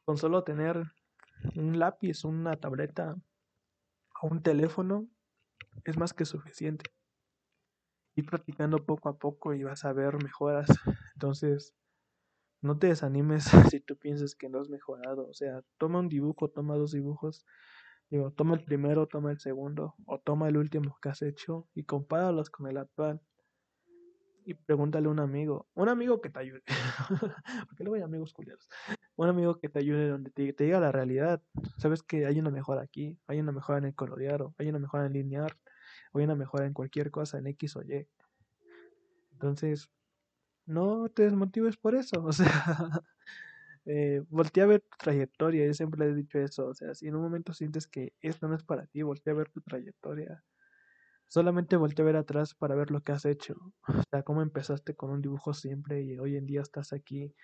Con 0.05 0.17
solo 0.17 0.45
tener 0.45 0.83
un 1.57 1.79
lápiz, 1.79 2.25
una 2.25 2.57
tableta 2.57 3.17
o 4.23 4.29
un 4.29 4.43
teléfono 4.43 5.09
es 5.85 5.97
más 5.97 6.13
que 6.13 6.25
suficiente. 6.25 6.91
Ir 8.17 8.27
practicando 8.27 8.85
poco 8.85 9.09
a 9.09 9.17
poco 9.17 9.55
y 9.55 9.63
vas 9.65 9.85
a 9.85 9.93
ver 9.93 10.23
mejoras. 10.23 10.69
Entonces, 11.15 11.75
no 12.61 12.79
te 12.79 12.89
desanimes 12.89 13.45
si 13.71 13.81
tú 13.81 13.97
piensas 13.97 14.35
que 14.35 14.49
no 14.49 14.61
has 14.61 14.69
mejorado. 14.69 15.29
O 15.29 15.35
sea, 15.35 15.63
toma 15.79 16.01
un 16.01 16.09
dibujo, 16.09 16.49
toma 16.49 16.77
dos 16.77 16.93
dibujos. 16.93 17.45
Digo, 18.11 18.31
toma 18.31 18.55
el 18.55 18.65
primero, 18.65 19.07
toma 19.07 19.33
el 19.33 19.41
segundo, 19.41 19.95
o 20.07 20.19
toma 20.21 20.49
el 20.49 20.57
último 20.57 20.99
que 21.01 21.09
has 21.09 21.23
hecho 21.23 21.67
y 21.75 21.85
compáralos 21.85 22.51
con 22.51 22.69
el 22.69 22.77
actual. 22.77 23.21
Y 24.47 24.55
pregúntale 24.55 25.09
a 25.09 25.11
un 25.11 25.21
amigo, 25.21 25.67
un 25.75 25.89
amigo 25.89 26.21
que 26.21 26.29
te 26.29 26.39
ayude. 26.39 26.63
Porque 27.69 27.83
luego 27.83 27.95
hay 27.97 28.03
amigos 28.03 28.33
culiados 28.35 28.69
un 29.17 29.29
amigo 29.29 29.59
que 29.59 29.69
te 29.69 29.79
ayude 29.79 30.09
donde 30.09 30.31
te, 30.31 30.53
diga 30.65 30.81
la 30.81 30.93
realidad. 30.93 31.43
Sabes 31.79 32.03
que 32.03 32.27
hay 32.27 32.39
una 32.39 32.51
mejora 32.51 32.83
aquí, 32.83 33.19
hay 33.27 33.41
una 33.41 33.53
mejora 33.53 33.79
en 33.79 33.85
el 33.87 33.95
coloreado, 33.95 34.55
hay 34.59 34.69
una 34.69 34.79
mejora 34.79 35.07
en 35.07 35.13
linear, 35.13 35.57
hay 36.19 36.25
una 36.25 36.35
mejora 36.35 36.67
en 36.67 36.73
cualquier 36.73 37.11
cosa, 37.11 37.39
en 37.39 37.47
X 37.49 37.77
o 37.77 37.83
Y. 37.83 38.09
Entonces, 39.33 39.91
no 40.67 41.09
te 41.09 41.25
desmotives 41.25 41.77
por 41.77 41.95
eso, 41.95 42.25
o 42.27 42.33
sea, 42.33 43.03
eh, 43.87 44.23
voltea 44.29 44.65
a 44.65 44.69
ver 44.69 44.81
tu 44.81 44.97
trayectoria, 44.99 45.67
yo 45.67 45.75
siempre 45.75 46.07
le 46.07 46.13
he 46.13 46.15
dicho 46.15 46.39
eso, 46.39 46.69
o 46.69 46.75
sea, 46.75 46.95
si 46.95 47.09
en 47.09 47.17
un 47.17 47.23
momento 47.23 47.53
sientes 47.53 47.87
que 47.87 48.15
esto 48.21 48.49
no 48.49 48.55
es 48.55 48.63
para 48.63 48.87
ti, 48.87 49.03
voltea 49.03 49.33
a 49.33 49.37
ver 49.37 49.51
tu 49.51 49.61
trayectoria. 49.61 50.43
Solamente 51.29 51.77
voltea 51.77 52.05
a 52.05 52.07
ver 52.07 52.17
atrás 52.17 52.55
para 52.55 52.77
ver 52.77 52.91
lo 52.91 53.03
que 53.03 53.13
has 53.13 53.25
hecho. 53.25 53.55
O 53.89 54.03
sea, 54.11 54.23
cómo 54.23 54.43
empezaste 54.43 54.95
con 54.95 55.11
un 55.11 55.23
dibujo 55.23 55.53
simple 55.55 56.03
y 56.03 56.19
hoy 56.19 56.37
en 56.37 56.47
día 56.47 56.61
estás 56.61 56.93
aquí 56.93 57.35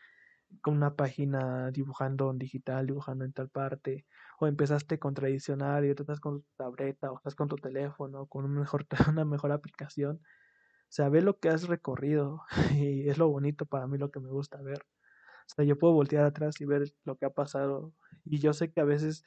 con 0.62 0.76
una 0.76 0.96
página 0.96 1.70
dibujando 1.70 2.30
en 2.30 2.38
digital, 2.38 2.86
dibujando 2.86 3.24
en 3.24 3.32
tal 3.32 3.48
parte, 3.48 4.07
o 4.38 4.46
empezaste 4.46 4.98
con 4.98 5.14
tradicional 5.14 5.84
y 5.84 5.90
estás 5.90 6.20
con 6.20 6.42
tu 6.42 6.48
tableta, 6.57 7.12
o 7.12 7.16
estás 7.18 7.34
con 7.34 7.48
tu 7.48 7.57
teléfono, 7.57 8.26
con 8.26 8.44
un 8.44 8.59
mejor, 8.59 8.86
una 9.14 9.24
mejor 9.24 9.53
aplicación. 9.53 10.16
O 10.16 10.92
sea, 10.92 11.09
ve 11.09 11.22
lo 11.22 11.38
que 11.38 11.48
has 11.51 11.68
recorrido 11.68 12.42
y 12.74 13.09
es 13.09 13.18
lo 13.18 13.28
bonito 13.28 13.66
para 13.66 13.86
mí, 13.86 13.98
lo 13.98 14.11
que 14.11 14.20
me 14.20 14.30
gusta 14.30 14.61
ver. 14.62 14.82
O 14.82 15.55
sea, 15.55 15.64
yo 15.64 15.78
puedo 15.78 15.94
voltear 15.94 16.24
atrás 16.24 16.61
y 16.61 16.66
ver 16.66 16.92
lo 17.05 17.16
que 17.16 17.26
ha 17.26 17.30
pasado 17.30 17.92
y 18.24 18.38
yo 18.40 18.53
sé 18.53 18.72
que 18.72 18.80
a 18.80 18.84
veces 18.84 19.24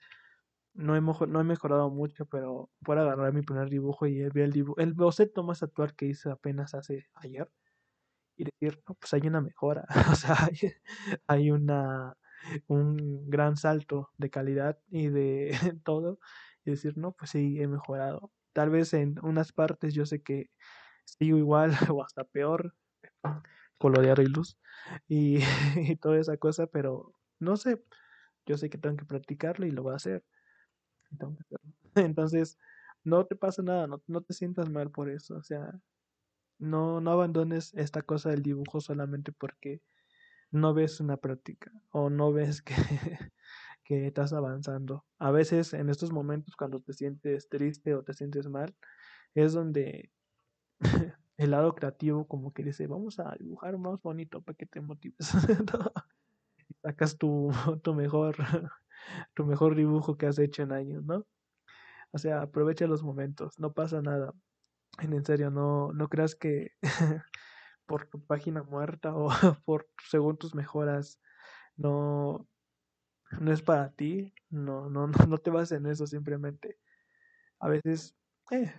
no 0.73 0.95
he, 0.95 1.01
no 1.01 1.41
he 1.41 1.43
mejorado 1.43 1.89
mucho, 1.89 2.25
pero 2.25 2.69
puedo 2.83 3.01
agarrar 3.01 3.33
mi 3.33 3.41
primer 3.43 3.69
dibujo 3.69 4.07
y 4.07 4.23
ver 4.29 4.45
el 4.45 4.51
dibujo, 4.53 4.79
el 4.79 4.93
boceto 4.93 5.43
más 5.43 5.63
actual 5.63 5.95
que 5.95 6.07
hice 6.07 6.29
apenas 6.31 6.73
hace 6.75 7.07
ayer 7.15 7.49
y 8.37 8.45
decir, 8.45 8.81
no, 8.87 8.95
pues 8.95 9.13
hay 9.13 9.21
una 9.27 9.41
mejora, 9.41 9.85
o 10.11 10.15
sea, 10.15 10.49
hay, 11.27 11.51
una, 11.51 12.15
un 12.67 13.29
gran 13.29 13.57
salto 13.57 14.09
de 14.17 14.29
calidad 14.29 14.79
y 14.89 15.09
de 15.09 15.51
todo, 15.85 16.19
y 16.65 16.71
decir, 16.71 16.97
no, 16.97 17.11
pues 17.13 17.31
sí, 17.31 17.61
he 17.61 17.67
mejorado. 17.67 18.31
Tal 18.53 18.69
vez 18.69 18.93
en 18.93 19.15
unas 19.23 19.51
partes 19.51 19.93
yo 19.93 20.05
sé 20.05 20.21
que 20.21 20.49
sigo 21.05 21.37
igual 21.37 21.71
o 21.95 22.03
hasta 22.03 22.23
peor, 22.23 22.75
colorear 23.79 24.19
y 24.19 24.27
luz 24.27 24.57
y, 25.07 25.39
y 25.77 25.95
toda 25.97 26.19
esa 26.19 26.37
cosa, 26.37 26.67
pero 26.67 27.13
no 27.39 27.57
sé, 27.57 27.83
yo 28.45 28.57
sé 28.57 28.69
que 28.69 28.77
tengo 28.77 28.97
que 28.97 29.05
practicarlo 29.05 29.65
y 29.65 29.71
lo 29.71 29.83
voy 29.83 29.93
a 29.93 29.97
hacer. 29.97 30.23
Entonces, 31.95 32.57
no 33.03 33.25
te 33.25 33.35
pasa 33.35 33.61
nada, 33.61 33.87
no, 33.87 34.01
no 34.07 34.21
te 34.21 34.33
sientas 34.33 34.69
mal 34.69 34.89
por 34.91 35.09
eso, 35.09 35.35
o 35.35 35.43
sea, 35.43 35.79
no, 36.63 37.01
no 37.01 37.11
abandones 37.11 37.73
esta 37.75 38.01
cosa 38.01 38.29
del 38.29 38.43
dibujo 38.43 38.81
solamente 38.81 39.31
porque 39.31 39.81
no 40.51 40.73
ves 40.73 40.99
una 40.99 41.17
práctica 41.17 41.71
o 41.91 42.09
no 42.09 42.31
ves 42.31 42.61
que, 42.61 42.73
que 43.83 44.07
estás 44.07 44.33
avanzando. 44.33 45.05
A 45.19 45.31
veces 45.31 45.73
en 45.73 45.89
estos 45.89 46.11
momentos 46.11 46.55
cuando 46.55 46.79
te 46.79 46.93
sientes 46.93 47.49
triste 47.49 47.95
o 47.95 48.03
te 48.03 48.13
sientes 48.13 48.47
mal, 48.47 48.75
es 49.35 49.53
donde 49.53 50.11
el 51.37 51.51
lado 51.51 51.75
creativo 51.75 52.27
como 52.27 52.53
que 52.53 52.63
dice, 52.63 52.87
vamos 52.87 53.19
a 53.19 53.35
dibujar 53.39 53.77
más 53.77 54.01
bonito 54.01 54.41
para 54.41 54.55
que 54.55 54.65
te 54.65 54.81
motives. 54.81 55.17
y 56.69 56.73
sacas 56.81 57.17
tu, 57.17 57.51
tu 57.83 57.93
mejor 57.93 58.35
tu 59.33 59.45
mejor 59.45 59.75
dibujo 59.75 60.17
que 60.17 60.27
has 60.27 60.39
hecho 60.39 60.63
en 60.63 60.71
años, 60.71 61.03
¿no? 61.03 61.25
O 62.11 62.17
sea, 62.17 62.41
aprovecha 62.41 62.87
los 62.87 63.03
momentos, 63.03 63.57
no 63.59 63.73
pasa 63.73 64.01
nada. 64.01 64.33
En 64.99 65.25
serio, 65.25 65.49
no, 65.49 65.91
no 65.93 66.07
creas 66.07 66.35
que 66.35 66.71
por 67.85 68.07
tu 68.07 68.25
página 68.25 68.63
muerta 68.63 69.15
o 69.15 69.29
por 69.65 69.89
según 70.09 70.37
tus 70.37 70.55
mejoras 70.55 71.19
no, 71.77 72.47
no 73.39 73.51
es 73.53 73.61
para 73.61 73.91
ti. 73.93 74.33
No, 74.49 74.89
no, 74.89 75.07
no, 75.25 75.25
no 75.27 75.37
te 75.37 75.51
bases 75.51 75.79
en 75.79 75.87
eso 75.87 76.07
simplemente. 76.07 76.77
A 77.59 77.69
veces, 77.69 78.15
eh, 78.51 78.73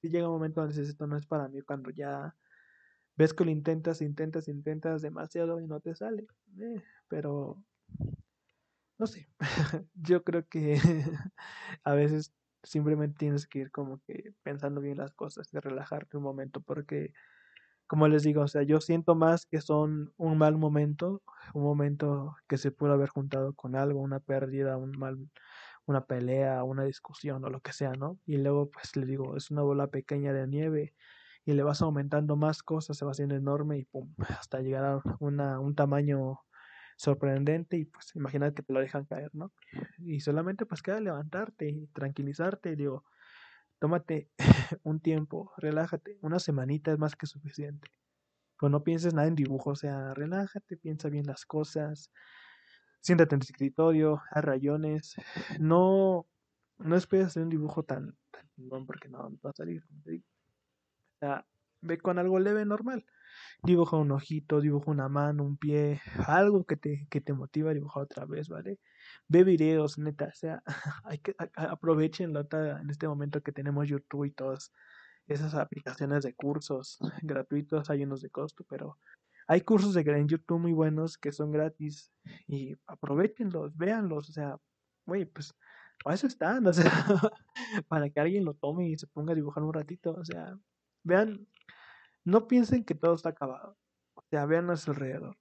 si 0.00 0.10
llega 0.10 0.28
un 0.28 0.34
momento 0.34 0.60
donde 0.60 0.74
dices 0.76 0.90
esto 0.90 1.06
no 1.06 1.16
es 1.16 1.26
para 1.26 1.48
mí, 1.48 1.62
cuando 1.62 1.90
ya 1.90 2.36
ves 3.16 3.34
que 3.34 3.44
lo 3.44 3.50
intentas, 3.50 4.02
intentas, 4.02 4.48
intentas 4.48 5.02
demasiado 5.02 5.60
y 5.60 5.66
no 5.66 5.80
te 5.80 5.94
sale. 5.94 6.26
Eh, 6.60 6.82
pero, 7.08 7.62
no 8.98 9.06
sé, 9.06 9.28
yo 9.94 10.22
creo 10.24 10.46
que 10.48 10.78
a 11.84 11.94
veces 11.94 12.32
simplemente 12.62 13.16
tienes 13.18 13.46
que 13.46 13.60
ir 13.60 13.70
como 13.70 14.00
que 14.06 14.34
pensando 14.42 14.80
bien 14.80 14.98
las 14.98 15.12
cosas 15.12 15.48
y 15.52 15.58
relajarte 15.58 16.16
un 16.16 16.24
momento 16.24 16.60
porque 16.60 17.12
como 17.86 18.08
les 18.08 18.22
digo, 18.22 18.42
o 18.42 18.48
sea, 18.48 18.62
yo 18.62 18.80
siento 18.80 19.14
más 19.14 19.44
que 19.46 19.60
son 19.60 20.12
un 20.16 20.38
mal 20.38 20.56
momento, 20.56 21.22
un 21.54 21.62
momento 21.64 22.36
que 22.48 22.56
se 22.58 22.70
pudo 22.70 22.92
haber 22.92 23.10
juntado 23.10 23.54
con 23.54 23.76
algo, 23.76 24.00
una 24.00 24.18
pérdida, 24.20 24.78
un 24.78 24.92
mal, 24.98 25.18
una 25.86 26.06
pelea, 26.06 26.64
una 26.64 26.84
discusión 26.84 27.44
o 27.44 27.50
lo 27.50 27.60
que 27.60 27.72
sea, 27.72 27.92
¿no? 27.92 28.18
Y 28.26 28.38
luego, 28.38 28.70
pues 28.70 28.96
les 28.96 29.06
digo, 29.08 29.36
es 29.36 29.50
una 29.50 29.62
bola 29.62 29.88
pequeña 29.88 30.32
de 30.32 30.46
nieve 30.46 30.94
y 31.44 31.52
le 31.52 31.62
vas 31.62 31.82
aumentando 31.82 32.36
más 32.36 32.62
cosas, 32.62 32.96
se 32.96 33.04
va 33.04 33.10
haciendo 33.12 33.34
enorme 33.34 33.78
y 33.78 33.84
pum, 33.84 34.14
hasta 34.40 34.60
llegar 34.60 34.84
a 34.84 35.02
una, 35.20 35.60
un 35.60 35.74
tamaño 35.74 36.40
sorprendente 37.02 37.76
y 37.76 37.84
pues 37.84 38.14
imagínate 38.14 38.54
que 38.54 38.62
te 38.62 38.72
lo 38.72 38.80
dejan 38.80 39.04
caer, 39.04 39.30
¿no? 39.34 39.52
Y 39.98 40.20
solamente 40.20 40.66
pues 40.66 40.82
queda 40.82 41.00
levantarte 41.00 41.68
y 41.68 41.88
tranquilizarte, 41.88 42.76
digo, 42.76 43.04
tómate 43.80 44.30
un 44.84 45.00
tiempo, 45.00 45.52
relájate, 45.56 46.18
una 46.22 46.38
semanita 46.38 46.92
es 46.92 46.98
más 46.98 47.16
que 47.16 47.26
suficiente. 47.26 47.90
Pues 48.56 48.70
no 48.70 48.84
pienses 48.84 49.14
nada 49.14 49.26
en 49.26 49.34
dibujo, 49.34 49.70
o 49.70 49.74
sea, 49.74 50.14
relájate, 50.14 50.76
piensa 50.76 51.08
bien 51.08 51.26
las 51.26 51.44
cosas, 51.44 52.12
siéntate 53.00 53.34
en 53.34 53.40
el 53.40 53.46
escritorio, 53.46 54.22
haz 54.30 54.44
rayones, 54.44 55.16
no, 55.58 56.28
no 56.78 56.96
esperes 56.96 57.26
hacer 57.26 57.42
un 57.42 57.48
dibujo 57.48 57.82
tan, 57.82 58.16
tan 58.30 58.86
porque 58.86 59.08
no, 59.08 59.18
va 59.44 59.50
a 59.50 59.54
salir, 59.54 59.82
como. 60.04 60.24
O 61.16 61.18
sea, 61.18 61.46
ve 61.80 61.98
con 61.98 62.20
algo 62.20 62.38
leve, 62.38 62.64
normal 62.64 63.04
dibuja 63.62 63.96
un 63.96 64.10
ojito, 64.12 64.60
dibuja 64.60 64.90
una 64.90 65.08
mano, 65.08 65.44
un 65.44 65.56
pie, 65.56 66.00
algo 66.26 66.64
que 66.64 66.76
te, 66.76 67.06
que 67.10 67.20
te 67.20 67.32
motiva 67.32 67.70
a 67.70 67.74
dibujar 67.74 68.04
otra 68.04 68.24
vez, 68.26 68.48
¿vale? 68.48 68.78
Ve 69.28 69.44
videos, 69.44 69.98
neta, 69.98 70.26
o 70.26 70.34
sea, 70.34 70.62
hay 71.04 71.18
que 71.18 71.34
aprovechen 71.56 72.34
en 72.36 72.90
este 72.90 73.08
momento 73.08 73.42
que 73.42 73.52
tenemos 73.52 73.88
YouTube 73.88 74.24
y 74.26 74.32
todas 74.32 74.72
esas 75.26 75.54
aplicaciones 75.54 76.24
de 76.24 76.34
cursos 76.34 76.98
gratuitos, 77.22 77.90
hay 77.90 78.04
unos 78.04 78.22
de 78.22 78.30
costo, 78.30 78.64
pero 78.68 78.98
hay 79.46 79.60
cursos 79.62 79.94
de 79.94 80.02
en 80.02 80.28
YouTube 80.28 80.60
muy 80.60 80.72
buenos 80.72 81.18
que 81.18 81.32
son 81.32 81.52
gratis 81.52 82.12
y 82.46 82.74
aprovechenlos, 82.86 83.76
véanlos, 83.76 84.28
o 84.28 84.32
sea, 84.32 84.56
güey, 85.06 85.24
pues 85.24 85.54
para 86.02 86.14
eso 86.14 86.26
están, 86.26 86.66
o 86.66 86.72
sea, 86.72 86.90
para 87.88 88.10
que 88.10 88.20
alguien 88.20 88.44
lo 88.44 88.54
tome 88.54 88.88
y 88.88 88.98
se 88.98 89.06
ponga 89.06 89.32
a 89.32 89.36
dibujar 89.36 89.62
un 89.62 89.72
ratito, 89.72 90.12
o 90.12 90.24
sea, 90.24 90.56
vean 91.04 91.46
no 92.24 92.46
piensen 92.46 92.84
que 92.84 92.94
todo 92.94 93.14
está 93.14 93.30
acabado. 93.30 93.76
O 94.14 94.22
sea, 94.30 94.46
vean 94.46 94.64
a 94.64 94.68
nuestro 94.68 94.92
alrededor. 94.92 95.36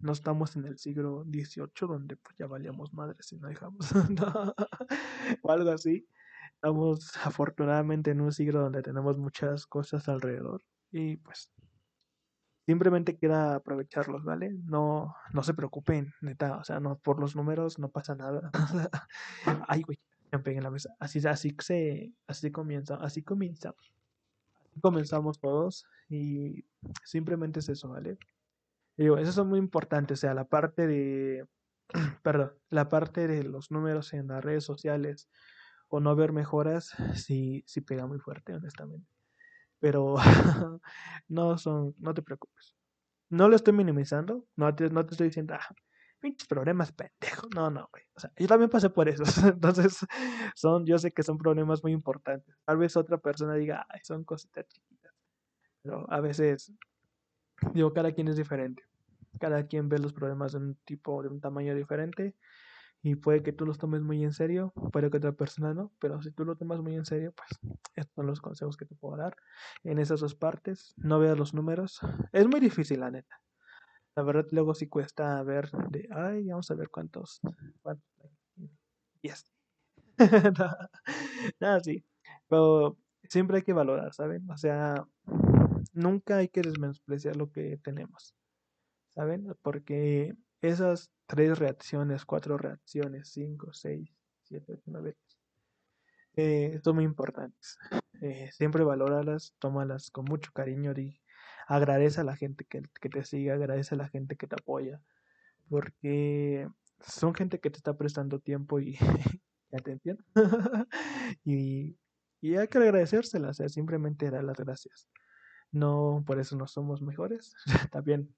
No 0.00 0.12
estamos 0.12 0.56
en 0.56 0.66
el 0.66 0.78
siglo 0.78 1.24
XVIII 1.24 1.88
donde 1.88 2.16
pues 2.16 2.36
ya 2.36 2.46
valíamos 2.46 2.92
madres 2.92 3.26
si 3.26 3.36
no 3.36 3.48
dejamos 3.48 3.90
o 5.42 5.50
algo 5.50 5.70
así. 5.70 6.06
Estamos 6.54 7.16
afortunadamente 7.24 8.10
en 8.10 8.20
un 8.20 8.32
siglo 8.32 8.60
donde 8.60 8.82
tenemos 8.82 9.18
muchas 9.18 9.66
cosas 9.66 10.08
alrededor 10.08 10.62
y 10.90 11.16
pues 11.16 11.50
simplemente 12.66 13.16
quiera 13.16 13.56
aprovecharlos, 13.56 14.24
¿vale? 14.24 14.50
No, 14.64 15.14
no 15.32 15.42
se 15.42 15.54
preocupen, 15.54 16.12
neta, 16.20 16.56
o 16.56 16.64
sea, 16.64 16.80
no, 16.80 16.98
por 16.98 17.20
los 17.20 17.36
números 17.36 17.78
no 17.78 17.90
pasa 17.90 18.14
nada. 18.14 18.50
Ay, 19.68 19.82
güey, 19.82 19.98
me 20.32 20.38
pegué 20.38 20.58
en 20.58 20.64
la 20.64 20.70
mesa. 20.70 20.94
Así, 20.98 21.18
así 21.26 21.54
se, 21.60 22.12
así 22.26 22.50
comienza, 22.50 22.96
así 22.96 23.22
comienza. 23.22 23.74
Comenzamos 24.80 25.40
todos 25.40 25.86
y 26.08 26.64
simplemente 27.04 27.60
es 27.60 27.68
eso, 27.68 27.88
¿vale? 27.88 28.18
digo, 28.96 29.18
eso 29.18 29.42
es 29.42 29.46
muy 29.46 29.58
importante, 29.58 30.14
o 30.14 30.16
sea, 30.16 30.34
la 30.34 30.44
parte 30.44 30.86
de, 30.86 31.46
perdón, 32.22 32.52
la 32.70 32.88
parte 32.88 33.26
de 33.26 33.44
los 33.44 33.70
números 33.70 34.12
en 34.12 34.28
las 34.28 34.44
redes 34.44 34.64
sociales 34.64 35.28
o 35.88 36.00
no 36.00 36.16
ver 36.16 36.32
mejoras, 36.32 36.90
sí, 37.14 37.64
sí 37.66 37.80
pega 37.80 38.06
muy 38.06 38.18
fuerte, 38.18 38.54
honestamente. 38.54 39.08
Pero 39.80 40.16
no 41.28 41.58
son, 41.58 41.94
no 41.98 42.14
te 42.14 42.22
preocupes. 42.22 42.74
No 43.30 43.48
lo 43.48 43.56
estoy 43.56 43.74
minimizando, 43.74 44.46
no 44.56 44.74
te, 44.74 44.90
no 44.90 45.04
te 45.04 45.12
estoy 45.12 45.28
diciendo, 45.28 45.54
ah, 45.54 45.74
pinches 46.24 46.48
problemas 46.48 46.90
pendejos. 46.92 47.50
No, 47.54 47.70
no, 47.70 47.88
güey. 47.92 48.02
O 48.16 48.20
sea, 48.20 48.32
yo 48.38 48.46
también 48.46 48.70
pasé 48.70 48.88
por 48.88 49.08
eso. 49.08 49.24
Entonces, 49.48 49.98
son, 50.54 50.86
yo 50.86 50.98
sé 50.98 51.12
que 51.12 51.22
son 51.22 51.36
problemas 51.36 51.82
muy 51.82 51.92
importantes. 51.92 52.56
Tal 52.64 52.78
vez 52.78 52.96
otra 52.96 53.18
persona 53.18 53.54
diga, 53.54 53.86
ay, 53.90 54.00
son 54.02 54.24
cositas 54.24 54.66
chiquitas. 54.68 55.12
Pero 55.82 56.10
a 56.10 56.20
veces, 56.20 56.72
digo, 57.74 57.92
cada 57.92 58.12
quien 58.12 58.28
es 58.28 58.36
diferente. 58.36 58.82
Cada 59.38 59.66
quien 59.66 59.90
ve 59.90 59.98
los 59.98 60.14
problemas 60.14 60.52
de 60.52 60.58
un 60.58 60.74
tipo, 60.86 61.22
de 61.22 61.28
un 61.28 61.40
tamaño 61.40 61.74
diferente 61.74 62.34
y 63.02 63.16
puede 63.16 63.42
que 63.42 63.52
tú 63.52 63.66
los 63.66 63.76
tomes 63.76 64.00
muy 64.00 64.24
en 64.24 64.32
serio, 64.32 64.72
puede 64.90 65.10
que 65.10 65.18
otra 65.18 65.32
persona 65.32 65.74
no, 65.74 65.92
pero 65.98 66.22
si 66.22 66.30
tú 66.30 66.46
lo 66.46 66.56
tomas 66.56 66.80
muy 66.80 66.94
en 66.94 67.04
serio, 67.04 67.34
pues 67.36 67.50
estos 67.96 68.14
son 68.14 68.26
los 68.26 68.40
consejos 68.40 68.78
que 68.78 68.86
te 68.86 68.94
puedo 68.94 69.18
dar 69.18 69.36
en 69.82 69.98
esas 69.98 70.20
dos 70.20 70.34
partes. 70.34 70.94
No 70.96 71.18
veas 71.18 71.36
los 71.36 71.52
números, 71.52 72.00
es 72.32 72.46
muy 72.46 72.60
difícil, 72.60 73.00
la 73.00 73.10
neta. 73.10 73.43
La 74.16 74.22
verdad, 74.22 74.46
luego 74.52 74.74
sí 74.74 74.88
cuesta 74.88 75.42
ver 75.42 75.70
de, 75.90 76.08
ay, 76.12 76.48
vamos 76.48 76.70
a 76.70 76.74
ver 76.74 76.88
cuántos, 76.90 77.40
cuántos, 77.82 78.04
yes. 79.22 79.50
Nada, 81.60 81.80
sí, 81.84 82.04
pero 82.48 82.96
siempre 83.28 83.58
hay 83.58 83.62
que 83.62 83.72
valorar, 83.72 84.14
¿saben? 84.14 84.48
O 84.50 84.56
sea, 84.56 85.06
nunca 85.92 86.38
hay 86.38 86.48
que 86.48 86.62
desmenospreciar 86.62 87.36
lo 87.36 87.50
que 87.50 87.78
tenemos, 87.78 88.34
¿saben? 89.10 89.54
Porque 89.62 90.36
esas 90.62 91.10
tres 91.26 91.58
reacciones, 91.58 92.24
cuatro 92.24 92.58
reacciones, 92.58 93.30
cinco, 93.30 93.72
seis, 93.72 94.10
siete, 94.44 94.80
nueve, 94.86 95.16
eh, 96.36 96.80
son 96.82 96.96
muy 96.96 97.04
importantes. 97.04 97.78
Eh, 98.20 98.50
siempre 98.52 98.84
valóralas, 98.84 99.54
tómalas 99.58 100.10
con 100.10 100.24
mucho 100.24 100.50
cariño 100.52 100.92
y 100.96 101.20
agradece 101.66 102.20
a 102.20 102.24
la 102.24 102.36
gente 102.36 102.64
que, 102.64 102.82
te 103.08 103.24
sigue, 103.24 103.52
agradece 103.52 103.94
a 103.94 103.98
la 103.98 104.08
gente 104.08 104.36
que 104.36 104.46
te 104.46 104.56
apoya, 104.56 105.00
porque 105.68 106.68
son 107.00 107.34
gente 107.34 107.60
que 107.60 107.70
te 107.70 107.78
está 107.78 107.96
prestando 107.96 108.38
tiempo 108.40 108.80
y 108.80 108.96
atención. 109.72 110.18
y, 111.44 111.96
hay 112.42 112.68
que 112.68 112.78
agradecérselas, 112.78 113.50
o 113.52 113.54
sea, 113.54 113.68
simplemente 113.68 114.30
dar 114.30 114.44
las 114.44 114.58
gracias. 114.58 115.08
No, 115.72 116.22
por 116.26 116.38
eso 116.38 116.56
no 116.56 116.66
somos 116.66 117.00
mejores. 117.02 117.54
También 117.90 118.34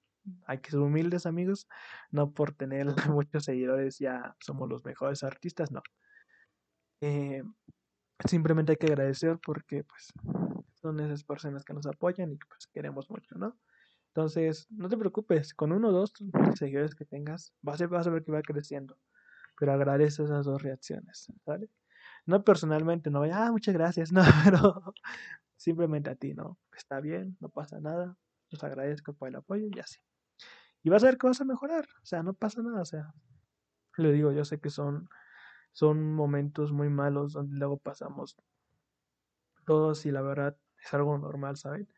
hay 0.46 0.58
que 0.58 0.70
ser 0.70 0.80
humildes 0.80 1.26
amigos, 1.26 1.68
no 2.10 2.32
por 2.32 2.54
tener 2.54 2.86
muchos 3.10 3.44
seguidores 3.44 3.98
ya 3.98 4.36
somos 4.40 4.68
los 4.68 4.84
mejores 4.84 5.22
artistas, 5.22 5.70
no. 5.70 5.82
Eh, 7.00 7.42
simplemente 8.26 8.72
hay 8.72 8.76
que 8.76 8.86
agradecer 8.86 9.38
porque 9.44 9.84
pues 9.84 10.12
son 10.86 11.00
esas 11.00 11.24
personas 11.24 11.64
que 11.64 11.74
nos 11.74 11.86
apoyan 11.86 12.32
y 12.32 12.38
que 12.38 12.46
pues 12.48 12.66
queremos 12.68 13.10
mucho, 13.10 13.36
¿no? 13.36 13.58
Entonces, 14.08 14.66
no 14.70 14.88
te 14.88 14.96
preocupes, 14.96 15.52
con 15.54 15.72
uno 15.72 15.88
o 15.88 15.92
dos 15.92 16.12
seguidores 16.58 16.94
que 16.94 17.04
tengas, 17.04 17.52
vas 17.60 17.80
a, 17.82 17.86
vas 17.86 18.06
a 18.06 18.10
ver 18.10 18.24
que 18.24 18.32
va 18.32 18.40
creciendo, 18.42 18.98
pero 19.58 19.72
agradece 19.72 20.24
esas 20.24 20.46
dos 20.46 20.62
reacciones, 20.62 21.26
¿vale? 21.44 21.68
No 22.24 22.42
personalmente, 22.44 23.10
no 23.10 23.20
vaya, 23.20 23.46
ah, 23.46 23.52
muchas 23.52 23.74
gracias, 23.74 24.12
no, 24.12 24.22
pero 24.44 24.94
simplemente 25.56 26.10
a 26.10 26.14
ti, 26.14 26.34
¿no? 26.34 26.58
Está 26.76 27.00
bien, 27.00 27.36
no 27.40 27.48
pasa 27.48 27.80
nada, 27.80 28.16
los 28.50 28.64
agradezco 28.64 29.12
por 29.14 29.28
el 29.28 29.36
apoyo 29.36 29.66
y 29.70 29.80
así. 29.80 30.00
Y 30.82 30.88
vas 30.90 31.02
a 31.02 31.06
ver 31.06 31.18
que 31.18 31.26
vas 31.26 31.40
a 31.40 31.44
mejorar. 31.44 31.84
O 32.00 32.06
sea, 32.06 32.22
no 32.22 32.32
pasa 32.32 32.62
nada. 32.62 32.80
O 32.80 32.84
sea, 32.84 33.12
le 33.96 34.12
digo, 34.12 34.30
yo 34.32 34.44
sé 34.44 34.60
que 34.60 34.70
son, 34.70 35.08
son 35.72 36.14
momentos 36.14 36.72
muy 36.72 36.88
malos 36.88 37.32
donde 37.32 37.56
luego 37.56 37.78
pasamos 37.78 38.36
todos 39.64 40.06
y 40.06 40.12
la 40.12 40.22
verdad 40.22 40.56
es 40.86 40.94
algo 40.94 41.18
normal, 41.18 41.56
¿saben? 41.56 41.88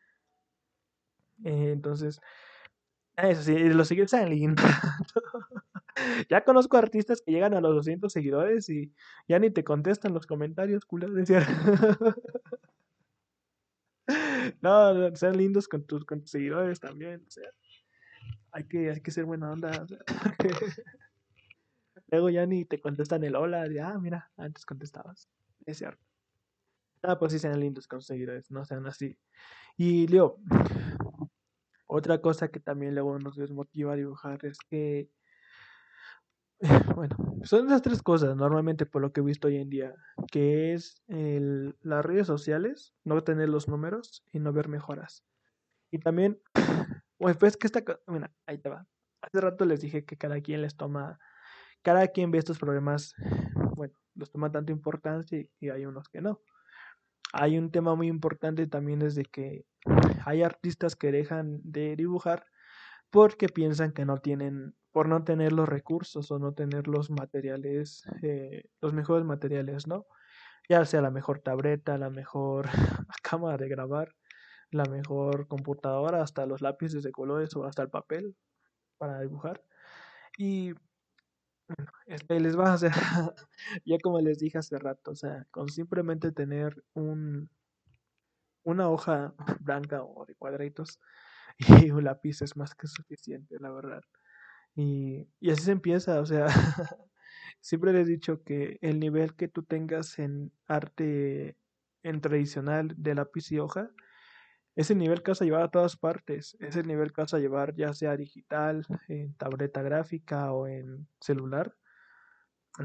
Eh, 1.43 1.71
entonces, 1.71 2.19
eso 3.15 3.43
sí, 3.43 3.57
los 3.69 3.87
seguidores 3.87 4.11
salen 4.11 4.55
ya 6.29 6.43
conozco 6.43 6.77
artistas 6.77 7.21
que 7.21 7.31
llegan 7.31 7.53
a 7.53 7.61
los 7.61 7.75
200 7.75 8.11
seguidores 8.11 8.69
y 8.69 8.93
ya 9.27 9.39
ni 9.39 9.51
te 9.51 9.63
contestan 9.63 10.13
los 10.13 10.25
comentarios, 10.25 10.85
culos. 10.85 11.11
no, 14.61 15.15
sean 15.15 15.37
lindos 15.37 15.67
con 15.67 15.85
tus, 15.85 16.05
seguidores 16.25 16.79
también. 16.79 17.23
O 17.27 17.31
sea, 17.31 17.49
hay 18.51 18.63
que, 18.65 18.91
hay 18.91 19.01
que 19.01 19.11
ser 19.11 19.25
buena 19.25 19.51
onda. 19.51 19.85
Luego 22.07 22.29
ya 22.29 22.45
ni 22.45 22.65
te 22.65 22.81
contestan 22.81 23.23
el 23.23 23.35
hola, 23.35 23.67
de, 23.67 23.81
ah, 23.81 23.97
mira, 23.99 24.31
antes 24.37 24.65
contestabas. 24.65 25.29
Es 25.65 25.77
cierto. 25.77 26.08
Ah, 27.03 27.17
pues 27.17 27.31
sí 27.31 27.39
sean 27.39 27.59
lindos 27.59 27.87
con 27.87 28.01
seguidores, 28.01 28.51
no 28.51 28.65
sean 28.65 28.85
así. 28.87 29.17
Y 29.77 30.07
Leo, 30.07 30.37
otra 31.87 32.21
cosa 32.21 32.49
que 32.49 32.59
también 32.59 32.93
luego 32.93 33.17
nos 33.19 33.35
desmotiva 33.35 33.93
a 33.93 33.95
dibujar 33.95 34.45
es 34.45 34.59
que, 34.69 35.09
bueno, 36.95 37.15
son 37.43 37.67
esas 37.67 37.81
tres 37.81 38.03
cosas 38.03 38.35
normalmente 38.35 38.85
por 38.85 39.01
lo 39.01 39.13
que 39.13 39.21
he 39.21 39.23
visto 39.23 39.47
hoy 39.47 39.57
en 39.57 39.69
día, 39.69 39.95
que 40.31 40.73
es 40.73 41.01
el, 41.07 41.77
las 41.81 42.05
redes 42.05 42.27
sociales, 42.27 42.93
no 43.05 43.23
tener 43.23 43.49
los 43.49 43.67
números 43.67 44.23
y 44.31 44.39
no 44.39 44.51
ver 44.51 44.67
mejoras. 44.67 45.23
Y 45.91 45.99
también 45.99 46.39
pues, 47.17 47.37
pues 47.37 47.57
que 47.57 47.67
esta, 47.67 47.83
mira, 48.07 48.31
ahí 48.45 48.57
te 48.57 48.69
va. 48.69 48.85
Hace 49.21 49.41
rato 49.41 49.65
les 49.65 49.81
dije 49.81 50.05
que 50.05 50.17
cada 50.17 50.41
quien 50.41 50.61
les 50.61 50.75
toma, 50.75 51.19
cada 51.81 52.07
quien 52.07 52.31
ve 52.31 52.37
estos 52.37 52.59
problemas, 52.59 53.15
bueno, 53.75 53.93
los 54.15 54.31
toma 54.31 54.51
tanto 54.51 54.71
importancia 54.71 55.39
y, 55.59 55.69
hay 55.69 55.85
unos 55.85 56.07
que 56.09 56.21
no. 56.21 56.41
Hay 57.33 57.57
un 57.57 57.71
tema 57.71 57.95
muy 57.95 58.07
importante 58.07 58.67
también 58.67 58.99
desde 58.99 59.23
que 59.23 59.65
hay 60.25 60.43
artistas 60.43 60.95
que 60.95 61.11
dejan 61.11 61.59
de 61.63 61.95
dibujar 61.95 62.45
porque 63.09 63.49
piensan 63.49 63.91
que 63.91 64.05
no 64.05 64.17
tienen, 64.17 64.75
por 64.91 65.07
no 65.07 65.23
tener 65.23 65.51
los 65.53 65.67
recursos 65.67 66.31
o 66.31 66.39
no 66.39 66.53
tener 66.53 66.87
los 66.87 67.09
materiales, 67.09 68.03
eh, 68.23 68.63
los 68.81 68.93
mejores 68.93 69.25
materiales, 69.25 69.87
¿no? 69.87 70.05
Ya 70.69 70.85
sea 70.85 71.01
la 71.01 71.11
mejor 71.11 71.39
tableta, 71.39 71.97
la 71.97 72.09
mejor 72.09 72.67
cámara 73.23 73.57
de 73.57 73.69
grabar, 73.69 74.15
la 74.71 74.85
mejor 74.85 75.47
computadora, 75.47 76.21
hasta 76.21 76.45
los 76.45 76.61
lápices 76.61 77.03
de 77.03 77.11
colores 77.11 77.55
o 77.55 77.65
hasta 77.65 77.81
el 77.81 77.89
papel 77.89 78.35
para 78.97 79.19
dibujar. 79.21 79.63
Y 80.37 80.73
les 82.27 82.57
va 82.57 82.71
a 82.71 82.73
hacer, 82.73 82.91
ya 83.85 83.97
como 84.01 84.19
les 84.19 84.39
dije 84.39 84.57
hace 84.57 84.77
rato, 84.77 85.11
o 85.11 85.15
sea, 85.15 85.45
con 85.51 85.69
simplemente 85.69 86.31
tener 86.31 86.83
un, 86.93 87.49
una 88.63 88.89
hoja 88.89 89.33
blanca 89.61 90.03
o 90.03 90.25
de 90.25 90.35
cuadritos 90.35 90.99
y 91.87 91.91
un 91.91 92.03
lápiz 92.03 92.41
es 92.41 92.55
más 92.55 92.75
que 92.75 92.87
suficiente, 92.87 93.57
la 93.59 93.71
verdad. 93.71 94.01
Y, 94.75 95.27
y 95.39 95.51
así 95.51 95.63
se 95.63 95.71
empieza, 95.71 96.21
o 96.21 96.25
sea, 96.25 96.47
siempre 97.61 97.93
les 97.93 98.07
he 98.07 98.11
dicho 98.11 98.43
que 98.43 98.77
el 98.81 98.99
nivel 98.99 99.35
que 99.35 99.47
tú 99.47 99.63
tengas 99.63 100.19
en 100.19 100.51
arte 100.67 101.57
en 102.03 102.21
tradicional 102.21 102.93
de 102.95 103.15
lápiz 103.15 103.51
y 103.51 103.59
hoja, 103.59 103.91
ese 104.75 104.95
nivel 104.95 105.21
que 105.23 105.31
vas 105.31 105.41
a 105.41 105.45
llevar 105.45 105.63
a 105.63 105.71
todas 105.71 105.97
partes, 105.97 106.55
es 106.59 106.75
el 106.75 106.87
nivel 106.87 107.11
que 107.11 107.21
vas 107.21 107.33
a 107.33 107.39
llevar 107.39 107.75
ya 107.75 107.93
sea 107.93 108.15
digital, 108.15 108.85
en 109.07 109.33
tableta 109.33 109.81
gráfica 109.81 110.51
o 110.53 110.67
en 110.67 111.07
celular. 111.19 111.75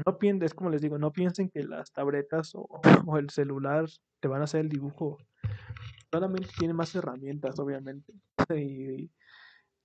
No 0.05 0.17
piensen, 0.17 0.49
como 0.49 0.69
les 0.69 0.81
digo, 0.81 0.97
no 0.97 1.13
piensen 1.13 1.49
que 1.49 1.63
las 1.63 1.93
tabletas 1.93 2.51
o, 2.55 3.17
el 3.17 3.29
celular 3.29 3.85
te 4.19 4.27
van 4.27 4.41
a 4.41 4.45
hacer 4.45 4.61
el 4.61 4.69
dibujo. 4.69 5.17
Solamente 6.11 6.49
tiene 6.57 6.73
más 6.73 6.93
herramientas, 6.95 7.59
obviamente. 7.59 8.13
Y 8.55 9.11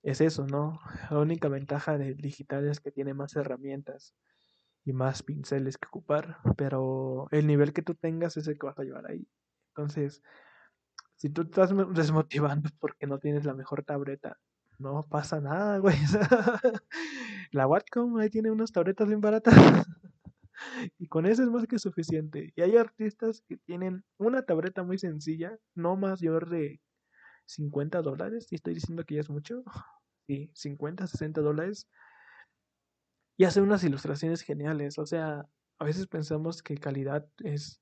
es 0.03 0.21
eso, 0.21 0.45
¿no? 0.45 0.79
La 1.09 1.19
única 1.19 1.47
ventaja 1.47 1.97
del 1.97 2.17
digital 2.17 2.67
es 2.67 2.79
que 2.79 2.91
tiene 2.91 3.13
más 3.13 3.35
herramientas 3.35 4.15
y 4.83 4.93
más 4.93 5.23
pinceles 5.23 5.77
que 5.77 5.87
ocupar, 5.87 6.37
pero 6.57 7.27
el 7.31 7.47
nivel 7.47 7.71
que 7.71 7.81
tú 7.81 7.95
tengas 7.95 8.35
es 8.37 8.47
el 8.47 8.57
que 8.57 8.65
vas 8.65 8.79
a 8.79 8.83
llevar 8.83 9.09
ahí. 9.09 9.27
Entonces, 9.69 10.21
si 11.21 11.29
tú 11.29 11.43
estás 11.43 11.69
desmotivando 11.93 12.71
porque 12.79 13.05
no 13.05 13.19
tienes 13.19 13.45
la 13.45 13.53
mejor 13.53 13.83
tableta, 13.83 14.39
no 14.79 15.05
pasa 15.07 15.39
nada, 15.39 15.77
güey. 15.77 15.95
la 17.51 17.67
Wacom 17.67 18.17
ahí 18.17 18.31
tiene 18.31 18.49
unas 18.49 18.71
tabletas 18.71 19.07
bien 19.07 19.21
baratas. 19.21 19.53
y 20.97 21.07
con 21.09 21.27
eso 21.27 21.43
es 21.43 21.49
más 21.49 21.67
que 21.67 21.77
suficiente. 21.77 22.51
Y 22.55 22.61
hay 22.63 22.75
artistas 22.75 23.43
que 23.47 23.57
tienen 23.57 24.03
una 24.17 24.41
tableta 24.41 24.81
muy 24.81 24.97
sencilla, 24.97 25.55
no 25.75 25.95
mayor 25.95 26.49
de 26.49 26.81
50 27.45 28.01
dólares, 28.01 28.47
y 28.49 28.55
estoy 28.55 28.73
diciendo 28.73 29.03
que 29.03 29.13
ya 29.13 29.21
es 29.21 29.29
mucho, 29.29 29.63
sí, 30.25 30.49
50, 30.55 31.05
60 31.05 31.41
dólares, 31.41 31.87
y 33.37 33.43
hace 33.43 33.61
unas 33.61 33.83
ilustraciones 33.83 34.41
geniales, 34.41 34.97
o 34.97 35.05
sea, 35.05 35.45
a 35.77 35.85
veces 35.85 36.07
pensamos 36.07 36.63
que 36.63 36.77
calidad 36.77 37.27
es 37.43 37.80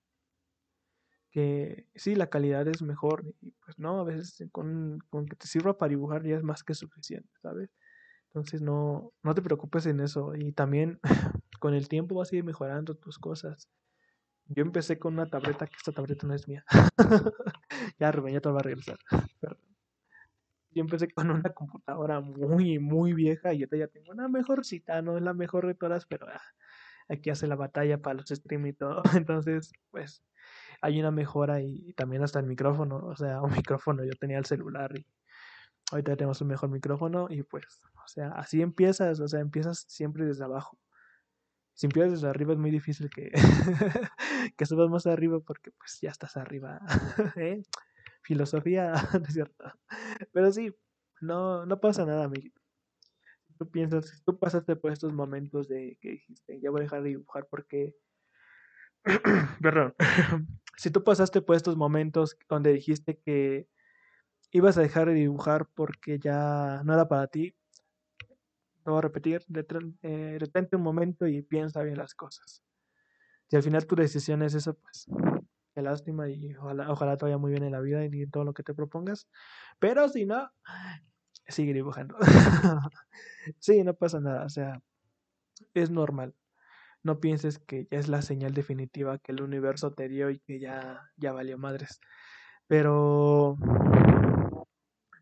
que 1.31 1.87
sí, 1.95 2.15
la 2.15 2.29
calidad 2.29 2.67
es 2.67 2.81
mejor 2.81 3.25
y 3.41 3.51
pues 3.63 3.77
no, 3.79 3.99
a 3.99 4.03
veces 4.03 4.43
con, 4.51 4.99
con, 5.09 5.27
que 5.27 5.35
te 5.35 5.47
sirva 5.47 5.77
para 5.77 5.89
dibujar 5.89 6.23
ya 6.25 6.35
es 6.37 6.43
más 6.43 6.63
que 6.63 6.73
suficiente, 6.73 7.29
¿sabes? 7.41 7.69
Entonces 8.27 8.61
no, 8.61 9.11
no 9.23 9.35
te 9.35 9.41
preocupes 9.41 9.85
en 9.85 9.99
eso 9.99 10.35
y 10.35 10.51
también 10.51 10.99
con 11.59 11.73
el 11.73 11.87
tiempo 11.87 12.15
vas 12.15 12.31
a 12.31 12.35
ir 12.35 12.43
mejorando 12.43 12.95
tus 12.95 13.19
cosas. 13.19 13.69
Yo 14.45 14.63
empecé 14.63 14.97
con 14.97 15.13
una 15.13 15.29
tableta 15.29 15.67
que 15.67 15.75
esta 15.75 15.91
tableta 15.91 16.25
no 16.25 16.33
es 16.33 16.47
mía. 16.47 16.65
ya 17.99 18.11
Rubén, 18.11 18.33
ya 18.33 18.41
te 18.41 18.49
va 18.49 18.59
a 18.59 18.63
regresar. 18.63 18.97
Yo 20.71 20.81
empecé 20.81 21.09
con 21.09 21.31
una 21.31 21.49
computadora 21.51 22.19
muy, 22.21 22.77
muy 22.77 23.13
vieja 23.13 23.53
y 23.53 23.63
ahorita 23.63 23.77
ya 23.77 23.87
tengo 23.87 24.11
una 24.11 24.27
mejorcita, 24.27 25.01
no 25.01 25.17
es 25.17 25.23
la 25.23 25.33
mejor 25.33 25.65
de 25.65 25.73
todas, 25.73 26.05
pero 26.05 26.27
ah, 26.27 26.41
aquí 27.07 27.31
hace 27.31 27.47
la 27.47 27.55
batalla 27.55 27.99
para 27.99 28.15
los 28.15 28.29
stream 28.29 28.67
y 28.67 28.73
todo. 28.73 29.01
Entonces, 29.15 29.71
pues 29.89 30.23
hay 30.81 30.99
una 30.99 31.11
mejora 31.11 31.61
y, 31.61 31.93
también 31.93 32.23
hasta 32.23 32.39
el 32.39 32.45
micrófono, 32.45 32.97
o 32.97 33.15
sea, 33.15 33.41
un 33.43 33.51
micrófono, 33.51 34.03
yo 34.03 34.13
tenía 34.19 34.37
el 34.37 34.45
celular 34.45 34.97
y 34.97 35.05
ahorita 35.91 36.15
tenemos 36.15 36.41
un 36.41 36.47
mejor 36.47 36.69
micrófono 36.69 37.27
y 37.29 37.43
pues, 37.43 37.81
o 38.03 38.07
sea, 38.07 38.29
así 38.29 38.61
empiezas, 38.61 39.19
o 39.19 39.27
sea, 39.27 39.39
empiezas 39.39 39.85
siempre 39.87 40.25
desde 40.25 40.43
abajo. 40.43 40.77
Si 41.73 41.85
empiezas 41.85 42.11
desde 42.11 42.27
arriba 42.27 42.53
es 42.53 42.59
muy 42.59 42.71
difícil 42.71 43.09
que, 43.09 43.31
que 44.57 44.65
subas 44.65 44.89
más 44.89 45.07
arriba 45.07 45.39
porque 45.39 45.71
pues 45.71 45.99
ya 46.01 46.09
estás 46.09 46.35
arriba. 46.35 46.81
¿eh? 47.37 47.63
Filosofía, 48.21 48.91
¿no 49.13 49.25
es 49.25 49.33
cierto? 49.33 49.71
Pero 50.33 50.51
sí, 50.51 50.75
no, 51.21 51.65
no 51.65 51.79
pasa 51.79 52.05
nada, 52.05 52.25
amiguito. 52.25 52.61
Tú 53.57 53.69
piensas, 53.69 54.21
tú 54.25 54.37
pasaste 54.37 54.75
por 54.75 54.91
estos 54.91 55.13
momentos 55.13 55.67
de 55.67 55.97
que 56.01 56.11
dijiste, 56.11 56.59
ya 56.59 56.69
voy 56.69 56.81
a 56.81 56.83
dejar 56.83 57.03
de 57.03 57.09
dibujar 57.09 57.47
porque 57.49 57.95
Perdón. 59.61 59.95
si 60.77 60.91
tú 60.91 61.03
pasaste 61.03 61.41
por 61.41 61.55
estos 61.55 61.77
momentos 61.77 62.37
donde 62.47 62.73
dijiste 62.73 63.17
que 63.17 63.67
ibas 64.51 64.77
a 64.77 64.81
dejar 64.81 65.07
de 65.07 65.13
dibujar 65.13 65.67
porque 65.73 66.19
ya 66.19 66.81
no 66.85 66.93
era 66.93 67.07
para 67.07 67.27
ti, 67.27 67.53
lo 68.85 68.93
voy 68.93 68.99
a 68.99 69.01
repetir, 69.01 69.45
eh, 70.01 70.37
detente 70.39 70.75
un 70.75 70.81
momento 70.81 71.27
y 71.27 71.41
piensa 71.41 71.83
bien 71.83 71.97
las 71.97 72.15
cosas. 72.15 72.63
Si 73.49 73.55
al 73.55 73.63
final 73.63 73.85
tu 73.85 73.95
decisión 73.95 74.41
es 74.41 74.53
eso, 74.53 74.75
pues 74.75 75.07
qué 75.75 75.81
lástima 75.81 76.29
y 76.29 76.55
ojalá, 76.55 76.91
ojalá 76.91 77.17
te 77.17 77.25
vaya 77.25 77.37
muy 77.37 77.51
bien 77.51 77.63
en 77.63 77.73
la 77.73 77.81
vida 77.81 78.05
y 78.05 78.23
en 78.23 78.31
todo 78.31 78.43
lo 78.43 78.53
que 78.53 78.63
te 78.63 78.73
propongas. 78.73 79.27
Pero 79.79 80.07
si 80.09 80.25
no, 80.25 80.49
sigue 81.47 81.73
dibujando. 81.73 82.15
sí, 83.59 83.83
no 83.83 83.93
pasa 83.95 84.19
nada, 84.19 84.45
o 84.45 84.49
sea, 84.49 84.81
es 85.73 85.91
normal 85.91 86.33
no 87.03 87.19
pienses 87.19 87.59
que 87.59 87.87
ya 87.91 87.99
es 87.99 88.07
la 88.07 88.21
señal 88.21 88.53
definitiva 88.53 89.19
que 89.19 89.31
el 89.31 89.41
universo 89.41 89.93
te 89.93 90.09
dio 90.09 90.29
y 90.29 90.39
que 90.39 90.59
ya, 90.59 91.01
ya 91.17 91.31
valió 91.31 91.57
madres. 91.57 91.99
Pero, 92.67 93.57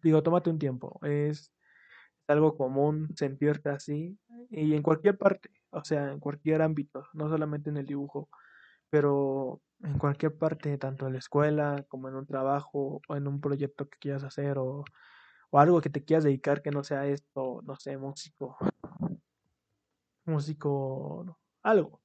digo, 0.04 0.24
tómate 0.24 0.50
un 0.50 0.60
tiempo. 0.60 1.00
Es 1.04 1.52
algo 2.28 2.58
común 2.58 3.10
sentirte 3.16 3.70
así 3.70 4.18
y 4.50 4.74
en 4.76 4.84
cualquier 4.84 5.18
parte, 5.18 5.50
o 5.70 5.84
sea, 5.84 6.12
en 6.12 6.20
cualquier 6.20 6.62
ámbito, 6.62 7.06
no 7.14 7.30
solamente 7.30 7.70
en 7.70 7.78
el 7.78 7.86
dibujo, 7.86 8.30
pero 8.90 9.62
en 9.84 9.98
cualquier 9.98 10.38
parte, 10.38 10.78
tanto 10.78 11.08
en 11.08 11.14
la 11.14 11.20
escuela 11.20 11.86
como 11.88 12.10
en 12.10 12.16
un 12.16 12.26
trabajo 12.26 13.02
o 13.08 13.16
en 13.16 13.28
un 13.28 13.40
proyecto 13.40 13.88
que 13.90 13.98
quieras 14.00 14.24
hacer 14.24 14.58
o, 14.58 14.84
o 15.52 15.60
algo 15.60 15.82
que 15.82 15.90
te 15.90 16.04
quieras 16.04 16.24
dedicar 16.24 16.62
que 16.62 16.72
no 16.72 16.84
sea 16.84 17.06
esto, 17.08 17.62
no 17.64 17.76
sé, 17.78 17.98
músico, 17.98 18.58
músico 20.26 21.38
algo. 21.64 22.02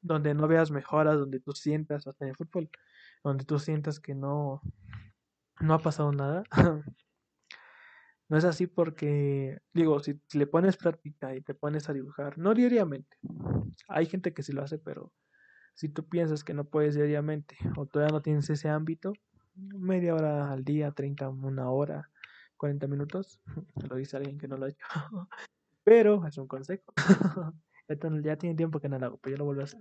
Donde 0.00 0.34
no 0.34 0.48
veas 0.48 0.70
mejoras, 0.70 1.18
donde 1.18 1.40
tú 1.40 1.52
sientas, 1.52 2.06
hasta 2.06 2.24
en 2.24 2.30
el 2.30 2.36
fútbol, 2.36 2.70
donde 3.22 3.44
tú 3.44 3.58
sientas 3.58 4.00
que 4.00 4.14
no, 4.14 4.60
no 5.60 5.74
ha 5.74 5.78
pasado 5.78 6.12
nada. 6.12 6.44
no 8.28 8.38
es 8.38 8.44
así 8.44 8.66
porque, 8.66 9.58
digo, 9.72 10.00
si, 10.00 10.20
le 10.32 10.46
pones 10.46 10.76
práctica 10.76 11.34
y 11.34 11.40
te 11.40 11.54
pones 11.54 11.88
a 11.88 11.92
dibujar, 11.92 12.38
no 12.38 12.54
diariamente. 12.54 13.16
Hay 13.88 14.06
gente 14.06 14.34
que 14.34 14.42
sí 14.42 14.52
lo 14.52 14.62
hace, 14.62 14.78
pero 14.78 15.12
si 15.74 15.88
tú 15.88 16.08
piensas 16.08 16.44
que 16.44 16.54
no 16.54 16.64
puedes 16.64 16.94
diariamente 16.94 17.56
o 17.76 17.86
todavía 17.86 18.12
no 18.12 18.22
tienes 18.22 18.48
ese 18.50 18.68
ámbito, 18.68 19.12
media 19.54 20.14
hora 20.14 20.50
al 20.50 20.64
día, 20.64 20.90
30, 20.92 21.28
una 21.28 21.70
hora, 21.70 22.10
40 22.56 22.86
minutos, 22.86 23.40
lo 23.88 23.96
dice 23.96 24.16
alguien 24.16 24.38
que 24.38 24.48
no 24.48 24.56
lo 24.56 24.66
ha 24.66 24.68
hecho, 24.68 24.86
pero 25.84 26.26
es 26.26 26.38
un 26.38 26.46
consejo. 26.46 26.92
Ya 28.22 28.36
tiene 28.36 28.56
tiempo 28.56 28.80
que 28.80 28.88
no 28.88 28.98
lo 28.98 29.06
hago, 29.06 29.18
pero 29.18 29.34
yo 29.36 29.38
lo 29.38 29.44
vuelvo 29.46 29.62
a 29.62 29.64
hacer. 29.64 29.80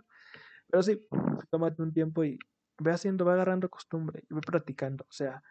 Pero 0.69 0.83
sí, 0.83 1.05
tómate 1.49 1.81
un 1.81 1.93
tiempo 1.93 2.23
y 2.23 2.39
ve 2.79 2.91
haciendo, 2.91 3.25
va 3.25 3.33
agarrando 3.33 3.69
costumbre 3.69 4.23
y 4.29 4.33
ve 4.33 4.41
practicando. 4.41 5.05
O 5.09 5.13
sea, 5.13 5.43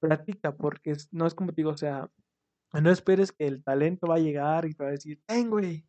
practica 0.00 0.54
porque 0.56 0.94
no 1.12 1.26
es 1.26 1.34
como 1.34 1.52
te 1.52 1.56
digo, 1.62 1.70
o 1.70 1.76
sea, 1.76 2.10
no 2.72 2.90
esperes 2.90 3.32
que 3.32 3.46
el 3.46 3.64
talento 3.64 4.06
va 4.08 4.16
a 4.16 4.18
llegar 4.20 4.66
y 4.66 4.74
te 4.74 4.82
va 4.84 4.90
a 4.90 4.92
decir, 4.92 5.22
ten, 5.26 5.50
güey, 5.50 5.86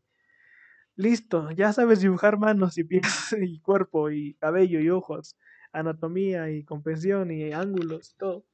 listo, 0.95 1.51
ya 1.51 1.73
sabes 1.73 2.01
dibujar 2.01 2.37
manos 2.37 2.77
y 2.77 2.83
pies 2.83 3.03
y 3.41 3.59
cuerpo 3.61 4.09
y 4.11 4.35
cabello 4.35 4.79
y 4.79 4.89
ojos, 4.89 5.37
anatomía 5.71 6.49
y 6.51 6.63
comprensión 6.63 7.31
y 7.31 7.53
ángulos 7.53 8.11
y 8.13 8.17
todo. 8.17 8.45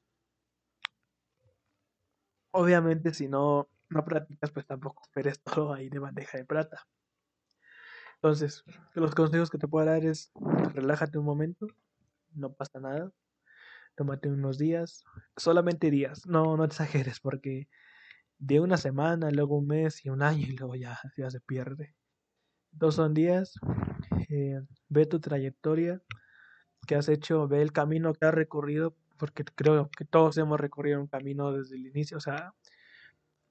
Obviamente, 2.52 3.14
si 3.14 3.28
no, 3.28 3.70
no 3.90 4.06
practicas, 4.06 4.52
pues 4.52 4.66
tampoco 4.66 5.02
esperes 5.04 5.42
todo 5.44 5.74
ahí 5.74 5.90
de 5.90 6.00
bandeja 6.00 6.38
de 6.38 6.46
plata. 6.46 6.88
Entonces, 8.24 8.64
los 8.94 9.14
consejos 9.16 9.50
que 9.50 9.58
te 9.58 9.68
puedo 9.68 9.86
dar 9.86 10.06
es 10.06 10.32
relájate 10.74 11.18
un 11.18 11.26
momento, 11.26 11.68
no 12.34 12.54
pasa 12.54 12.80
nada, 12.80 13.12
tómate 13.96 14.30
unos 14.30 14.58
días, 14.58 15.04
solamente 15.36 15.92
días, 15.92 16.26
no, 16.26 16.56
no 16.56 16.64
exageres 16.64 17.20
porque 17.20 17.68
de 18.38 18.62
una 18.62 18.78
semana, 18.78 19.30
luego 19.30 19.58
un 19.58 19.68
mes 19.68 20.06
y 20.06 20.10
un 20.10 20.22
año 20.24 20.48
y 20.48 20.56
luego 20.56 20.76
ya, 20.76 20.98
ya 21.18 21.30
se 21.30 21.42
pierde. 21.42 21.96
Dos 22.72 22.96
son 22.96 23.14
días, 23.14 23.60
eh, 24.30 24.62
ve 24.88 25.06
tu 25.06 25.20
trayectoria 25.20 26.02
que 26.88 26.96
has 26.96 27.10
hecho, 27.10 27.50
ve 27.50 27.62
el 27.62 27.74
camino 27.74 28.14
que 28.14 28.26
has 28.26 28.34
recorrido, 28.34 28.96
porque 29.18 29.44
creo 29.44 29.90
que 29.90 30.06
todos 30.06 30.38
hemos 30.38 30.62
recorrido 30.62 31.02
un 31.02 31.08
camino 31.08 31.52
desde 31.52 31.76
el 31.76 31.88
inicio, 31.88 32.16
o 32.16 32.22
sea, 32.22 32.54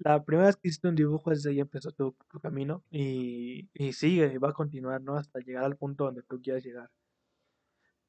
la 0.04 0.24
primera 0.24 0.46
vez 0.46 0.56
que 0.56 0.68
hiciste 0.68 0.88
un 0.88 0.94
dibujo, 0.94 1.30
desde 1.30 1.50
ahí 1.50 1.60
empezó 1.60 1.92
tu, 1.92 2.14
camino 2.42 2.82
y, 2.90 3.68
y 3.74 3.92
sigue, 3.92 4.32
y 4.34 4.38
va 4.38 4.50
a 4.50 4.52
continuar, 4.52 5.00
¿no? 5.02 5.16
Hasta 5.16 5.40
llegar 5.40 5.64
al 5.64 5.76
punto 5.76 6.04
donde 6.04 6.22
tú 6.22 6.40
quieras 6.40 6.64
llegar. 6.64 6.90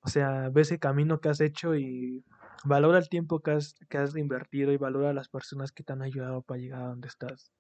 O 0.02 0.10
sea, 0.10 0.50
ve 0.50 0.62
ese 0.62 0.80
camino 0.80 1.22
que 1.22 1.30
has 1.30 1.40
hecho 1.40 1.76
y 1.76 2.26
valora 2.66 2.98
el 2.98 3.10
tiempo 3.10 3.40
que 3.42 3.52
has, 3.52 3.76
que 3.90 3.98
has 3.98 4.16
invertido 4.18 4.72
y 4.74 4.78
valora 4.78 5.12
a 5.12 5.14
las 5.14 5.30
personas 5.30 5.72
que 5.72 5.84
te 5.84 5.94
han 5.94 6.02
ayudado 6.02 6.42
para 6.42 6.60
llegar 6.60 6.82
a 6.84 6.88
donde 6.88 7.08
estás. 7.08 7.52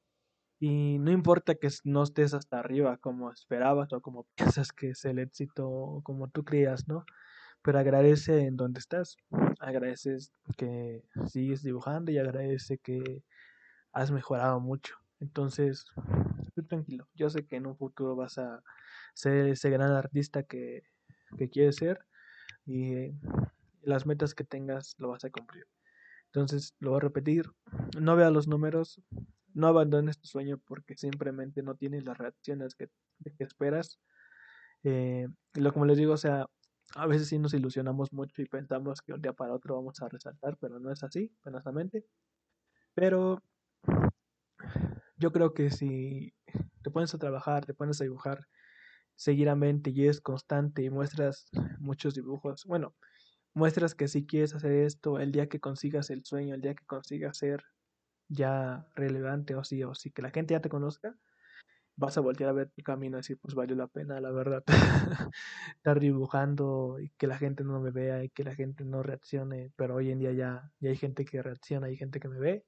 Y 0.59 0.97
no 0.99 1.11
importa 1.11 1.55
que 1.55 1.69
no 1.83 2.03
estés 2.03 2.33
hasta 2.33 2.59
arriba 2.59 2.97
como 2.97 3.31
esperabas 3.31 3.93
o 3.93 4.01
como 4.01 4.25
piensas 4.57 4.71
que 4.71 4.89
es 4.89 5.05
el 5.05 5.19
éxito 5.19 5.69
o 5.69 6.01
como 6.03 6.29
tú 6.29 6.43
creías, 6.43 6.87
¿no? 6.87 7.05
Pero 7.61 7.79
agradece 7.79 8.45
en 8.45 8.57
donde 8.57 8.79
estás. 8.79 9.15
Agradeces 9.59 10.33
que 10.57 11.03
sigues 11.27 11.63
dibujando 11.63 12.11
y 12.11 12.17
agradece 12.17 12.77
que 12.77 13.23
has 13.93 14.11
mejorado 14.11 14.59
mucho. 14.59 14.95
Entonces, 15.19 15.85
estoy 16.47 16.65
tranquilo. 16.65 17.07
Yo 17.13 17.29
sé 17.29 17.45
que 17.45 17.55
en 17.55 17.67
un 17.67 17.77
futuro 17.77 18.15
vas 18.15 18.37
a 18.37 18.61
ser 19.13 19.47
ese 19.47 19.69
gran 19.69 19.91
artista 19.91 20.43
que, 20.43 20.83
que 21.37 21.49
quieres 21.49 21.77
ser 21.77 21.99
y 22.65 23.11
las 23.81 24.05
metas 24.05 24.33
que 24.33 24.43
tengas 24.43 24.95
lo 24.97 25.09
vas 25.09 25.23
a 25.23 25.29
cumplir. 25.29 25.65
Entonces, 26.25 26.75
lo 26.79 26.91
voy 26.91 26.97
a 26.97 27.01
repetir. 27.01 27.45
No 27.99 28.15
veas 28.15 28.31
los 28.31 28.47
números, 28.47 29.01
no 29.53 29.67
abandones 29.67 30.19
tu 30.19 30.27
sueño 30.27 30.59
porque 30.65 30.97
simplemente 30.97 31.61
no 31.61 31.75
tienes 31.75 32.05
las 32.05 32.17
reacciones 32.17 32.75
que, 32.75 32.89
que 33.37 33.43
esperas. 33.43 33.99
Eh, 34.83 35.27
lo 35.53 35.71
como 35.71 35.85
les 35.85 35.97
digo, 35.97 36.13
o 36.13 36.17
sea, 36.17 36.47
a 36.95 37.07
veces 37.07 37.27
sí 37.27 37.39
nos 37.39 37.53
ilusionamos 37.53 38.11
mucho 38.13 38.41
y 38.41 38.45
pensamos 38.45 39.01
que 39.01 39.13
un 39.13 39.21
día 39.21 39.33
para 39.33 39.53
otro 39.53 39.75
vamos 39.75 40.01
a 40.01 40.09
resaltar, 40.09 40.57
pero 40.57 40.79
no 40.79 40.91
es 40.91 41.03
así, 41.03 41.31
penosamente. 41.43 42.05
Pero 42.93 43.41
yo 45.17 45.31
creo 45.31 45.53
que 45.53 45.71
si 45.71 46.33
te 46.83 46.91
pones 46.91 47.13
a 47.13 47.19
trabajar, 47.19 47.65
te 47.65 47.73
pones 47.73 48.01
a 48.01 48.05
dibujar 48.05 48.47
seguidamente 49.15 49.91
y 49.91 50.07
es 50.07 50.21
constante 50.21 50.83
y 50.83 50.89
muestras 50.89 51.47
muchos 51.79 52.15
dibujos, 52.15 52.65
bueno, 52.65 52.95
muestras 53.53 53.95
que 53.95 54.07
si 54.07 54.25
quieres 54.25 54.55
hacer 54.55 54.71
esto, 54.73 55.19
el 55.19 55.31
día 55.31 55.47
que 55.49 55.59
consigas 55.59 56.09
el 56.09 56.25
sueño, 56.25 56.55
el 56.55 56.61
día 56.61 56.75
que 56.75 56.85
consigas 56.85 57.37
ser 57.37 57.63
ya 58.29 58.87
relevante 58.95 59.55
o 59.55 59.63
sí, 59.63 59.83
o 59.83 59.95
sí, 59.95 60.11
que 60.11 60.21
la 60.21 60.31
gente 60.31 60.53
ya 60.53 60.61
te 60.61 60.69
conozca, 60.69 61.15
vas 61.95 62.17
a 62.17 62.21
voltear 62.21 62.49
a 62.49 62.53
ver 62.53 62.71
tu 62.71 62.81
camino 62.83 63.17
y 63.17 63.21
decir, 63.21 63.37
pues 63.41 63.55
valió 63.55 63.75
la 63.75 63.87
pena, 63.87 64.19
la 64.19 64.31
verdad. 64.31 64.63
Estar 65.77 65.99
dibujando 65.99 66.97
y 66.99 67.09
que 67.17 67.27
la 67.27 67.37
gente 67.37 67.63
no 67.63 67.79
me 67.79 67.91
vea 67.91 68.23
y 68.23 68.29
que 68.29 68.43
la 68.43 68.55
gente 68.55 68.85
no 68.85 69.03
reaccione, 69.03 69.71
pero 69.75 69.95
hoy 69.95 70.11
en 70.11 70.19
día 70.19 70.31
ya, 70.33 70.71
ya 70.79 70.89
hay 70.89 70.95
gente 70.97 71.25
que 71.25 71.41
reacciona, 71.43 71.87
hay 71.87 71.97
gente 71.97 72.19
que 72.19 72.29
me 72.29 72.39
ve, 72.39 72.65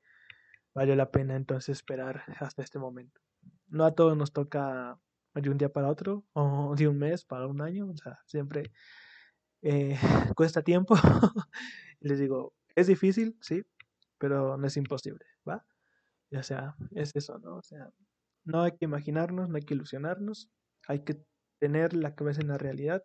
valió 0.76 0.96
la 0.96 1.10
pena 1.10 1.36
entonces 1.36 1.78
esperar 1.78 2.24
hasta 2.40 2.62
este 2.62 2.78
momento. 2.78 3.22
No 3.68 3.86
a 3.86 3.96
todos 3.96 4.16
nos 4.16 4.34
toca 4.34 5.00
de 5.34 5.50
un 5.50 5.58
día 5.58 5.70
para 5.70 5.90
otro, 5.90 6.26
o 6.34 6.76
de 6.76 6.88
un 6.88 6.98
mes 7.00 7.26
para 7.26 7.48
un 7.48 7.62
año, 7.62 7.90
o 7.90 7.98
sea, 7.98 8.20
siempre 8.26 8.72
eh, 9.62 9.98
cuesta 10.36 10.62
tiempo. 10.62 10.96
Les 12.00 12.20
digo, 12.20 12.54
es 12.76 12.88
difícil, 12.88 13.38
sí, 13.42 13.64
pero 14.18 14.58
no 14.58 14.68
es 14.68 14.78
imposible, 14.78 15.26
¿va? 15.48 15.66
O 16.32 16.44
sea, 16.44 16.76
es 16.92 17.16
eso, 17.16 17.40
¿no? 17.40 17.58
O 17.58 17.64
sea, 17.64 17.90
no 18.44 18.62
hay 18.62 18.74
que 18.74 18.86
imaginarnos, 18.86 19.50
no 19.50 19.56
hay 19.56 19.64
que 19.64 19.74
ilusionarnos, 19.74 20.50
hay 20.88 21.04
que 21.04 21.24
tener 21.60 21.94
la 21.94 22.16
cabeza 22.16 22.42
en 22.42 22.50
la 22.50 22.58
realidad 22.58 23.04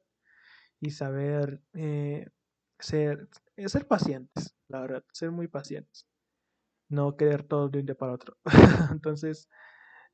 y 0.80 0.90
saber 0.90 1.62
eh, 1.74 2.26
ser, 2.78 3.28
ser 3.66 3.86
pacientes, 3.86 4.56
la 4.68 4.80
verdad, 4.80 5.04
ser 5.12 5.30
muy 5.30 5.48
pacientes. 5.48 6.09
No 6.91 7.16
querer 7.16 7.45
todo 7.45 7.68
de 7.70 7.80
un 7.80 7.86
día 7.86 7.95
para 7.95 8.12
otro. 8.12 8.36
Entonces, 8.93 9.49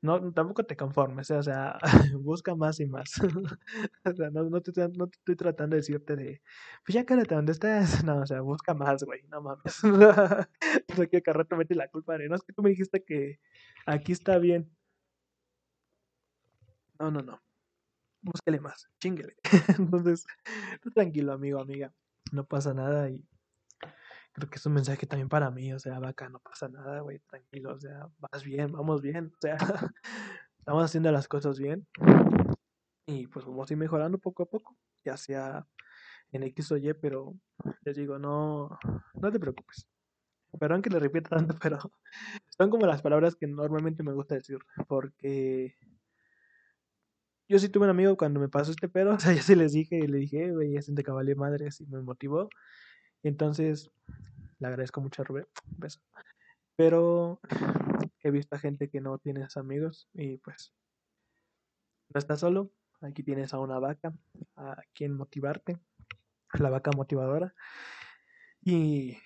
no, 0.01 0.31
tampoco 0.31 0.63
te 0.63 0.77
conformes, 0.77 1.31
o 1.31 1.41
sea, 1.41 1.79
busca 2.21 2.55
más 2.55 2.79
y 2.79 2.85
más. 2.85 3.13
o 4.05 4.13
sea, 4.15 4.29
no, 4.29 4.43
no, 4.43 4.61
te, 4.61 4.71
no, 4.95 5.07
te, 5.07 5.17
estoy 5.17 5.35
tratando 5.35 5.75
de 5.75 5.81
decirte 5.81 6.15
de, 6.15 6.41
pues 6.85 6.93
ya 6.95 7.05
quédate 7.05 7.35
donde 7.35 7.51
estás. 7.53 8.03
No, 8.03 8.19
o 8.21 8.25
sea, 8.27 8.41
busca 8.41 8.73
más, 8.73 9.03
güey, 9.03 9.23
no 9.29 9.41
mames. 9.41 9.83
o 9.83 10.95
sea, 10.95 11.07
que 11.07 11.21
rato 11.25 11.57
mete 11.57 11.75
la 11.75 11.89
culpa 11.89 12.17
de, 12.17 12.29
no, 12.29 12.35
es 12.35 12.43
que 12.43 12.53
tú 12.53 12.61
me 12.61 12.69
dijiste 12.69 13.03
que 13.03 13.39
aquí 13.85 14.11
está 14.11 14.37
bien. 14.37 14.71
No, 16.99 17.11
no, 17.11 17.21
no. 17.21 17.41
Búsquele 18.21 18.59
más, 18.59 18.87
chinguele. 18.99 19.35
Entonces, 19.79 20.25
tranquilo, 20.93 21.33
amigo, 21.33 21.59
amiga. 21.59 21.93
No 22.31 22.45
pasa 22.45 22.73
nada 22.73 23.09
y 23.09 23.23
creo 24.37 24.51
que 24.51 24.57
es 24.57 24.65
un 24.67 24.73
mensaje 24.73 25.07
también 25.07 25.29
para 25.29 25.49
mí, 25.49 25.73
o 25.73 25.79
sea, 25.79 25.97
vaca, 25.97 26.29
no 26.29 26.37
pasa 26.37 26.69
nada, 26.69 26.99
güey, 27.01 27.17
tranquilo, 27.27 27.73
o 27.73 27.79
sea, 27.79 28.07
vas 28.19 28.43
bien, 28.43 28.71
vamos 28.71 29.01
bien, 29.01 29.33
o 29.33 29.37
sea, 29.41 29.57
estamos 30.59 30.83
haciendo 30.83 31.11
las 31.11 31.27
cosas 31.27 31.57
bien 31.57 31.87
y 33.07 33.25
pues 33.25 33.45
vamos 33.45 33.67
a 33.67 33.73
ir 33.73 33.79
mejorando 33.79 34.19
poco 34.19 34.43
a 34.43 34.45
poco, 34.45 34.77
ya 35.03 35.17
sea 35.17 35.65
en 36.31 36.43
X 36.43 36.71
o 36.71 36.77
Y, 36.77 36.93
pero 36.93 37.33
les 37.81 37.95
digo, 37.95 38.19
no, 38.19 38.77
no 39.15 39.31
te 39.31 39.39
preocupes. 39.39 39.87
Perdón 40.59 40.83
que 40.83 40.91
le 40.91 40.99
repita 40.99 41.29
tanto, 41.29 41.55
pero 41.63 41.79
son 42.55 42.69
como 42.69 42.85
las 42.85 43.01
palabras 43.01 43.35
que 43.35 43.47
normalmente 43.47 44.03
me 44.03 44.13
gusta 44.13 44.35
decir, 44.35 44.59
porque 44.87 45.73
yo 47.49 47.57
sí 47.57 47.69
tuve 47.69 47.85
un 47.85 47.89
amigo 47.89 48.15
cuando 48.17 48.39
me 48.39 48.49
pasó 48.49 48.69
este 48.69 48.87
pedo, 48.87 49.11
o 49.15 49.19
sea, 49.19 49.33
ya 49.33 49.41
se 49.41 49.55
les 49.55 49.73
dije, 49.73 49.97
y 49.97 50.05
le 50.05 50.19
dije, 50.19 50.51
güey, 50.51 50.73
ya 50.73 50.83
siente 50.83 51.03
que 51.03 51.09
vale 51.09 51.33
madre, 51.33 51.69
y 51.79 51.85
me 51.87 52.03
motivó. 52.03 52.49
Entonces, 53.23 53.91
le 54.59 54.67
agradezco 54.67 55.01
mucho 55.01 55.21
a 55.21 55.25
Rubén. 55.25 55.47
beso. 55.77 55.99
Pero 56.75 57.39
he 58.21 58.31
visto 58.31 58.55
a 58.55 58.59
gente 58.59 58.89
que 58.89 59.01
no 59.01 59.17
tiene 59.17 59.47
amigos 59.55 60.07
y 60.13 60.37
pues 60.37 60.73
no 62.09 62.19
estás 62.19 62.39
solo. 62.39 62.71
Aquí 63.01 63.23
tienes 63.23 63.53
a 63.53 63.59
una 63.59 63.79
vaca 63.79 64.13
a 64.55 64.81
quien 64.93 65.13
motivarte, 65.13 65.77
la 66.53 66.69
vaca 66.69 66.91
motivadora 66.95 67.53
y 68.63 69.17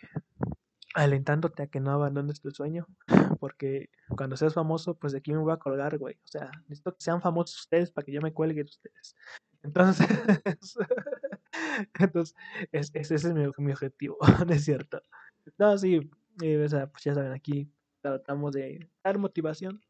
alentándote 0.93 1.63
a 1.63 1.67
que 1.67 1.79
no 1.79 1.91
abandones 1.91 2.41
tu 2.41 2.51
sueño, 2.51 2.85
porque 3.39 3.89
cuando 4.09 4.35
seas 4.35 4.53
famoso, 4.53 4.95
pues 4.95 5.13
de 5.13 5.19
aquí 5.19 5.31
me 5.31 5.39
voy 5.39 5.53
a 5.53 5.57
colgar, 5.57 5.97
güey. 5.97 6.15
O 6.15 6.27
sea, 6.27 6.51
necesito 6.63 6.93
que 6.93 7.01
sean 7.01 7.21
famosos 7.21 7.61
ustedes 7.61 7.91
para 7.91 8.05
que 8.05 8.11
yo 8.11 8.21
me 8.21 8.33
cuelgue 8.33 8.63
de 8.63 8.69
ustedes. 8.69 9.15
Entonces, 9.63 10.07
entonces 11.99 12.35
ese 12.71 13.15
es 13.15 13.25
mi, 13.33 13.45
mi 13.57 13.71
objetivo, 13.71 14.17
¿no 14.47 14.53
es 14.53 14.65
cierto? 14.65 15.01
No, 15.57 15.77
sí, 15.77 16.09
eh, 16.41 16.63
o 16.63 16.69
sea, 16.69 16.87
pues 16.87 17.03
ya 17.03 17.13
saben, 17.13 17.31
aquí 17.31 17.71
tratamos 18.01 18.53
de 18.53 18.89
dar 19.03 19.17
motivación. 19.17 19.81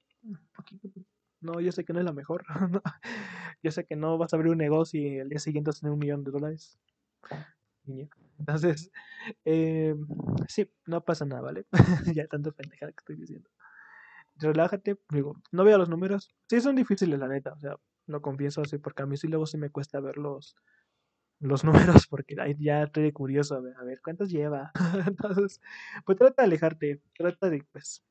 No, 1.40 1.60
yo 1.60 1.72
sé 1.72 1.84
que 1.84 1.94
no 1.94 2.00
es 2.00 2.06
la 2.06 2.14
mejor. 2.14 2.46
yo 3.64 3.72
sé 3.72 3.86
que 3.86 3.96
no 3.96 4.18
vas 4.18 4.34
a 4.34 4.38
abrir 4.38 4.52
un 4.52 4.60
negocio 4.60 5.02
y 5.02 5.18
el 5.18 5.30
día 5.30 5.40
siguiente 5.40 5.70
vas 5.70 5.78
a 5.78 5.82
tener 5.82 5.94
un 5.94 6.00
millón 6.00 6.24
de 6.24 6.32
dólares. 6.32 6.80
Entonces, 8.38 8.92
eh, 9.46 9.96
sí, 10.48 10.72
no 10.86 11.04
pasa 11.04 11.26
nada, 11.26 11.42
¿vale? 11.42 11.66
ya 12.16 12.28
tanto 12.28 12.52
pendejada 12.52 12.92
que 12.92 13.00
estoy 13.00 13.16
diciendo. 13.16 13.50
Relájate, 14.38 14.98
digo, 15.10 15.36
no 15.52 15.64
veo 15.64 15.78
los 15.78 15.90
números. 15.90 16.34
Sí, 16.48 16.62
son 16.62 16.76
difíciles, 16.76 17.20
la 17.20 17.28
neta, 17.28 17.54
o 17.54 17.60
sea, 17.60 17.76
lo 18.08 18.22
confieso 18.22 18.62
así, 18.62 18.78
porque 18.78 19.04
a 19.04 19.06
mí 19.06 19.18
sí 19.18 19.28
luego 19.28 19.46
sí 19.46 19.58
me 19.58 19.70
cuesta 19.70 20.00
ver 20.00 20.18
los, 21.42 21.64
números, 21.64 22.08
porque 22.08 22.36
ya 22.60 22.84
estoy 22.84 23.12
curioso, 23.12 23.56
a 23.56 23.60
ver, 23.60 23.76
a 23.78 23.84
ver 23.84 24.02
cuántos 24.04 24.30
lleva. 24.30 24.72
Entonces, 25.08 25.62
pues 26.06 26.18
trata 26.18 26.44
de 26.44 26.46
alejarte, 26.46 27.02
trata 27.18 27.50
de, 27.50 27.64
pues, 27.72 28.04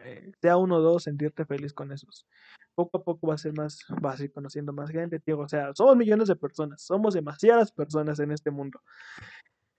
eh, 0.00 0.32
sea 0.40 0.56
uno 0.56 0.76
o 0.76 0.80
dos, 0.80 1.04
sentirte 1.04 1.44
feliz 1.44 1.72
con 1.72 1.92
esos. 1.92 2.26
Poco 2.74 2.98
a 2.98 3.04
poco 3.04 3.28
va 3.28 3.34
a 3.34 3.38
ser 3.38 3.54
más, 3.54 3.84
vas 4.00 4.20
a 4.20 4.24
ir 4.24 4.32
conociendo 4.32 4.72
más 4.72 4.90
gente, 4.90 5.20
tío. 5.20 5.38
O 5.38 5.48
sea, 5.48 5.72
somos 5.74 5.96
millones 5.96 6.28
de 6.28 6.36
personas, 6.36 6.82
somos 6.82 7.14
demasiadas 7.14 7.72
personas 7.72 8.18
en 8.20 8.32
este 8.32 8.50
mundo. 8.50 8.80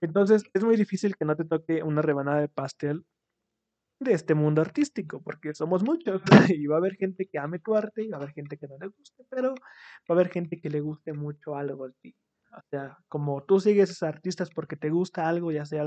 Entonces, 0.00 0.44
es 0.54 0.64
muy 0.64 0.76
difícil 0.76 1.16
que 1.16 1.24
no 1.24 1.36
te 1.36 1.44
toque 1.44 1.82
una 1.82 2.02
rebanada 2.02 2.40
de 2.40 2.48
pastel 2.48 3.04
de 4.00 4.12
este 4.12 4.34
mundo 4.34 4.62
artístico, 4.62 5.20
porque 5.22 5.54
somos 5.54 5.82
muchos 5.82 6.22
y 6.56 6.66
va 6.66 6.76
a 6.76 6.78
haber 6.78 6.96
gente 6.96 7.26
que 7.26 7.38
ame 7.38 7.58
tu 7.58 7.74
arte 7.74 8.04
y 8.04 8.08
va 8.08 8.18
a 8.18 8.20
haber 8.20 8.32
gente 8.32 8.56
que 8.56 8.68
no 8.68 8.78
le 8.78 8.88
guste, 8.88 9.24
pero 9.28 9.54
va 9.54 9.54
a 10.08 10.12
haber 10.12 10.30
gente 10.30 10.60
que 10.60 10.70
le 10.70 10.80
guste 10.80 11.12
mucho 11.12 11.56
algo 11.56 11.88
de 11.88 11.94
ti. 12.00 12.16
O 12.50 12.60
sea, 12.70 12.98
como 13.08 13.42
tú 13.42 13.60
sigues 13.60 13.90
a 13.90 13.92
esos 13.92 14.02
artistas 14.02 14.50
porque 14.54 14.76
te 14.76 14.90
gusta 14.90 15.28
algo, 15.28 15.52
ya 15.52 15.64
sea 15.64 15.84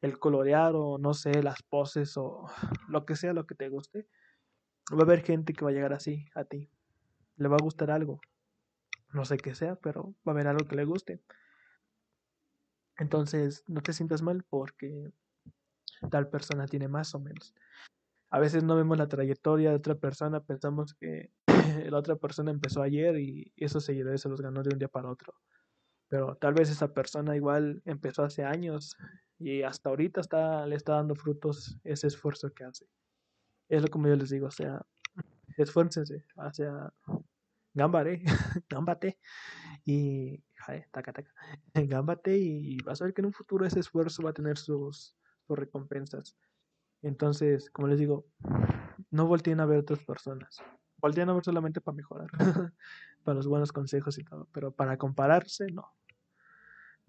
el, 0.00 0.18
colorear 0.18 0.74
o 0.74 0.98
no 0.98 1.14
sé, 1.14 1.42
las 1.42 1.62
poses 1.62 2.16
o 2.16 2.46
lo 2.88 3.04
que 3.04 3.16
sea 3.16 3.32
lo 3.32 3.46
que 3.46 3.54
te 3.54 3.68
guste, 3.68 4.08
va 4.92 5.00
a 5.00 5.02
haber 5.02 5.22
gente 5.22 5.52
que 5.52 5.64
va 5.64 5.70
a 5.70 5.74
llegar 5.74 5.92
así 5.92 6.26
a 6.34 6.44
ti. 6.44 6.70
Le 7.36 7.48
va 7.48 7.56
a 7.56 7.62
gustar 7.62 7.90
algo. 7.90 8.20
No 9.12 9.24
sé 9.24 9.36
qué 9.38 9.54
sea, 9.54 9.76
pero 9.76 10.14
va 10.26 10.32
a 10.32 10.34
haber 10.34 10.46
algo 10.46 10.66
que 10.66 10.76
le 10.76 10.84
guste. 10.84 11.20
Entonces, 12.96 13.64
no 13.66 13.80
te 13.80 13.92
sientas 13.92 14.22
mal 14.22 14.44
porque 14.48 15.10
tal 16.10 16.28
persona 16.28 16.66
tiene 16.66 16.88
más 16.88 17.14
o 17.14 17.20
menos. 17.20 17.54
A 18.30 18.38
veces 18.38 18.62
no 18.62 18.76
vemos 18.76 18.96
la 18.96 19.08
trayectoria 19.08 19.70
de 19.70 19.76
otra 19.76 19.96
persona, 19.96 20.40
pensamos 20.40 20.94
que 20.94 21.32
la 21.90 21.98
otra 21.98 22.16
persona 22.16 22.50
empezó 22.50 22.82
ayer 22.82 23.18
y 23.18 23.52
esos 23.56 23.84
seguidores 23.84 24.20
se 24.20 24.28
los 24.28 24.40
ganó 24.40 24.62
de 24.62 24.70
un 24.72 24.78
día 24.78 24.88
para 24.88 25.10
otro. 25.10 25.34
Pero 26.10 26.34
tal 26.34 26.54
vez 26.54 26.68
esa 26.68 26.92
persona 26.92 27.36
igual 27.36 27.82
empezó 27.84 28.24
hace 28.24 28.44
años 28.44 28.96
y 29.38 29.62
hasta 29.62 29.90
ahorita 29.90 30.20
está, 30.20 30.66
le 30.66 30.74
está 30.74 30.94
dando 30.94 31.14
frutos 31.14 31.78
ese 31.84 32.08
esfuerzo 32.08 32.52
que 32.52 32.64
hace. 32.64 32.86
Es 33.68 33.80
lo 33.82 33.88
como 33.88 34.08
yo 34.08 34.16
les 34.16 34.30
digo, 34.30 34.48
o 34.48 34.50
sea, 34.50 34.84
esfuércense, 35.56 36.24
o 36.34 36.52
sea, 36.52 36.92
gámbare, 37.74 38.24
gámbate 38.68 39.20
y, 39.84 40.42
taca, 40.90 41.12
taca, 41.12 41.32
gámbate 41.74 42.36
y 42.36 42.76
vas 42.82 43.00
a 43.00 43.04
ver 43.04 43.14
que 43.14 43.20
en 43.20 43.26
un 43.26 43.32
futuro 43.32 43.64
ese 43.64 43.78
esfuerzo 43.78 44.24
va 44.24 44.30
a 44.30 44.34
tener 44.34 44.58
sus, 44.58 45.16
recompensas. 45.48 46.36
Entonces, 47.02 47.70
como 47.70 47.88
les 47.88 47.98
digo, 47.98 48.26
no 49.10 49.26
volteen 49.26 49.60
a 49.60 49.66
ver 49.66 49.78
otras 49.78 50.04
personas, 50.04 50.58
volteen 50.98 51.28
a 51.28 51.34
ver 51.34 51.44
solamente 51.44 51.80
para 51.80 51.96
mejorar, 51.96 52.28
para 53.24 53.36
los 53.36 53.46
buenos 53.46 53.72
consejos 53.72 54.18
y 54.18 54.24
todo, 54.24 54.48
pero 54.52 54.72
para 54.72 54.96
compararse, 54.96 55.66
no 55.72 55.92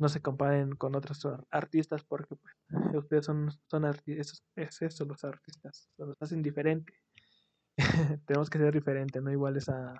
no 0.01 0.09
se 0.09 0.21
comparen 0.21 0.75
con 0.75 0.95
otros 0.95 1.25
artistas 1.51 2.03
porque 2.03 2.35
pues, 2.35 2.55
ustedes 2.95 3.25
son, 3.25 3.51
son 3.67 3.85
artistas, 3.85 4.43
es 4.55 4.81
eso 4.81 5.05
los 5.05 5.23
artistas, 5.23 5.89
los 5.97 6.17
hacen 6.19 6.41
diferente. 6.41 6.93
Tenemos 8.25 8.49
que 8.49 8.57
ser 8.57 8.73
diferentes, 8.73 9.21
no 9.21 9.31
iguales 9.31 9.69
a, 9.69 9.93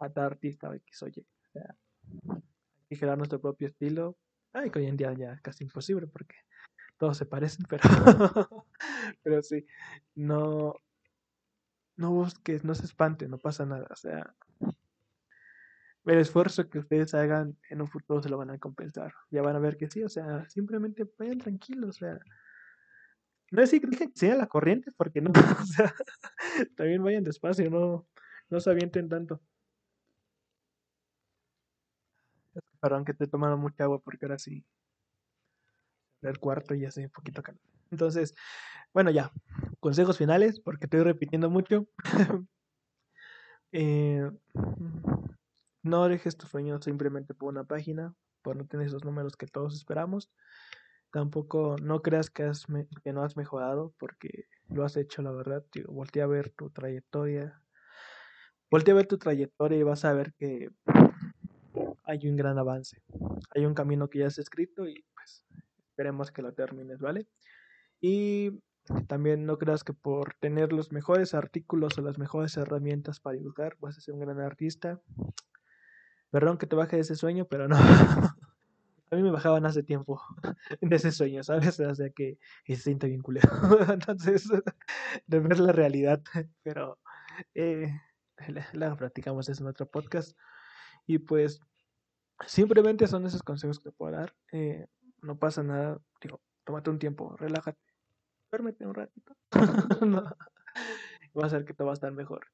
a 0.00 0.10
tal 0.10 0.24
artista 0.24 0.68
o 0.68 0.74
X 0.74 1.02
oye. 1.04 1.22
O 1.22 1.50
sea, 1.52 1.76
hay 2.34 2.42
que 2.88 2.98
crear 2.98 3.16
nuestro 3.16 3.40
propio 3.40 3.68
estilo. 3.68 4.18
Ay, 4.52 4.68
que 4.70 4.80
hoy 4.80 4.86
en 4.86 4.96
día 4.96 5.12
ya 5.12 5.38
casi 5.42 5.62
imposible 5.62 6.08
porque 6.08 6.34
todos 6.98 7.16
se 7.16 7.24
parecen, 7.24 7.66
pero, 7.68 8.66
pero 9.22 9.42
sí, 9.42 9.64
no, 10.16 10.74
no 11.96 12.10
busques, 12.10 12.64
no 12.64 12.74
se 12.74 12.84
espante, 12.84 13.28
no 13.28 13.38
pasa 13.38 13.64
nada. 13.64 13.86
O 13.90 13.96
sea, 13.96 14.34
el 16.10 16.18
esfuerzo 16.18 16.68
que 16.68 16.80
ustedes 16.80 17.14
hagan 17.14 17.56
en 17.70 17.80
un 17.80 17.86
futuro 17.86 18.20
se 18.20 18.28
lo 18.28 18.36
van 18.36 18.50
a 18.50 18.58
compensar. 18.58 19.14
Ya 19.30 19.42
van 19.42 19.54
a 19.54 19.60
ver 19.60 19.76
que 19.76 19.88
sí, 19.88 20.02
o 20.02 20.08
sea, 20.08 20.48
simplemente 20.48 21.08
vayan 21.16 21.38
tranquilos, 21.38 21.96
sea. 21.96 22.18
No 23.52 23.62
es 23.62 23.70
que 23.70 24.10
sea 24.14 24.34
la 24.34 24.48
corriente, 24.48 24.90
porque 24.96 25.20
no, 25.20 25.30
o 25.62 25.66
sea, 25.66 25.94
también 26.76 27.04
vayan 27.04 27.22
despacio, 27.22 27.70
no, 27.70 28.08
no 28.48 28.60
se 28.60 28.70
avienten 28.70 29.08
tanto. 29.08 29.40
Perdón 32.80 33.04
que 33.04 33.14
te 33.14 33.28
tomaron 33.28 33.60
mucha 33.60 33.84
agua 33.84 34.00
porque 34.00 34.26
ahora 34.26 34.38
sí 34.38 34.64
el 36.22 36.38
cuarto 36.38 36.74
y 36.74 36.84
hace 36.84 37.04
un 37.04 37.10
poquito 37.10 37.40
calor. 37.42 37.60
Entonces, 37.92 38.34
bueno, 38.92 39.10
ya, 39.10 39.30
consejos 39.78 40.18
finales, 40.18 40.60
porque 40.60 40.86
estoy 40.86 41.02
repitiendo 41.04 41.50
mucho. 41.50 41.86
Eh, 43.72 44.28
no 45.82 46.08
dejes 46.08 46.36
tu 46.36 46.46
sueño 46.46 46.80
simplemente 46.80 47.34
por 47.34 47.50
una 47.50 47.64
página, 47.64 48.14
por 48.42 48.56
no 48.56 48.66
tener 48.66 48.86
esos 48.86 49.04
números 49.04 49.36
que 49.36 49.46
todos 49.46 49.74
esperamos. 49.74 50.30
Tampoco 51.12 51.76
no 51.82 52.02
creas 52.02 52.30
que, 52.30 52.44
has 52.44 52.66
que 53.02 53.12
no 53.12 53.22
has 53.24 53.36
mejorado 53.36 53.92
porque 53.98 54.46
lo 54.68 54.84
has 54.84 54.96
hecho, 54.96 55.22
la 55.22 55.32
verdad. 55.32 55.64
Digo, 55.72 55.92
voltea 55.92 56.24
a 56.24 56.28
ver 56.28 56.50
tu 56.50 56.70
trayectoria. 56.70 57.62
Voltea 58.70 58.94
a 58.94 58.96
ver 58.96 59.06
tu 59.06 59.18
trayectoria 59.18 59.78
y 59.78 59.82
vas 59.82 60.04
a 60.04 60.12
ver 60.12 60.32
que 60.34 60.70
hay 62.04 62.28
un 62.28 62.36
gran 62.36 62.58
avance. 62.58 63.02
Hay 63.54 63.66
un 63.66 63.74
camino 63.74 64.08
que 64.08 64.20
ya 64.20 64.26
has 64.26 64.38
escrito 64.38 64.86
y 64.86 65.04
pues 65.14 65.44
esperemos 65.88 66.30
que 66.30 66.42
lo 66.42 66.52
termines, 66.52 67.00
¿vale? 67.00 67.26
Y 68.00 68.62
también 69.08 69.46
no 69.46 69.58
creas 69.58 69.84
que 69.84 69.92
por 69.92 70.34
tener 70.34 70.72
los 70.72 70.92
mejores 70.92 71.34
artículos 71.34 71.98
o 71.98 72.02
las 72.02 72.18
mejores 72.18 72.56
herramientas 72.56 73.20
para 73.20 73.36
dibujar 73.36 73.76
vas 73.80 73.98
a 73.98 74.00
ser 74.00 74.14
un 74.14 74.20
gran 74.20 74.40
artista. 74.40 75.00
Perdón 76.30 76.58
que 76.58 76.66
te 76.66 76.76
baje 76.76 76.96
de 76.96 77.02
ese 77.02 77.16
sueño, 77.16 77.46
pero 77.46 77.68
no. 77.68 77.76
a 79.10 79.16
mí 79.16 79.22
me 79.22 79.30
bajaban 79.30 79.66
hace 79.66 79.82
tiempo 79.82 80.22
de 80.80 80.96
ese 80.96 81.10
sueño, 81.12 81.42
¿sabes? 81.42 81.80
O 81.80 81.94
sea 81.94 82.10
que 82.10 82.38
se 82.66 82.76
siente 82.76 83.08
bien 83.08 83.22
culero. 83.22 83.50
Entonces, 83.92 84.48
de 85.26 85.40
ver 85.40 85.58
la 85.58 85.72
realidad. 85.72 86.22
Pero 86.62 86.98
eh, 87.54 87.92
la, 88.72 88.96
platicamos 88.96 89.48
en 89.48 89.66
otro 89.66 89.86
podcast. 89.86 90.36
Y 91.06 91.18
pues, 91.18 91.60
simplemente 92.46 93.06
son 93.06 93.26
esos 93.26 93.42
consejos 93.42 93.78
que 93.78 93.90
te 93.90 93.96
puedo 93.96 94.12
dar. 94.12 94.34
Eh, 94.52 94.86
no 95.22 95.38
pasa 95.38 95.62
nada. 95.62 96.00
Digo, 96.20 96.40
tómate 96.64 96.90
un 96.90 96.98
tiempo, 96.98 97.36
relájate 97.36 97.90
duérmete 98.50 98.86
un 98.86 98.94
ratito. 98.94 99.36
no. 100.04 100.22
Va 101.38 101.46
a 101.46 101.50
ser 101.50 101.64
que 101.64 101.74
todo 101.74 101.86
va 101.86 101.92
a 101.92 101.94
estar 101.94 102.12
mejor. 102.12 102.46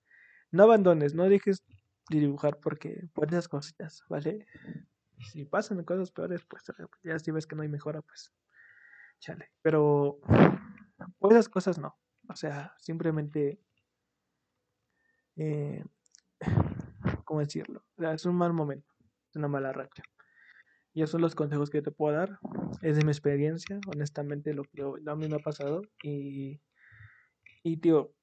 No 0.51 0.64
abandones, 0.64 1.14
no 1.14 1.29
dejes 1.29 1.64
dibujar 2.09 2.59
porque 2.61 3.09
por 3.12 3.28
esas 3.28 3.48
cositas, 3.48 4.04
¿vale? 4.09 4.46
Si 5.32 5.44
pasan 5.44 5.84
cosas 5.84 6.11
peores, 6.11 6.44
pues 6.44 6.64
ya 7.02 7.18
si 7.18 7.30
ves 7.30 7.46
que 7.46 7.57
no 7.57 7.62
hay 7.62 7.68
mejora, 7.68 8.02
pues 8.02 8.32
chale. 9.18 9.50
Pero 9.62 10.20
por 11.18 11.32
esas 11.32 11.48
cosas 11.48 11.78
no. 11.78 11.96
O 12.28 12.36
sea, 12.36 12.74
simplemente, 12.78 13.61
eh, 15.36 15.84
¿cómo 17.24 17.40
decirlo? 17.40 17.84
Es 17.96 18.26
un 18.26 18.36
mal 18.36 18.52
momento, 18.52 18.94
es 19.30 19.36
una 19.36 19.48
mala 19.48 19.72
racha. 19.72 20.02
Y 20.92 21.02
esos 21.02 21.12
son 21.12 21.20
los 21.20 21.34
consejos 21.34 21.68
que 21.68 21.82
te 21.82 21.90
puedo 21.90 22.16
dar. 22.16 22.38
Es 22.80 22.96
de 22.96 23.04
mi 23.04 23.11
experiencia, 23.11 23.78
honestamente, 23.86 24.54
lo 24.54 24.64
que 24.64 24.82
a 24.82 25.14
mí 25.14 25.28
me 25.28 25.36
ha 25.36 25.40
pasado. 25.40 25.82
Y, 26.02 26.62
y 27.62 27.76
tío, 27.76 28.16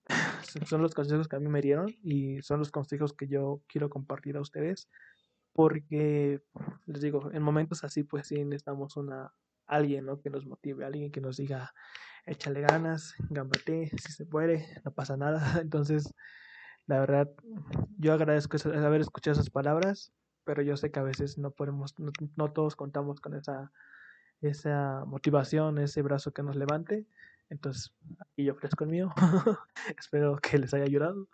son 0.66 0.82
los 0.82 0.94
consejos 0.94 1.28
que 1.28 1.36
a 1.36 1.40
mí 1.40 1.48
me 1.48 1.62
dieron 1.62 1.88
y 2.04 2.42
son 2.42 2.60
los 2.60 2.72
consejos 2.72 3.14
que 3.14 3.28
yo 3.28 3.62
quiero 3.68 3.90
compartir 3.90 4.38
a 4.38 4.42
ustedes. 4.42 4.90
Porque, 5.54 6.42
les 6.86 7.02
digo, 7.02 7.32
en 7.32 7.44
momentos 7.44 7.84
así, 7.84 8.04
pues 8.04 8.28
sí 8.28 8.44
necesitamos 8.44 8.98
una, 8.98 9.34
alguien 9.68 10.06
¿no? 10.06 10.20
que 10.20 10.30
nos 10.30 10.46
motive, 10.46 10.86
alguien 10.86 11.12
que 11.12 11.22
nos 11.22 11.38
diga, 11.38 11.74
échale 12.26 12.62
ganas, 12.62 13.14
gambate, 13.30 13.92
si 13.98 14.12
se 14.12 14.26
puede, 14.26 14.66
no 14.84 14.92
pasa 14.92 15.16
nada. 15.16 15.40
Entonces, 15.62 16.14
la 16.88 17.00
verdad, 17.00 17.30
yo 17.98 18.14
agradezco 18.14 18.58
haber 18.70 19.02
escuchado 19.02 19.34
esas 19.34 19.52
palabras 19.52 20.12
pero 20.44 20.62
yo 20.62 20.78
sé 20.78 20.92
que 20.92 21.00
a 21.00 21.04
veces 21.04 21.38
no 21.38 21.52
podemos, 21.52 21.96
no, 22.36 22.52
todos 22.52 22.76
contamos 22.76 23.22
con 23.22 23.34
esa, 23.34 23.72
esa 24.42 25.04
motivación, 25.06 25.78
ese 25.78 26.02
brazo 26.02 26.34
que 26.34 26.44
nos 26.44 26.56
levante. 26.56 27.06
Entonces, 27.54 27.94
aquí 28.20 28.46
yo 28.46 28.54
ofrezco 28.54 28.84
el 28.84 28.90
mío. 28.90 29.14
Espero 29.98 30.38
que 30.38 30.58
les 30.58 30.74
haya 30.74 30.86
ayudado. 30.86 31.30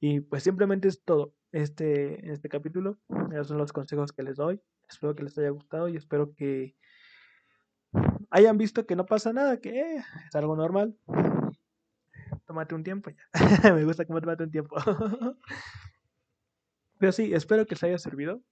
Y 0.00 0.20
pues 0.20 0.42
simplemente 0.42 0.88
es 0.88 1.04
todo 1.04 1.34
este, 1.52 2.32
este 2.32 2.48
capítulo. 2.48 2.98
Esos 3.30 3.48
son 3.48 3.58
los 3.58 3.72
consejos 3.72 4.12
que 4.12 4.24
les 4.24 4.36
doy. 4.36 4.60
Espero 4.88 5.14
que 5.14 5.22
les 5.22 5.38
haya 5.38 5.50
gustado 5.50 5.88
y 5.88 5.96
espero 5.96 6.34
que 6.34 6.74
hayan 8.30 8.58
visto 8.58 8.86
que 8.86 8.96
no 8.96 9.06
pasa 9.06 9.32
nada, 9.32 9.60
que 9.60 9.98
es 9.98 10.34
algo 10.34 10.56
normal. 10.56 10.98
Tómate 12.44 12.74
un 12.74 12.82
tiempo 12.82 13.10
ya. 13.10 13.22
Me 13.72 13.84
gusta 13.84 14.04
que 14.04 14.12
me 14.12 14.20
tómate 14.20 14.42
un 14.42 14.50
tiempo. 14.50 14.76
Pero 16.98 17.12
sí, 17.12 17.32
espero 17.32 17.66
que 17.66 17.76
les 17.76 17.84
haya 17.84 17.98
servido. 17.98 18.42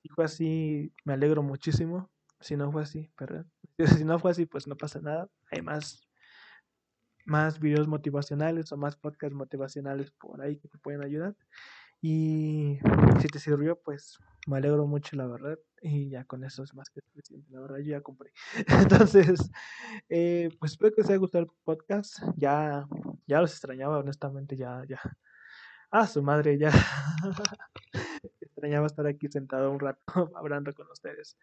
Si 0.00 0.08
fue 0.10 0.24
así, 0.24 0.92
me 1.04 1.14
alegro 1.14 1.42
muchísimo. 1.42 2.10
Si 2.40 2.56
no 2.56 2.70
fue 2.70 2.82
así, 2.82 3.10
perdón. 3.16 3.50
Si 3.96 4.04
no 4.04 4.18
fue 4.20 4.30
así, 4.30 4.46
pues 4.46 4.68
no 4.68 4.76
pasa 4.76 5.00
nada. 5.00 5.28
Hay 5.50 5.62
más 7.26 7.60
videos 7.60 7.88
motivacionales 7.88 8.72
o 8.72 8.76
más 8.76 8.96
podcasts 8.96 9.36
motivacionales 9.36 10.10
por 10.12 10.40
ahí 10.42 10.58
que 10.58 10.68
te 10.68 10.78
pueden 10.78 11.02
ayudar. 11.02 11.36
Y 12.02 12.78
si 13.20 13.28
te 13.28 13.38
sirvió, 13.38 13.80
pues 13.82 14.18
me 14.46 14.58
alegro 14.58 14.86
mucho, 14.86 15.16
la 15.16 15.26
verdad. 15.26 15.58
Y 15.82 16.08
ya 16.10 16.24
con 16.24 16.44
eso 16.44 16.62
es 16.62 16.74
más 16.74 16.90
que 16.90 17.00
suficiente, 17.00 17.50
la 17.52 17.60
verdad. 17.60 17.78
Yo 17.78 17.92
ya 17.92 18.00
compré. 18.00 18.32
Entonces, 19.12 19.50
eh, 20.08 20.50
pues 20.58 20.72
espero 20.72 20.94
que 20.94 21.02
les 21.02 21.10
haya 21.10 21.18
gustado 21.18 21.44
el 21.44 21.50
podcast. 21.64 22.18
Ya, 22.36 22.86
ya 23.26 23.40
los 23.40 23.52
extrañaba, 23.52 23.98
honestamente, 23.98 24.56
ya, 24.56 24.84
ya 24.88 25.00
Ah, 25.90 26.06
su 26.06 26.22
madre, 26.22 26.58
ya. 26.58 26.70
Extrañaba 28.40 28.86
estar 28.86 29.06
aquí 29.06 29.28
sentado 29.28 29.70
un 29.70 29.80
rato 29.80 30.02
hablando 30.36 30.72
con 30.74 30.90
ustedes. 30.90 31.36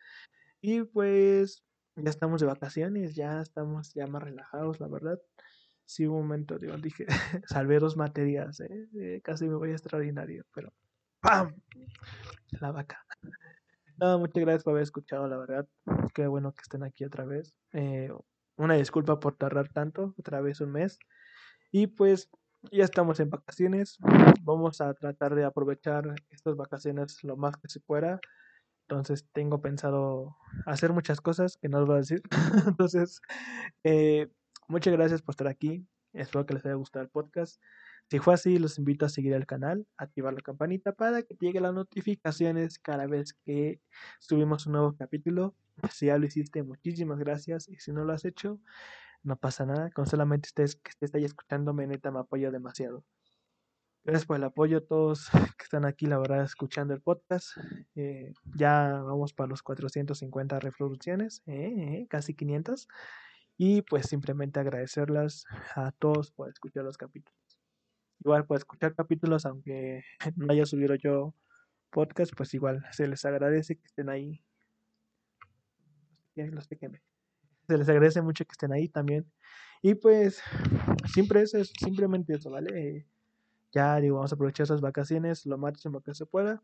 Y 0.62 0.84
pues 0.84 1.64
ya 1.96 2.10
estamos 2.10 2.42
de 2.42 2.48
vacaciones, 2.48 3.16
ya 3.16 3.42
estamos 3.42 3.94
ya 3.94 4.08
más 4.08 4.24
relajados, 4.24 4.80
la 4.80 4.88
verdad. 4.88 5.20
Sí, 5.94 6.08
un 6.08 6.16
momento, 6.16 6.58
digo, 6.58 6.76
dije, 6.78 7.06
salvé 7.46 7.78
dos 7.78 7.98
materias, 7.98 8.60
¿eh? 8.62 8.90
¿eh? 8.96 9.22
casi 9.24 9.48
me 9.48 9.54
voy 9.54 9.70
a 9.70 9.74
extraordinario, 9.74 10.44
pero 10.52 10.74
¡pam! 11.20 11.54
La 12.50 12.72
vaca. 12.72 13.06
No, 13.98 14.18
muchas 14.18 14.42
gracias 14.42 14.64
por 14.64 14.72
haber 14.72 14.82
escuchado, 14.82 15.28
la 15.28 15.38
verdad. 15.38 15.68
Qué 16.16 16.26
bueno 16.26 16.52
que 16.52 16.62
estén 16.64 16.82
aquí 16.82 17.06
otra 17.06 17.26
vez. 17.26 17.54
Eh, 17.74 18.12
una 18.58 18.74
disculpa 18.74 19.20
por 19.20 19.36
tardar 19.36 19.70
tanto, 19.70 20.16
otra 20.18 20.42
vez 20.42 20.62
un 20.62 20.72
mes. 20.72 20.98
Y 21.72 21.86
pues 21.86 22.28
ya 22.72 22.86
estamos 22.86 23.20
en 23.20 23.30
vacaciones. 23.30 24.00
Vamos 24.42 24.82
a 24.82 24.96
tratar 24.96 25.36
de 25.36 25.44
aprovechar 25.44 26.16
estas 26.32 26.56
vacaciones 26.56 27.24
lo 27.24 27.38
más 27.38 27.56
que 27.58 27.70
se 27.70 27.80
pueda. 27.80 28.20
Entonces 28.88 29.28
tengo 29.32 29.62
pensado 29.62 30.38
hacer 30.66 30.92
muchas 30.92 31.22
cosas 31.22 31.56
que 31.56 31.70
no 31.70 31.82
os 31.82 31.86
voy 31.86 31.98
a 31.98 32.00
decir. 32.00 32.24
Entonces, 32.68 33.22
eh, 33.84 34.32
muchas 34.74 34.92
gracias 34.92 35.22
por 35.22 35.34
estar 35.34 35.48
aquí. 35.48 35.86
Espero 36.14 36.48
que 36.48 36.56
les 36.56 36.66
haya 36.66 36.74
gustado 36.74 37.04
el 37.04 37.10
podcast. 37.10 37.62
Si 38.10 38.18
fue 38.18 38.34
así, 38.34 38.58
los 38.58 38.80
invito 38.80 39.06
a 39.06 39.10
seguir 39.10 39.34
el 39.34 39.46
canal, 39.46 39.86
activar 39.98 40.34
la 40.34 40.42
campanita 40.42 40.94
para 40.94 41.22
que 41.22 41.36
te 41.36 41.46
lleguen 41.46 41.64
las 41.64 41.76
notificaciones 41.76 42.80
cada 42.80 43.06
vez 43.06 43.34
que 43.46 43.80
subimos 44.20 44.66
un 44.66 44.74
nuevo 44.74 44.96
capítulo. 44.98 45.56
Si 45.92 46.08
ya 46.08 46.18
lo 46.18 46.26
hiciste, 46.26 46.64
muchísimas 46.64 47.20
gracias. 47.20 47.70
Y 47.70 47.78
si 47.78 47.92
no 47.92 48.04
lo 48.04 48.14
has 48.14 48.26
hecho, 48.26 48.60
no 49.22 49.38
pasa 49.38 49.66
nada, 49.68 49.92
con 49.92 50.08
solamente 50.08 50.48
ustedes 50.48 50.76
que 50.76 50.90
estés 50.90 51.14
ahí 51.14 51.24
escuchándome, 51.24 51.86
neta, 51.86 52.10
me 52.10 52.20
apoya 52.20 52.50
demasiado. 52.50 53.06
Gracias 54.04 54.26
por 54.26 54.38
el 54.38 54.44
apoyo 54.44 54.80
a 54.80 54.82
todos 54.82 55.30
que 55.58 55.64
están 55.64 55.86
aquí, 55.86 56.08
la 56.08 56.18
verdad, 56.18 56.44
escuchando 56.44 56.96
el 56.96 57.02
podcast. 57.02 57.58
Eh, 57.96 58.34
ya 58.56 59.02
vamos 59.04 59.34
para 59.34 59.50
los 59.50 59.62
450 59.62 60.60
reproducciones, 60.60 61.44
eh, 61.46 62.02
eh, 62.02 62.08
casi 62.10 62.34
500. 62.34 62.88
Y 63.58 63.82
pues 63.84 64.08
simplemente 64.08 64.60
agradecerlas 64.60 65.46
a 65.76 65.92
todos 65.92 66.32
por 66.32 66.50
escuchar 66.50 66.84
los 66.84 66.98
capítulos. 66.98 67.38
Igual 68.20 68.46
por 68.46 68.58
escuchar 68.58 68.96
capítulos, 68.96 69.46
aunque 69.46 70.04
no 70.36 70.52
haya 70.52 70.66
subido 70.66 70.96
yo 70.96 71.34
podcast, 71.92 72.34
pues 72.36 72.54
igual 72.54 72.84
se 72.92 73.08
les 73.08 73.24
agradece 73.26 73.76
que 73.76 73.86
estén 73.86 74.10
ahí. 74.10 74.44
Los 76.36 76.68
me 76.72 77.02
se 77.68 77.78
les 77.78 77.88
agradece 77.88 78.22
mucho 78.22 78.46
que 78.46 78.52
estén 78.52 78.74
ahí 78.74 78.90
también. 78.90 79.32
Y 79.82 79.96
pues, 79.96 80.42
siempre 81.14 81.42
eso 81.42 81.58
es 81.58 81.72
simplemente 81.80 82.34
eso, 82.34 82.50
¿vale? 82.50 83.06
ya 83.74 84.00
digo, 84.00 84.18
vamos 84.18 84.32
a 84.32 84.36
aprovechar 84.36 84.66
esas 84.66 84.82
vacaciones 84.82 85.46
lo 85.46 85.58
máximo 85.58 86.02
que 86.02 86.14
se 86.14 86.26
pueda. 86.26 86.62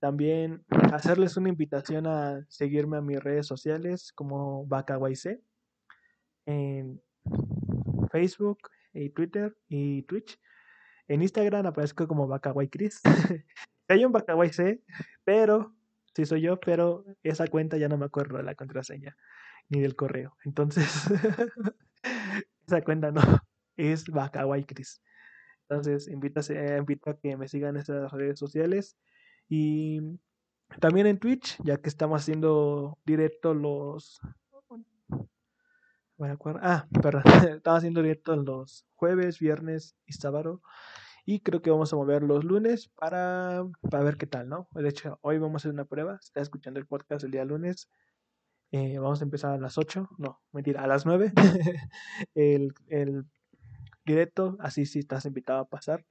También 0.00 0.64
hacerles 0.92 1.36
una 1.36 1.50
invitación 1.50 2.06
a 2.06 2.44
seguirme 2.48 2.96
a 2.96 3.02
mis 3.02 3.22
redes 3.22 3.46
sociales 3.46 4.12
como 4.12 4.66
BacaYC 4.66 5.40
en 6.48 7.02
Facebook 8.10 8.58
y 8.92 9.10
Twitter 9.10 9.56
y 9.68 10.02
Twitch. 10.02 10.40
En 11.06 11.22
Instagram 11.22 11.66
aparezco 11.66 12.08
como 12.08 12.26
BacaWayChris. 12.26 13.02
Hay 13.88 14.04
un 14.04 14.12
BacaYC, 14.12 14.82
pero 15.24 15.74
sí 16.14 16.26
soy 16.26 16.42
yo, 16.42 16.58
pero 16.58 17.04
esa 17.22 17.46
cuenta 17.46 17.76
ya 17.76 17.88
no 17.88 17.96
me 17.96 18.06
acuerdo 18.06 18.38
de 18.38 18.42
la 18.42 18.54
contraseña 18.54 19.16
ni 19.68 19.80
del 19.80 19.94
correo. 19.94 20.36
Entonces, 20.44 20.86
esa 22.66 22.82
cuenta 22.82 23.10
no, 23.10 23.22
es 23.76 24.06
Bacaway 24.06 24.64
Chris. 24.64 25.02
Entonces, 25.68 26.08
invito 26.08 26.40
a, 26.40 26.78
invito 26.78 27.10
a 27.10 27.18
que 27.18 27.36
me 27.36 27.48
sigan 27.48 27.76
en 27.76 27.82
esas 27.82 28.10
redes 28.12 28.38
sociales 28.38 28.96
y 29.48 30.00
también 30.80 31.06
en 31.06 31.18
Twitch, 31.18 31.58
ya 31.62 31.76
que 31.78 31.88
estamos 31.88 32.22
haciendo 32.22 32.98
directo 33.04 33.54
los. 33.54 34.20
Ah, 36.20 36.88
perdón, 37.00 37.22
estamos 37.58 37.78
haciendo 37.78 38.02
directo 38.02 38.34
los 38.34 38.84
jueves, 38.96 39.38
viernes 39.38 39.94
y 40.04 40.14
sábado. 40.14 40.62
Y 41.24 41.40
creo 41.40 41.62
que 41.62 41.70
vamos 41.70 41.92
a 41.92 41.96
mover 41.96 42.22
los 42.22 42.42
lunes 42.42 42.88
para, 42.88 43.64
para 43.88 44.02
ver 44.02 44.16
qué 44.16 44.26
tal, 44.26 44.48
¿no? 44.48 44.66
De 44.72 44.88
hecho, 44.88 45.18
hoy 45.22 45.38
vamos 45.38 45.54
a 45.54 45.58
hacer 45.62 45.72
una 45.72 45.84
prueba. 45.84 46.18
Si 46.20 46.28
estás 46.28 46.44
escuchando 46.44 46.80
el 46.80 46.86
podcast 46.86 47.22
el 47.22 47.30
día 47.30 47.44
lunes, 47.44 47.88
eh, 48.72 48.98
vamos 48.98 49.20
a 49.20 49.24
empezar 49.24 49.52
a 49.52 49.58
las 49.58 49.78
8. 49.78 50.08
No, 50.18 50.40
mentira, 50.52 50.82
a 50.82 50.86
las 50.88 51.06
9. 51.06 51.32
el, 52.34 52.74
el 52.88 53.24
directo, 54.04 54.56
así 54.58 54.86
sí 54.86 54.98
estás 54.98 55.24
invitado 55.26 55.60
a 55.60 55.68
pasar 55.68 56.04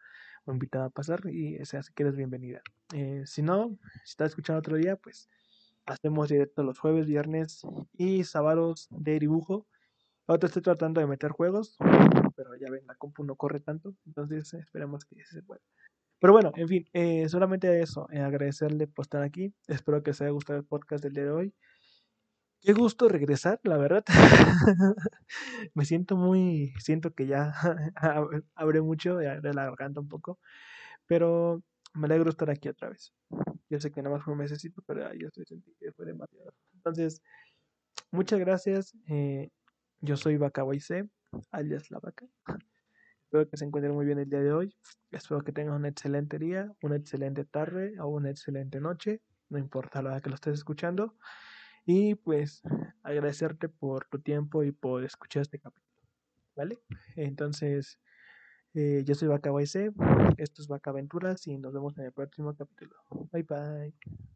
o 0.45 0.53
invitada 0.53 0.85
a 0.85 0.89
pasar 0.89 1.21
y 1.29 1.59
o 1.59 1.65
sea, 1.65 1.83
si 1.83 1.91
quieres 1.93 2.15
bienvenida. 2.15 2.61
Eh, 2.93 3.23
si 3.25 3.41
no, 3.41 3.77
si 4.05 4.11
estás 4.11 4.29
escuchando 4.29 4.59
otro 4.59 4.77
día, 4.77 4.95
pues 4.95 5.27
hacemos 5.85 6.29
directo 6.29 6.63
los 6.63 6.79
jueves, 6.79 7.07
viernes 7.07 7.61
y 7.97 8.23
sábados 8.23 8.87
de 8.91 9.19
dibujo. 9.19 9.67
Ahora 10.27 10.45
estoy 10.45 10.61
tratando 10.61 10.99
de 10.99 11.07
meter 11.07 11.31
juegos, 11.31 11.77
pero 12.35 12.53
ya 12.55 12.69
ven, 12.69 12.85
la 12.85 12.95
compu 12.95 13.23
no 13.23 13.37
corre 13.37 13.61
tanto, 13.61 13.95
entonces 14.05 14.53
esperemos 14.53 15.05
que 15.05 15.23
se 15.25 15.41
pueda. 15.41 15.61
Pero 16.19 16.33
bueno, 16.33 16.51
en 16.55 16.67
fin, 16.67 16.85
eh, 16.93 17.29
solamente 17.29 17.81
eso, 17.81 18.07
eh, 18.11 18.19
agradecerle 18.19 18.87
por 18.87 19.03
estar 19.05 19.23
aquí. 19.23 19.53
Espero 19.67 20.03
que 20.03 20.11
os 20.11 20.21
haya 20.21 20.31
gustado 20.31 20.59
el 20.59 20.65
podcast 20.65 21.01
del 21.03 21.13
día 21.13 21.23
de 21.23 21.31
hoy. 21.31 21.53
Qué 22.59 22.73
gusto 22.73 23.07
regresar, 23.07 23.61
la 23.63 23.77
verdad. 23.77 24.03
Me 25.73 25.85
siento 25.85 26.17
muy, 26.17 26.73
siento 26.79 27.13
que 27.13 27.27
ya 27.27 27.53
abre 28.55 28.81
mucho, 28.81 29.15
de 29.15 29.53
la 29.53 29.65
garganta 29.65 30.01
un 30.01 30.09
poco, 30.09 30.39
pero 31.05 31.63
me 31.93 32.07
alegro 32.07 32.29
estar 32.29 32.49
aquí 32.49 32.67
otra 32.69 32.89
vez. 32.89 33.13
Yo 33.69 33.79
sé 33.79 33.91
que 33.91 34.01
nada 34.01 34.15
más 34.15 34.25
fue 34.25 34.33
un 34.33 34.39
mesecito, 34.39 34.81
pero 34.85 35.13
yo 35.13 35.27
estoy 35.27 35.45
sentí 35.45 35.73
que 35.79 35.91
fue 35.93 36.05
demasiado. 36.05 36.51
Entonces, 36.73 37.21
muchas 38.11 38.39
gracias. 38.39 38.93
Eh, 39.07 39.49
yo 40.01 40.17
soy 40.17 40.37
Vaca 40.37 40.63
C, 40.79 41.09
alias 41.51 41.91
La 41.91 41.99
Vaca. 41.99 42.25
Espero 43.23 43.49
que 43.49 43.57
se 43.57 43.65
encuentren 43.65 43.93
muy 43.93 44.05
bien 44.05 44.19
el 44.19 44.29
día 44.29 44.39
de 44.39 44.53
hoy. 44.53 44.75
Espero 45.11 45.41
que 45.41 45.51
tengan 45.51 45.75
un 45.75 45.85
excelente 45.85 46.39
día, 46.39 46.71
una 46.81 46.95
excelente 46.95 47.43
tarde 47.43 47.99
o 47.99 48.07
una 48.07 48.29
excelente 48.29 48.79
noche. 48.79 49.21
No 49.49 49.57
importa 49.57 50.01
la 50.01 50.11
hora 50.11 50.21
que 50.21 50.29
lo 50.29 50.35
estés 50.35 50.53
escuchando. 50.53 51.15
Y 51.85 52.15
pues 52.15 52.61
agradecerte 53.03 53.69
por 53.69 54.05
tu 54.05 54.19
tiempo 54.19 54.63
y 54.63 54.71
por 54.71 55.03
escuchar 55.03 55.41
este 55.41 55.59
capítulo. 55.59 55.87
¿Vale? 56.55 56.79
Entonces, 57.15 57.99
eh, 58.73 59.03
yo 59.05 59.15
soy 59.15 59.27
Vaca 59.27 59.51
C, 59.65 59.91
esto 60.37 60.61
es 60.61 60.67
Vaca 60.67 60.91
Aventuras 60.91 61.47
y 61.47 61.57
nos 61.57 61.73
vemos 61.73 61.97
en 61.97 62.05
el 62.05 62.11
próximo 62.13 62.55
capítulo. 62.55 62.95
Bye 63.31 63.43
bye. 63.43 64.27